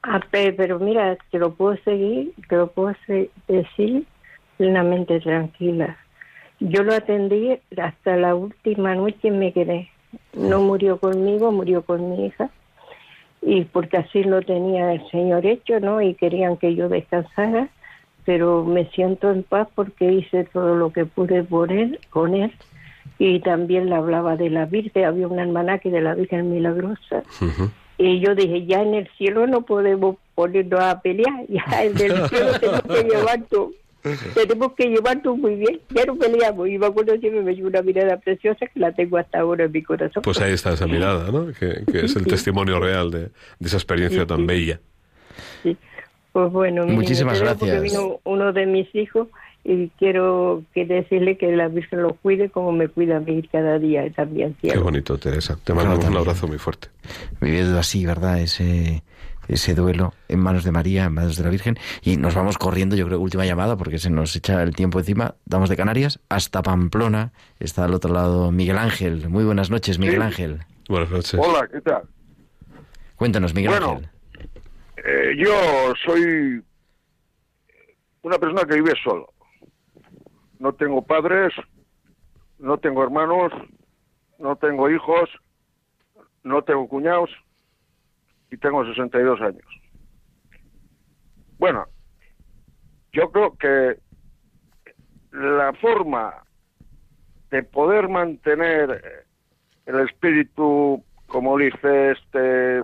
Ah, 0.02 0.20
pe- 0.30 0.52
pero 0.52 0.78
mira, 0.78 1.16
te 1.30 1.38
lo 1.38 1.54
puedo 1.54 1.74
seguir, 1.84 2.34
te 2.50 2.56
lo 2.56 2.66
puedo 2.70 2.94
decir 3.48 4.04
plenamente 4.58 5.18
tranquila. 5.20 5.96
Yo 6.60 6.82
lo 6.82 6.92
atendí 6.92 7.58
hasta 7.78 8.16
la 8.16 8.34
última 8.34 8.94
noche 8.94 9.28
y 9.28 9.30
me 9.30 9.54
quedé. 9.54 9.88
No 10.34 10.60
murió 10.60 10.98
conmigo, 10.98 11.50
murió 11.50 11.80
con 11.80 12.10
mi 12.10 12.26
hija. 12.26 12.50
Y 13.40 13.62
porque 13.64 13.96
así 13.96 14.22
lo 14.22 14.42
tenía 14.42 14.92
el 14.92 15.02
Señor 15.10 15.46
hecho, 15.46 15.80
¿no? 15.80 16.02
Y 16.02 16.12
querían 16.12 16.58
que 16.58 16.74
yo 16.74 16.90
descansara. 16.90 17.68
Pero 18.24 18.64
me 18.64 18.86
siento 18.90 19.30
en 19.30 19.42
paz 19.42 19.68
porque 19.74 20.12
hice 20.12 20.44
todo 20.52 20.74
lo 20.76 20.92
que 20.92 21.04
pude 21.04 21.42
por 21.42 21.70
él, 21.72 21.98
con 22.10 22.34
él. 22.34 22.52
Y 23.18 23.40
también 23.40 23.88
le 23.90 23.94
hablaba 23.96 24.36
de 24.36 24.50
la 24.50 24.64
Virgen. 24.66 25.04
Había 25.04 25.28
un 25.28 25.38
almanaque 25.38 25.90
de 25.90 26.00
la 26.00 26.14
Virgen 26.14 26.50
Milagrosa. 26.50 27.22
Y 27.96 28.18
yo 28.20 28.34
dije, 28.34 28.66
ya 28.66 28.82
en 28.82 28.94
el 28.94 29.08
cielo 29.16 29.46
no 29.46 29.62
podemos 29.62 30.16
ponernos 30.34 30.80
a 30.80 31.00
pelear, 31.00 31.44
ya 31.48 31.84
en 31.84 31.92
el 31.96 32.28
cielo 32.28 32.58
tenemos 32.58 32.82
que 32.82 33.02
llevar 33.04 33.42
todo, 33.48 33.70
tenemos 34.34 34.72
que 34.72 34.88
llevar 34.88 35.22
todo 35.22 35.36
muy 35.36 35.54
bien, 35.54 35.80
ya 35.90 36.04
no 36.04 36.16
peleamos. 36.16 36.68
Y 36.68 36.76
me 36.76 36.86
acuerdo 36.86 37.16
siempre 37.18 37.40
me 37.42 37.54
dio 37.54 37.68
una 37.68 37.82
mirada 37.82 38.16
preciosa 38.16 38.66
que 38.66 38.80
la 38.80 38.90
tengo 38.90 39.16
hasta 39.16 39.38
ahora 39.38 39.66
en 39.66 39.70
mi 39.72 39.80
corazón. 39.80 40.24
Pues 40.24 40.40
ahí 40.40 40.54
está 40.54 40.72
esa 40.72 40.88
mirada, 40.88 41.30
¿no? 41.30 41.46
Que, 41.52 41.84
que 41.90 42.04
es 42.06 42.16
el 42.16 42.26
testimonio 42.26 42.80
real 42.80 43.12
de, 43.12 43.20
de 43.20 43.66
esa 43.66 43.76
experiencia 43.76 44.22
Sí, 44.22 44.26
tan 44.26 44.38
sí. 44.38 44.44
bella. 44.46 44.80
Sí. 45.62 45.76
Pues 46.34 46.50
bueno, 46.50 46.84
mi 46.84 46.94
Muchísimas 46.96 47.40
gracias. 47.40 47.80
Vino 47.80 48.18
uno 48.24 48.52
de 48.52 48.66
mis 48.66 48.92
hijos 48.92 49.28
y 49.62 49.88
quiero 49.90 50.64
que 50.74 50.84
decirle 50.84 51.38
que 51.38 51.54
la 51.54 51.68
Virgen 51.68 52.02
lo 52.02 52.14
cuide 52.14 52.50
como 52.50 52.72
me 52.72 52.88
cuida 52.88 53.18
a 53.18 53.20
mí 53.20 53.40
cada 53.52 53.78
día 53.78 54.12
también. 54.12 54.56
Qué 54.60 54.76
bonito, 54.76 55.16
Teresa. 55.16 55.56
Te 55.62 55.72
mandamos 55.72 56.04
un 56.04 56.16
abrazo 56.16 56.48
muy 56.48 56.58
fuerte. 56.58 56.88
Viviendo 57.40 57.78
así, 57.78 58.04
¿verdad? 58.04 58.40
Ese, 58.40 59.04
ese 59.46 59.76
duelo 59.76 60.12
en 60.26 60.40
manos 60.40 60.64
de 60.64 60.72
María, 60.72 61.04
en 61.04 61.14
manos 61.14 61.36
de 61.36 61.44
la 61.44 61.50
Virgen. 61.50 61.78
Y 62.02 62.16
nos 62.16 62.34
vamos 62.34 62.58
corriendo, 62.58 62.96
yo 62.96 63.06
creo, 63.06 63.20
última 63.20 63.46
llamada, 63.46 63.76
porque 63.76 63.98
se 63.98 64.10
nos 64.10 64.34
echa 64.34 64.60
el 64.64 64.74
tiempo 64.74 64.98
encima. 64.98 65.36
Damos 65.44 65.68
de 65.68 65.76
Canarias 65.76 66.18
hasta 66.28 66.62
Pamplona. 66.62 67.30
Está 67.60 67.84
al 67.84 67.94
otro 67.94 68.12
lado 68.12 68.50
Miguel 68.50 68.78
Ángel. 68.78 69.28
Muy 69.28 69.44
buenas 69.44 69.70
noches, 69.70 70.00
Miguel 70.00 70.16
Sí. 70.16 70.22
Ángel. 70.22 70.58
Buenas 70.88 71.10
noches. 71.10 71.38
Hola, 71.40 71.68
¿qué 71.72 71.80
tal? 71.80 72.02
Cuéntanos, 73.14 73.54
Miguel 73.54 73.70
Bueno, 73.70 73.90
Ángel. 73.92 74.08
Eh, 75.06 75.34
yo 75.36 75.92
soy 76.06 76.64
una 78.22 78.38
persona 78.38 78.64
que 78.64 78.76
vive 78.76 78.94
solo. 79.04 79.34
No 80.58 80.72
tengo 80.72 81.04
padres, 81.04 81.52
no 82.58 82.78
tengo 82.78 83.02
hermanos, 83.02 83.52
no 84.38 84.56
tengo 84.56 84.88
hijos, 84.88 85.28
no 86.42 86.62
tengo 86.62 86.88
cuñados 86.88 87.28
y 88.50 88.56
tengo 88.56 88.86
62 88.86 89.42
años. 89.42 89.66
Bueno, 91.58 91.84
yo 93.12 93.30
creo 93.30 93.58
que 93.58 93.98
la 95.32 95.74
forma 95.74 96.44
de 97.50 97.62
poder 97.62 98.08
mantener 98.08 99.24
el 99.84 100.00
espíritu, 100.00 101.04
como 101.26 101.58
dice 101.58 102.12
este, 102.12 102.82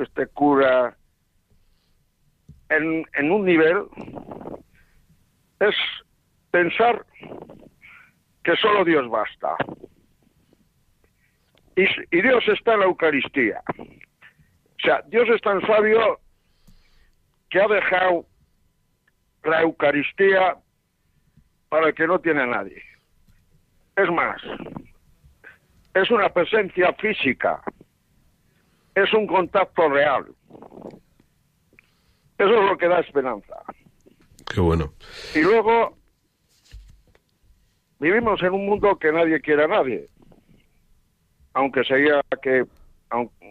este 0.00 0.26
cura, 0.28 0.96
en, 2.70 3.30
un 3.30 3.44
nivel 3.44 3.84
es 5.60 5.74
pensar 6.50 7.04
que 8.42 8.56
solo 8.56 8.84
Dios 8.84 9.08
basta. 9.10 9.56
Y, 11.76 11.84
y 12.16 12.22
Dios 12.22 12.42
está 12.48 12.74
en 12.74 12.80
la 12.80 12.86
Eucaristía. 12.86 13.62
O 13.78 14.82
sea, 14.82 15.02
Dios 15.08 15.28
es 15.28 15.40
tan 15.42 15.60
sabio 15.66 16.18
que 17.50 17.60
ha 17.60 17.68
dejado 17.68 18.24
la 19.44 19.62
Eucaristía 19.62 20.56
para 21.68 21.88
el 21.88 21.94
que 21.94 22.06
no 22.06 22.18
tiene 22.18 22.42
a 22.42 22.46
nadie. 22.46 22.82
Es 23.96 24.10
más, 24.10 24.40
es 25.94 26.10
una 26.10 26.28
presencia 26.28 26.92
física, 26.94 27.60
es 28.94 29.12
un 29.12 29.26
contacto 29.26 29.88
real. 29.88 30.26
Eso 32.40 32.54
es 32.54 32.70
lo 32.70 32.78
que 32.78 32.88
da 32.88 33.00
esperanza. 33.00 33.54
Qué 34.46 34.60
bueno. 34.60 34.94
Y 35.34 35.42
luego 35.42 35.94
vivimos 37.98 38.42
en 38.42 38.54
un 38.54 38.64
mundo 38.64 38.98
que 38.98 39.12
nadie 39.12 39.42
quiere 39.42 39.64
a 39.64 39.68
nadie. 39.68 40.08
Aunque 41.52 41.84
se 41.84 41.96
diga 41.96 42.22
que 42.40 42.64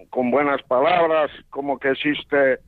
con 0.09 0.31
buenas 0.31 0.63
palabras, 0.63 1.29
como 1.51 1.77
que 1.77 1.91
existe 1.91 2.59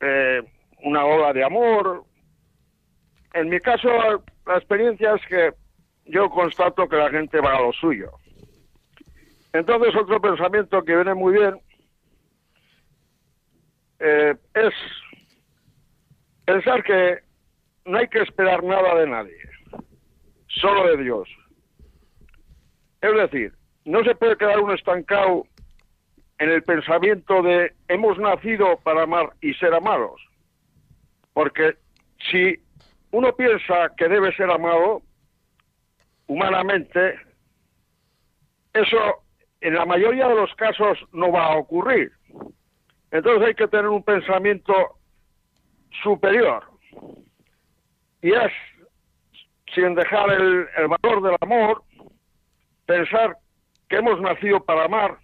eh, 0.00 0.42
una 0.84 1.04
ola 1.04 1.32
de 1.32 1.42
amor. 1.42 2.04
En 3.34 3.48
mi 3.48 3.58
caso, 3.58 3.88
la 4.46 4.56
experiencia 4.56 5.14
es 5.16 5.26
que 5.26 5.50
yo 6.04 6.30
constato 6.30 6.88
que 6.88 6.96
la 6.96 7.10
gente 7.10 7.40
va 7.40 7.56
a 7.56 7.62
lo 7.62 7.72
suyo. 7.72 8.12
Entonces, 9.52 9.96
otro 9.96 10.20
pensamiento 10.20 10.84
que 10.84 10.94
viene 10.94 11.14
muy 11.14 11.32
bien 11.32 11.60
eh, 14.00 14.34
es 14.54 14.74
pensar 16.44 16.82
que 16.82 17.18
no 17.84 17.98
hay 17.98 18.08
que 18.08 18.22
esperar 18.22 18.64
nada 18.64 18.94
de 18.96 19.06
nadie, 19.06 19.38
solo 20.48 20.86
de 20.88 21.02
Dios. 21.02 21.28
Es 23.00 23.14
decir, 23.14 23.52
no 23.84 24.02
se 24.04 24.14
puede 24.14 24.36
quedar 24.36 24.60
uno 24.60 24.74
estancado 24.74 25.44
en 26.38 26.50
el 26.50 26.62
pensamiento 26.62 27.42
de 27.42 27.72
hemos 27.88 28.18
nacido 28.18 28.78
para 28.82 29.02
amar 29.02 29.30
y 29.40 29.54
ser 29.54 29.74
amados. 29.74 30.20
Porque 31.32 31.74
si 32.30 32.58
uno 33.10 33.34
piensa 33.36 33.92
que 33.96 34.08
debe 34.08 34.34
ser 34.34 34.50
amado 34.50 35.02
humanamente, 36.26 37.18
eso 38.72 39.22
en 39.60 39.74
la 39.74 39.84
mayoría 39.84 40.28
de 40.28 40.34
los 40.34 40.54
casos 40.54 40.98
no 41.12 41.30
va 41.30 41.46
a 41.46 41.56
ocurrir. 41.56 42.12
Entonces 43.10 43.48
hay 43.48 43.54
que 43.54 43.68
tener 43.68 43.88
un 43.88 44.02
pensamiento 44.02 44.98
superior. 46.02 46.64
Y 48.22 48.32
es, 48.32 48.52
sin 49.74 49.94
dejar 49.94 50.30
el, 50.30 50.66
valor 50.88 51.22
del 51.22 51.36
amor, 51.40 51.82
pensar 52.86 53.36
que 53.88 53.96
hemos 53.96 54.20
nacido 54.20 54.64
para 54.64 54.84
amar, 54.84 55.18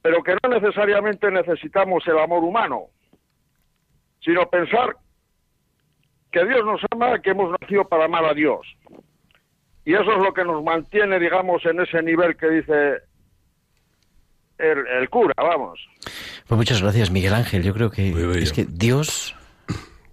pero 0.00 0.22
que 0.22 0.36
no 0.42 0.50
necesariamente 0.50 1.30
necesitamos 1.30 2.06
el 2.06 2.18
amor 2.18 2.44
humano, 2.44 2.86
sino 4.20 4.48
pensar 4.48 4.96
que 6.30 6.44
Dios 6.44 6.64
nos 6.64 6.80
ama, 6.90 7.20
que 7.20 7.30
hemos 7.30 7.54
nacido 7.60 7.86
para 7.86 8.04
amar 8.04 8.24
a 8.24 8.34
Dios. 8.34 8.66
Y 9.84 9.94
eso 9.94 10.12
es 10.12 10.22
lo 10.22 10.32
que 10.32 10.44
nos 10.44 10.62
mantiene, 10.62 11.18
digamos, 11.18 11.64
en 11.64 11.80
ese 11.80 12.02
nivel 12.02 12.36
que 12.36 12.48
dice 12.48 12.98
el, 14.58 14.86
el 14.86 15.08
cura, 15.08 15.34
vamos. 15.38 15.80
Pues 16.48 16.56
muchas 16.56 16.80
gracias, 16.80 17.10
Miguel 17.10 17.34
Ángel. 17.34 17.62
Yo 17.62 17.74
creo 17.74 17.90
que 17.90 18.40
es 18.42 18.52
que 18.52 18.64
Dios 18.64 19.34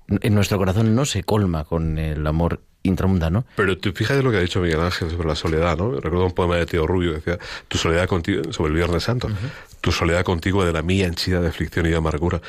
en 0.08 0.36
nuestro 0.36 0.58
corazón 0.58 0.94
no 0.94 1.06
se 1.06 1.24
colma 1.24 1.64
con 1.64 1.98
el 1.98 2.28
amor 2.28 2.62
intramundano. 2.84 3.46
Pero 3.56 3.78
tú 3.78 3.94
fíjate 3.94 4.22
lo 4.22 4.32
que 4.32 4.38
ha 4.38 4.42
dicho 4.42 4.60
Miguel 4.60 4.82
Ángel 4.82 5.10
sobre 5.10 5.28
la 5.28 5.36
soledad, 5.36 5.78
¿no? 5.78 5.92
Recuerdo 5.92 6.26
un 6.26 6.34
poema 6.34 6.58
de 6.58 6.66
Teo 6.66 6.86
Rubio 6.86 7.12
que 7.12 7.16
decía, 7.18 7.40
tu 7.70 7.78
soledad 7.78 8.08
contigo, 8.08 8.52
sobre 8.52 8.72
el 8.72 8.76
Viernes 8.76 9.04
Santo, 9.04 9.30
tu 9.82 9.92
soledad 9.92 10.24
contigo 10.24 10.66
de 10.66 10.74
la 10.74 10.82
mía 10.82 11.08
henchida 11.08 11.42
de 11.42 11.48
aflicción 11.48 11.86
y 11.86 11.90
de 11.90 11.96
amargura. 11.96 12.42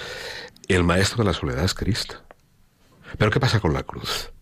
El 0.68 0.82
maestro 0.84 1.18
de 1.18 1.30
la 1.30 1.32
soledad 1.32 1.64
es 1.64 1.72
Cristo. 1.72 2.16
Pero 3.16 3.30
¿qué 3.30 3.38
pasa 3.38 3.60
con 3.60 3.72
la 3.72 3.84
cruz? 3.84 4.32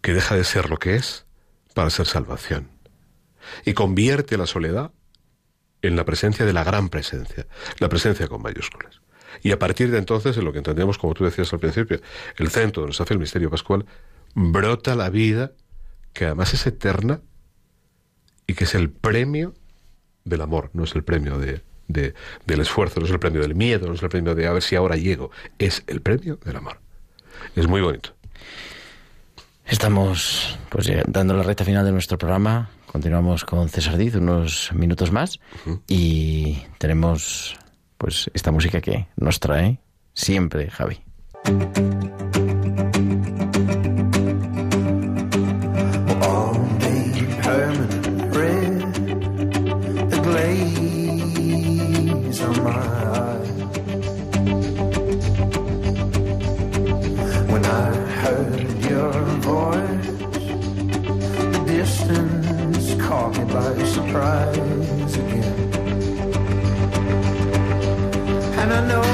Que 0.00 0.14
deja 0.14 0.36
de 0.36 0.44
ser 0.44 0.70
lo 0.70 0.78
que 0.78 0.94
es 0.94 1.26
para 1.74 1.90
ser 1.90 2.06
salvación. 2.06 2.70
Y 3.64 3.74
convierte 3.74 4.38
la 4.38 4.46
soledad 4.46 4.92
en 5.82 5.96
la 5.96 6.04
presencia 6.04 6.46
de 6.46 6.52
la 6.52 6.64
gran 6.64 6.88
presencia, 6.88 7.46
la 7.78 7.88
presencia 7.88 8.28
con 8.28 8.40
mayúsculas. 8.42 9.00
Y 9.42 9.50
a 9.50 9.58
partir 9.58 9.90
de 9.90 9.98
entonces, 9.98 10.36
en 10.36 10.44
lo 10.44 10.52
que 10.52 10.58
entendemos, 10.58 10.98
como 10.98 11.14
tú 11.14 11.24
decías 11.24 11.52
al 11.52 11.58
principio, 11.58 12.00
el 12.36 12.50
centro 12.50 12.82
donde 12.82 12.96
se 12.96 13.02
hace 13.02 13.14
el 13.14 13.20
misterio 13.20 13.50
pascual, 13.50 13.84
brota 14.34 14.94
la 14.94 15.10
vida 15.10 15.52
que 16.12 16.26
además 16.26 16.54
es 16.54 16.66
eterna 16.66 17.20
y 18.46 18.54
que 18.54 18.64
es 18.64 18.74
el 18.74 18.90
premio 18.90 19.54
del 20.24 20.42
amor, 20.42 20.70
no 20.74 20.84
es 20.84 20.94
el 20.94 21.02
premio 21.02 21.38
de, 21.38 21.62
de- 21.88 22.14
del 22.46 22.60
esfuerzo, 22.60 23.00
no 23.00 23.06
es 23.06 23.12
el 23.12 23.18
premio 23.18 23.40
del 23.40 23.54
miedo, 23.54 23.88
no 23.88 23.94
es 23.94 24.02
el 24.02 24.08
premio 24.10 24.34
de 24.34 24.46
a 24.46 24.52
ver 24.52 24.62
si 24.62 24.76
ahora 24.76 24.96
llego, 24.96 25.30
es 25.58 25.82
el 25.86 26.00
premio 26.02 26.38
del 26.44 26.56
amor. 26.56 26.78
Es 27.56 27.66
muy 27.66 27.80
bonito. 27.80 28.14
Estamos 29.66 30.58
pues 30.68 30.86
ya 30.86 31.02
dando 31.06 31.34
la 31.34 31.42
recta 31.42 31.64
final 31.64 31.84
de 31.84 31.92
nuestro 31.92 32.18
programa. 32.18 32.68
Continuamos 32.92 33.46
con 33.46 33.70
César 33.70 33.96
Diz 33.96 34.16
unos 34.16 34.70
minutos 34.74 35.12
más 35.12 35.40
y 35.88 36.58
tenemos 36.76 37.56
pues 37.96 38.30
esta 38.34 38.52
música 38.52 38.82
que 38.82 39.06
nos 39.16 39.40
trae 39.40 39.80
siempre 40.12 40.68
Javi. 40.68 41.00
When 57.48 57.64
I 57.64 57.94
heard 58.20 58.84
your 58.84 59.12
voice, 59.40 60.06
the 61.52 61.64
distance 61.66 62.51
caught 63.12 63.36
me 63.36 63.44
by 63.44 63.84
surprise 63.84 65.16
again. 65.16 65.44
And 68.60 68.72
I 68.72 68.80
know 68.88 69.11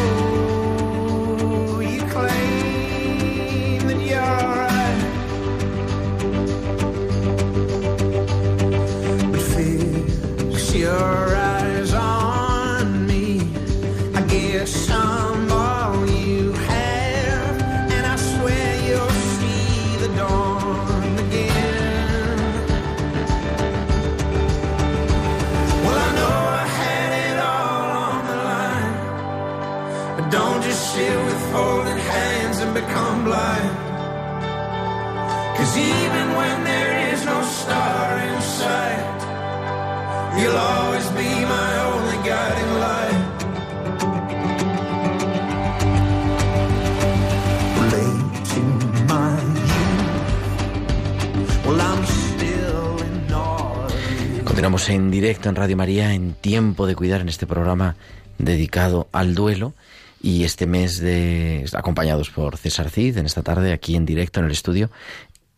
Continuamos 54.68 54.90
en 54.90 55.10
directo 55.10 55.48
en 55.48 55.56
Radio 55.56 55.78
María 55.78 56.12
en 56.12 56.34
Tiempo 56.34 56.86
de 56.86 56.94
Cuidar 56.94 57.22
en 57.22 57.30
este 57.30 57.46
programa 57.46 57.96
dedicado 58.36 59.08
al 59.12 59.34
duelo 59.34 59.72
y 60.20 60.44
este 60.44 60.66
mes 60.66 61.00
de 61.00 61.64
acompañados 61.72 62.28
por 62.28 62.58
César 62.58 62.90
Cid 62.90 63.16
en 63.16 63.24
esta 63.24 63.42
tarde 63.42 63.72
aquí 63.72 63.96
en 63.96 64.04
directo 64.04 64.40
en 64.40 64.44
el 64.46 64.52
estudio 64.52 64.90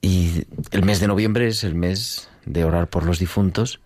y 0.00 0.44
el 0.70 0.84
mes 0.84 1.00
de 1.00 1.08
noviembre 1.08 1.48
es 1.48 1.64
el 1.64 1.74
mes 1.74 2.28
de 2.46 2.62
orar 2.62 2.88
por 2.88 3.04
los 3.04 3.18
difuntos. 3.18 3.80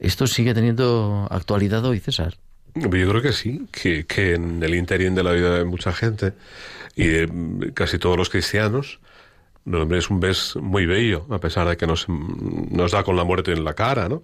¿Esto 0.00 0.26
sigue 0.26 0.54
teniendo 0.54 1.28
actualidad 1.30 1.84
hoy, 1.84 2.00
César? 2.00 2.36
Yo 2.74 2.90
creo 2.90 3.22
que 3.22 3.32
sí, 3.32 3.68
que, 3.70 4.06
que 4.06 4.34
en 4.34 4.60
el 4.60 4.74
interín 4.74 5.14
de 5.14 5.22
la 5.22 5.30
vida 5.30 5.56
de 5.56 5.64
mucha 5.64 5.92
gente 5.92 6.32
y 6.96 7.06
de 7.06 7.70
casi 7.74 7.96
todos 7.96 8.16
los 8.16 8.28
cristianos, 8.28 8.98
noviembre 9.64 9.98
es 9.98 10.10
un 10.10 10.18
mes 10.18 10.56
muy 10.60 10.86
bello, 10.86 11.26
a 11.30 11.38
pesar 11.38 11.68
de 11.68 11.76
que 11.76 11.86
nos, 11.86 12.08
nos 12.08 12.92
da 12.92 13.04
con 13.04 13.16
la 13.16 13.24
muerte 13.24 13.52
en 13.52 13.64
la 13.64 13.74
cara, 13.74 14.08
¿no? 14.08 14.22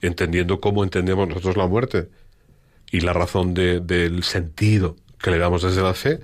Entendiendo 0.00 0.60
cómo 0.60 0.84
entendemos 0.84 1.26
nosotros 1.28 1.56
la 1.56 1.66
muerte 1.66 2.08
y 2.90 3.00
la 3.00 3.12
razón 3.12 3.54
de- 3.54 3.80
del 3.80 4.22
sentido 4.24 4.96
que 5.22 5.30
le 5.30 5.38
damos 5.38 5.62
desde 5.62 5.82
la 5.82 5.94
fe, 5.94 6.20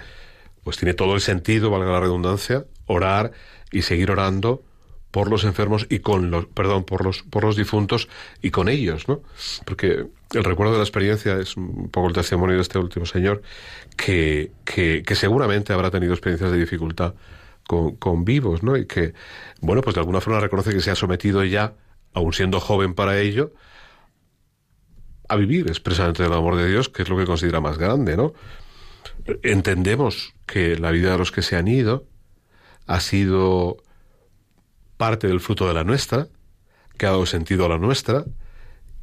pues 0.62 0.76
tiene 0.76 0.92
todo 0.94 1.14
el 1.14 1.20
sentido, 1.20 1.70
valga 1.70 1.90
la 1.92 2.00
redundancia, 2.00 2.66
orar 2.86 3.32
y 3.72 3.82
seguir 3.82 4.11
orando 4.11 4.62
por 5.11 5.28
los 5.30 5.42
enfermos 5.44 5.86
y 5.88 6.00
con 6.00 6.30
los, 6.30 6.46
perdón, 6.46 6.84
por 6.84 7.02
los, 7.04 7.22
por 7.22 7.42
los 7.44 7.56
difuntos 7.56 8.08
y 8.42 8.50
con 8.50 8.68
ellos, 8.68 9.08
¿no? 9.08 9.22
Porque 9.64 10.06
el 10.34 10.44
recuerdo 10.44 10.72
de 10.74 10.78
la 10.78 10.84
experiencia 10.84 11.38
es 11.40 11.56
un 11.56 11.88
poco 11.90 12.08
el 12.08 12.12
testimonio 12.14 12.54
de 12.56 12.62
este 12.62 12.78
último 12.78 13.06
señor 13.06 13.42
que, 13.96 14.52
que, 14.64 15.02
que 15.04 15.14
seguramente 15.16 15.72
habrá 15.72 15.90
tenido 15.90 16.12
experiencias 16.12 16.52
de 16.52 16.58
dificultad 16.58 17.14
con, 17.66 18.24
vivos, 18.24 18.62
¿no? 18.62 18.76
Y 18.76 18.86
que, 18.86 19.14
bueno, 19.61 19.82
pues 19.82 19.94
de 19.94 20.00
alguna 20.00 20.20
forma 20.20 20.40
reconoce 20.40 20.72
que 20.72 20.80
se 20.80 20.90
ha 20.90 20.96
sometido 20.96 21.44
ya, 21.44 21.74
aun 22.12 22.32
siendo 22.32 22.61
joven 22.61 22.94
para 22.94 23.18
ello, 23.18 23.52
a 25.28 25.36
vivir 25.36 25.68
expresamente 25.68 26.22
del 26.24 26.32
amor 26.32 26.56
de 26.56 26.68
Dios, 26.68 26.88
que 26.88 27.02
es 27.02 27.08
lo 27.08 27.16
que 27.16 27.24
considera 27.24 27.61
más 27.61 27.78
grande, 27.78 28.16
¿no? 28.16 28.32
Entendemos 29.42 30.34
que 30.46 30.76
la 30.76 30.90
vida 30.90 31.12
de 31.12 31.18
los 31.18 31.30
que 31.30 31.42
se 31.42 31.56
han 31.56 31.68
ido 31.68 32.04
ha 32.86 32.98
sido 33.00 33.76
parte 34.96 35.28
del 35.28 35.40
fruto 35.40 35.68
de 35.68 35.74
la 35.74 35.84
nuestra, 35.84 36.26
que 36.98 37.06
ha 37.06 37.11
dado 37.11 37.26
sentido 37.26 37.64
a 37.64 37.68
la 37.68 37.78
nuestra, 37.78 38.24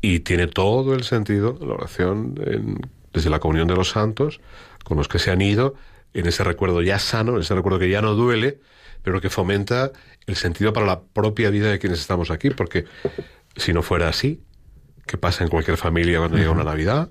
y 0.01 0.19
tiene 0.19 0.47
todo 0.47 0.93
el 0.93 1.03
sentido 1.03 1.57
la 1.61 1.73
oración 1.73 2.35
en- 2.45 2.81
desde 3.13 3.29
la 3.29 3.39
comunión 3.39 3.67
de 3.67 3.75
los 3.75 3.89
santos, 3.89 4.41
con 4.83 4.97
los 4.97 5.07
que 5.07 5.19
se 5.19 5.31
han 5.31 5.41
ido, 5.41 5.75
en 6.13 6.25
ese 6.27 6.43
recuerdo 6.43 6.81
ya 6.81 6.99
sano, 6.99 7.35
en 7.35 7.41
ese 7.41 7.55
recuerdo 7.55 7.79
que 7.79 7.89
ya 7.89 8.01
no 8.01 8.13
duele, 8.13 8.59
pero 9.03 9.21
que 9.21 9.29
fomenta 9.29 9.91
el 10.25 10.35
sentido 10.35 10.73
para 10.73 10.85
la 10.85 11.01
propia 11.01 11.49
vida 11.49 11.71
de 11.71 11.79
quienes 11.79 11.99
estamos 11.99 12.31
aquí, 12.31 12.49
porque 12.49 12.85
si 13.55 13.73
no 13.73 13.81
fuera 13.81 14.09
así, 14.09 14.41
¿qué 15.05 15.17
pasa 15.17 15.43
en 15.43 15.49
cualquier 15.49 15.77
familia 15.77 16.19
cuando 16.19 16.37
llega 16.37 16.51
una 16.51 16.63
Navidad? 16.63 17.09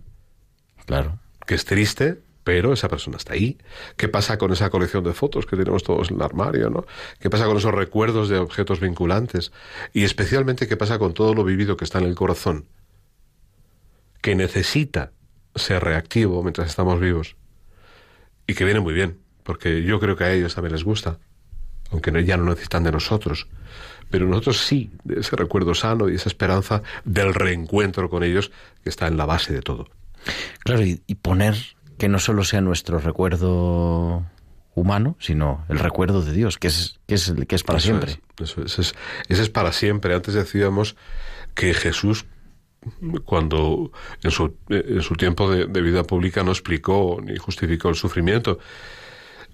Claro. 0.85 1.19
Que 1.47 1.55
es 1.55 1.65
triste, 1.65 2.21
pero 2.45 2.73
esa 2.73 2.89
persona 2.89 3.17
está 3.17 3.33
ahí. 3.33 3.59
¿Qué 3.97 4.09
pasa 4.09 4.39
con 4.39 4.53
esa 4.53 4.71
colección 4.71 5.03
de 5.03 5.13
fotos 5.15 5.47
que 5.47 5.57
tenemos 5.57 5.83
todos 5.83 6.11
en 6.11 6.17
el 6.17 6.23
armario, 6.23 6.71
no? 6.71 6.87
¿Qué 7.19 7.29
pasa 7.29 7.47
con 7.47 7.57
esos 7.57 7.75
recuerdos 7.75 8.29
de 8.29 8.39
objetos 8.39 8.79
vinculantes? 8.79 9.51
Y 9.93 10.05
especialmente, 10.05 10.69
¿qué 10.69 10.77
pasa 10.77 10.99
con 10.99 11.13
todo 11.13 11.35
lo 11.35 11.43
vivido 11.43 11.77
que 11.77 11.85
está 11.85 11.99
en 11.99 12.05
el 12.05 12.15
corazón? 12.15 12.67
Que 14.21 14.37
necesita 14.37 15.13
ser 15.57 15.83
reactivo 15.83 16.43
mientras 16.43 16.69
estamos 16.69 17.01
vivos. 17.01 17.37
Y 18.47 18.55
que 18.55 18.65
viene 18.65 18.81
muy 18.81 18.95
bien, 18.95 19.19
porque 19.43 19.83
yo 19.83 19.99
creo 20.01 20.17
que 20.17 20.25
a 20.25 20.33
ellos 20.33 20.55
también 20.55 20.73
les 20.73 20.85
gusta, 20.85 21.19
aunque 21.91 22.11
no- 22.13 22.21
ya 22.21 22.37
no 22.37 22.45
necesitan 22.45 22.85
de 22.85 22.93
nosotros. 22.93 23.49
Pero 24.11 24.27
nosotros 24.27 24.59
sí, 24.59 24.91
de 25.05 25.21
ese 25.21 25.35
recuerdo 25.37 25.75
sano 25.75 26.09
y 26.09 26.15
esa 26.15 26.29
esperanza 26.29 26.83
del 27.05 27.35
reencuentro 27.35 28.09
con 28.09 28.23
ellos 28.23 28.53
que 28.85 28.89
está 28.91 29.09
en 29.09 29.17
la 29.17 29.27
base 29.27 29.53
de 29.53 29.63
todo. 29.63 29.89
Claro, 30.61 30.83
y, 30.83 31.03
y 31.07 31.17
poner 31.17 31.57
que 31.99 32.09
no 32.09 32.19
solo 32.19 32.45
sea 32.45 32.61
nuestro 32.61 32.99
recuerdo 33.01 34.25
humano, 34.75 35.17
sino 35.19 35.65
el 35.69 35.79
recuerdo 35.79 36.23
de 36.23 36.33
Dios, 36.33 36.59
que 36.59 36.69
es, 36.69 37.01
que 37.07 37.15
es, 37.15 37.33
que 37.49 37.55
es 37.57 37.65
para 37.65 37.79
Eso 37.79 37.87
siempre. 37.89 38.13
es, 38.39 38.57
eso 38.59 38.81
es, 38.83 38.95
ese 39.29 39.43
es 39.43 39.49
para 39.49 39.73
siempre. 39.73 40.15
Antes 40.15 40.35
decíamos 40.35 40.97
que 41.55 41.73
Jesús, 41.75 42.27
cuando 43.25 43.91
en 44.23 44.31
su, 44.31 44.57
en 44.69 45.03
su 45.03 45.15
tiempo 45.15 45.51
de, 45.51 45.67
de 45.67 45.81
vida 45.83 46.05
pública 46.05 46.43
no 46.43 46.53
explicó 46.53 47.21
ni 47.23 47.37
justificó 47.37 47.89
el 47.89 47.95
sufrimiento, 47.95 48.59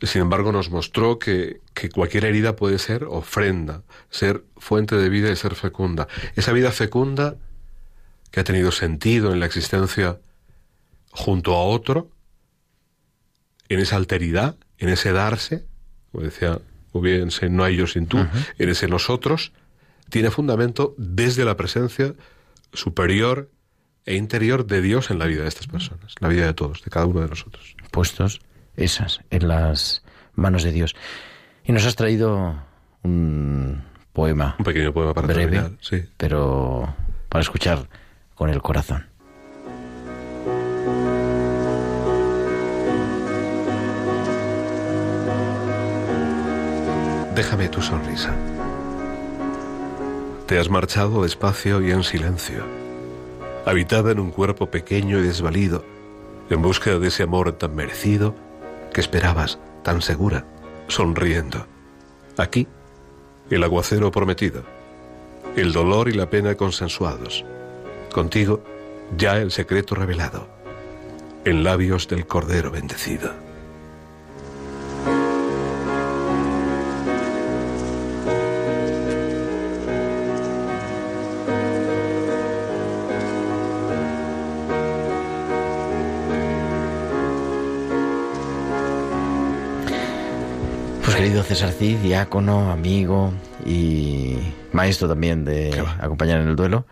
sin 0.06 0.22
embargo 0.22 0.52
nos 0.52 0.70
mostró 0.70 1.18
que, 1.18 1.60
que 1.74 1.88
cualquier 1.88 2.24
herida 2.24 2.56
puede 2.56 2.78
ser 2.78 3.04
ofrenda, 3.04 3.82
ser 4.10 4.44
fuente 4.56 4.96
de 4.96 5.08
vida 5.08 5.30
y 5.30 5.36
ser 5.36 5.54
fecunda. 5.54 6.08
Esa 6.34 6.52
vida 6.52 6.72
fecunda 6.72 7.36
que 8.30 8.40
ha 8.40 8.44
tenido 8.44 8.72
sentido 8.72 9.32
en 9.32 9.40
la 9.40 9.46
existencia 9.46 10.18
junto 11.10 11.54
a 11.54 11.62
otro, 11.62 12.10
en 13.68 13.78
esa 13.78 13.96
alteridad, 13.96 14.56
en 14.78 14.88
ese 14.88 15.12
darse, 15.12 15.66
como 16.10 16.24
decía 16.24 16.58
hubiese 16.92 17.48
no 17.48 17.64
hay 17.64 17.76
yo 17.76 17.86
sin 17.86 18.06
tú, 18.06 18.18
en 18.58 18.68
ese 18.68 18.86
nosotros, 18.86 19.52
tiene 20.10 20.30
fundamento 20.30 20.94
desde 20.98 21.44
la 21.44 21.56
presencia 21.56 22.14
superior 22.72 23.50
e 24.04 24.16
interior 24.16 24.66
de 24.66 24.82
Dios 24.82 25.10
en 25.10 25.18
la 25.18 25.26
vida 25.26 25.42
de 25.42 25.48
estas 25.48 25.66
personas, 25.66 26.14
la 26.20 26.28
vida 26.28 26.46
de 26.46 26.54
todos, 26.54 26.82
de 26.82 26.90
cada 26.90 27.06
uno 27.06 27.20
de 27.20 27.28
nosotros. 27.28 27.76
Puestos 27.90 28.40
esas 28.76 29.20
en 29.30 29.48
las 29.48 30.02
manos 30.34 30.62
de 30.62 30.72
Dios. 30.72 30.94
Y 31.64 31.72
nos 31.72 31.86
has 31.86 31.94
traído 31.94 32.62
un 33.02 33.82
poema. 34.12 34.56
Un 34.58 34.64
pequeño 34.64 34.92
poema 34.92 35.14
para 35.14 35.26
breve, 35.26 35.50
terminar, 35.50 35.72
sí. 35.80 36.04
pero 36.16 36.94
para 37.28 37.42
escuchar 37.42 37.88
con 38.34 38.50
el 38.50 38.60
corazón. 38.60 39.06
Déjame 47.34 47.68
tu 47.68 47.80
sonrisa. 47.80 48.34
Te 50.46 50.58
has 50.58 50.68
marchado 50.68 51.22
despacio 51.22 51.80
y 51.80 51.92
en 51.92 52.02
silencio, 52.02 52.64
habitada 53.64 54.10
en 54.10 54.18
un 54.18 54.30
cuerpo 54.30 54.70
pequeño 54.70 55.18
y 55.18 55.22
desvalido, 55.22 55.84
en 56.50 56.60
búsqueda 56.60 56.98
de 56.98 57.08
ese 57.08 57.22
amor 57.22 57.52
tan 57.52 57.74
merecido 57.74 58.34
que 58.92 59.00
esperabas, 59.00 59.58
tan 59.84 60.02
segura, 60.02 60.44
sonriendo. 60.88 61.66
Aquí, 62.36 62.66
el 63.50 63.62
aguacero 63.62 64.10
prometido, 64.10 64.64
el 65.56 65.72
dolor 65.72 66.08
y 66.08 66.12
la 66.12 66.28
pena 66.28 66.56
consensuados. 66.56 67.44
Contigo, 68.12 68.62
ya 69.16 69.38
el 69.38 69.52
secreto 69.52 69.94
revelado, 69.94 70.48
en 71.44 71.62
labios 71.62 72.08
del 72.08 72.26
Cordero 72.26 72.70
bendecido. 72.70 73.30
Querido 91.22 91.44
César 91.44 91.70
Cid, 91.70 91.98
diácono, 91.98 92.72
amigo 92.72 93.32
y 93.64 94.38
maestro 94.72 95.06
también 95.06 95.44
de 95.44 95.72
acompañar 96.00 96.40
en 96.40 96.48
el 96.48 96.56
duelo, 96.56 96.84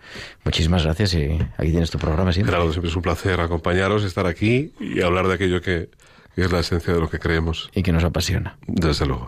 muchísimas 0.45 0.85
gracias 0.85 1.14
y 1.14 1.37
aquí 1.59 1.70
tienes 1.70 1.91
tu 1.91 1.99
programa 1.99 2.33
siempre. 2.33 2.53
Gerardo, 2.53 2.70
siempre 2.70 2.91
es 2.91 2.97
un 2.97 3.03
placer 3.03 3.41
acompañaros, 3.41 4.05
estar 4.05 4.28
aquí 4.28 4.72
y 4.78 5.01
hablar 5.01 5.26
de 5.26 5.35
aquello 5.35 5.61
que, 5.61 5.91
que 6.37 6.43
es 6.43 6.53
la 6.53 6.61
esencia 6.61 6.95
de 6.95 7.01
lo 7.01 7.11
que 7.11 7.18
creemos. 7.18 7.70
Y 7.74 7.83
que 7.83 7.91
nos 7.91 8.05
apasiona. 8.05 8.57
Desde 8.68 9.05
luego. 9.05 9.26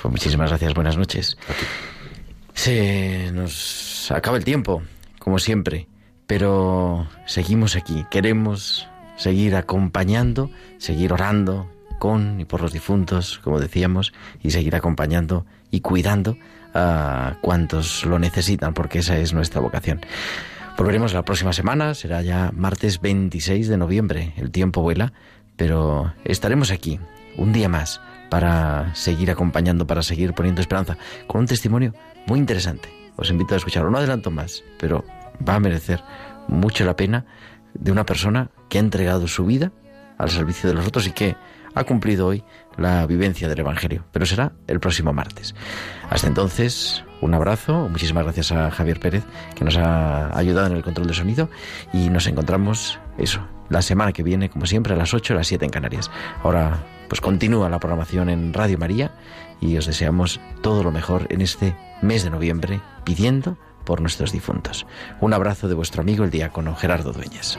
Pues 0.00 0.12
muchísimas 0.12 0.50
gracias, 0.50 0.72
buenas 0.72 0.96
noches. 0.96 1.36
Se 2.54 3.32
nos 3.32 4.08
acaba 4.12 4.36
el 4.36 4.44
tiempo, 4.44 4.84
como 5.18 5.40
siempre, 5.40 5.88
pero 6.28 7.08
seguimos 7.26 7.74
aquí, 7.74 8.06
queremos 8.08 8.86
seguir 9.16 9.56
acompañando, 9.56 10.48
seguir 10.78 11.12
orando 11.12 11.73
con 11.98 12.40
y 12.40 12.44
por 12.44 12.60
los 12.60 12.72
difuntos, 12.72 13.38
como 13.38 13.60
decíamos, 13.60 14.12
y 14.42 14.50
seguir 14.50 14.76
acompañando 14.76 15.46
y 15.70 15.80
cuidando 15.80 16.36
a 16.74 17.36
cuantos 17.40 18.04
lo 18.04 18.18
necesitan, 18.18 18.74
porque 18.74 18.98
esa 18.98 19.18
es 19.18 19.32
nuestra 19.32 19.60
vocación. 19.60 20.00
Volveremos 20.76 21.14
la 21.14 21.22
próxima 21.22 21.52
semana, 21.52 21.94
será 21.94 22.22
ya 22.22 22.50
martes 22.52 23.00
26 23.00 23.68
de 23.68 23.76
noviembre, 23.76 24.32
el 24.36 24.50
tiempo 24.50 24.82
vuela, 24.82 25.12
pero 25.56 26.12
estaremos 26.24 26.72
aquí 26.72 26.98
un 27.36 27.52
día 27.52 27.68
más 27.68 28.00
para 28.28 28.94
seguir 28.96 29.30
acompañando, 29.30 29.86
para 29.86 30.02
seguir 30.02 30.34
poniendo 30.34 30.60
esperanza, 30.60 30.96
con 31.28 31.42
un 31.42 31.46
testimonio 31.46 31.94
muy 32.26 32.40
interesante. 32.40 32.88
Os 33.16 33.30
invito 33.30 33.54
a 33.54 33.58
escucharlo. 33.58 33.90
No 33.90 33.98
adelanto 33.98 34.32
más, 34.32 34.64
pero 34.78 35.04
va 35.46 35.54
a 35.54 35.60
merecer 35.60 36.02
mucho 36.48 36.84
la 36.84 36.96
pena 36.96 37.24
de 37.74 37.92
una 37.92 38.04
persona 38.04 38.50
que 38.68 38.78
ha 38.78 38.80
entregado 38.80 39.28
su 39.28 39.44
vida 39.44 39.70
al 40.18 40.30
servicio 40.30 40.68
de 40.68 40.74
los 40.74 40.86
otros 40.86 41.06
y 41.06 41.12
que 41.12 41.36
ha 41.74 41.84
cumplido 41.84 42.26
hoy 42.26 42.44
la 42.76 43.06
vivencia 43.06 43.48
del 43.48 43.60
Evangelio, 43.60 44.04
pero 44.12 44.26
será 44.26 44.52
el 44.66 44.80
próximo 44.80 45.12
martes. 45.12 45.54
Hasta 46.10 46.26
entonces, 46.26 47.04
un 47.20 47.34
abrazo, 47.34 47.88
muchísimas 47.88 48.24
gracias 48.24 48.52
a 48.52 48.70
Javier 48.70 49.00
Pérez 49.00 49.24
que 49.54 49.64
nos 49.64 49.76
ha 49.76 50.36
ayudado 50.36 50.68
en 50.68 50.76
el 50.76 50.82
control 50.82 51.06
de 51.06 51.14
sonido 51.14 51.48
y 51.92 52.08
nos 52.10 52.26
encontramos 52.26 52.98
eso, 53.18 53.46
la 53.68 53.82
semana 53.82 54.12
que 54.12 54.22
viene, 54.22 54.50
como 54.50 54.66
siempre, 54.66 54.94
a 54.94 54.96
las 54.96 55.14
8, 55.14 55.34
a 55.34 55.36
las 55.36 55.46
7 55.46 55.64
en 55.64 55.70
Canarias. 55.70 56.10
Ahora, 56.42 56.78
pues 57.08 57.20
continúa 57.20 57.68
la 57.68 57.78
programación 57.78 58.28
en 58.28 58.52
Radio 58.52 58.78
María 58.78 59.12
y 59.60 59.76
os 59.76 59.86
deseamos 59.86 60.40
todo 60.62 60.82
lo 60.82 60.90
mejor 60.90 61.26
en 61.30 61.40
este 61.40 61.76
mes 62.02 62.24
de 62.24 62.30
noviembre, 62.30 62.80
pidiendo 63.04 63.56
por 63.84 64.00
nuestros 64.00 64.32
difuntos. 64.32 64.86
Un 65.20 65.32
abrazo 65.32 65.68
de 65.68 65.74
vuestro 65.74 66.02
amigo 66.02 66.24
el 66.24 66.30
diácono 66.30 66.74
Gerardo 66.74 67.12
Dueñas. 67.12 67.58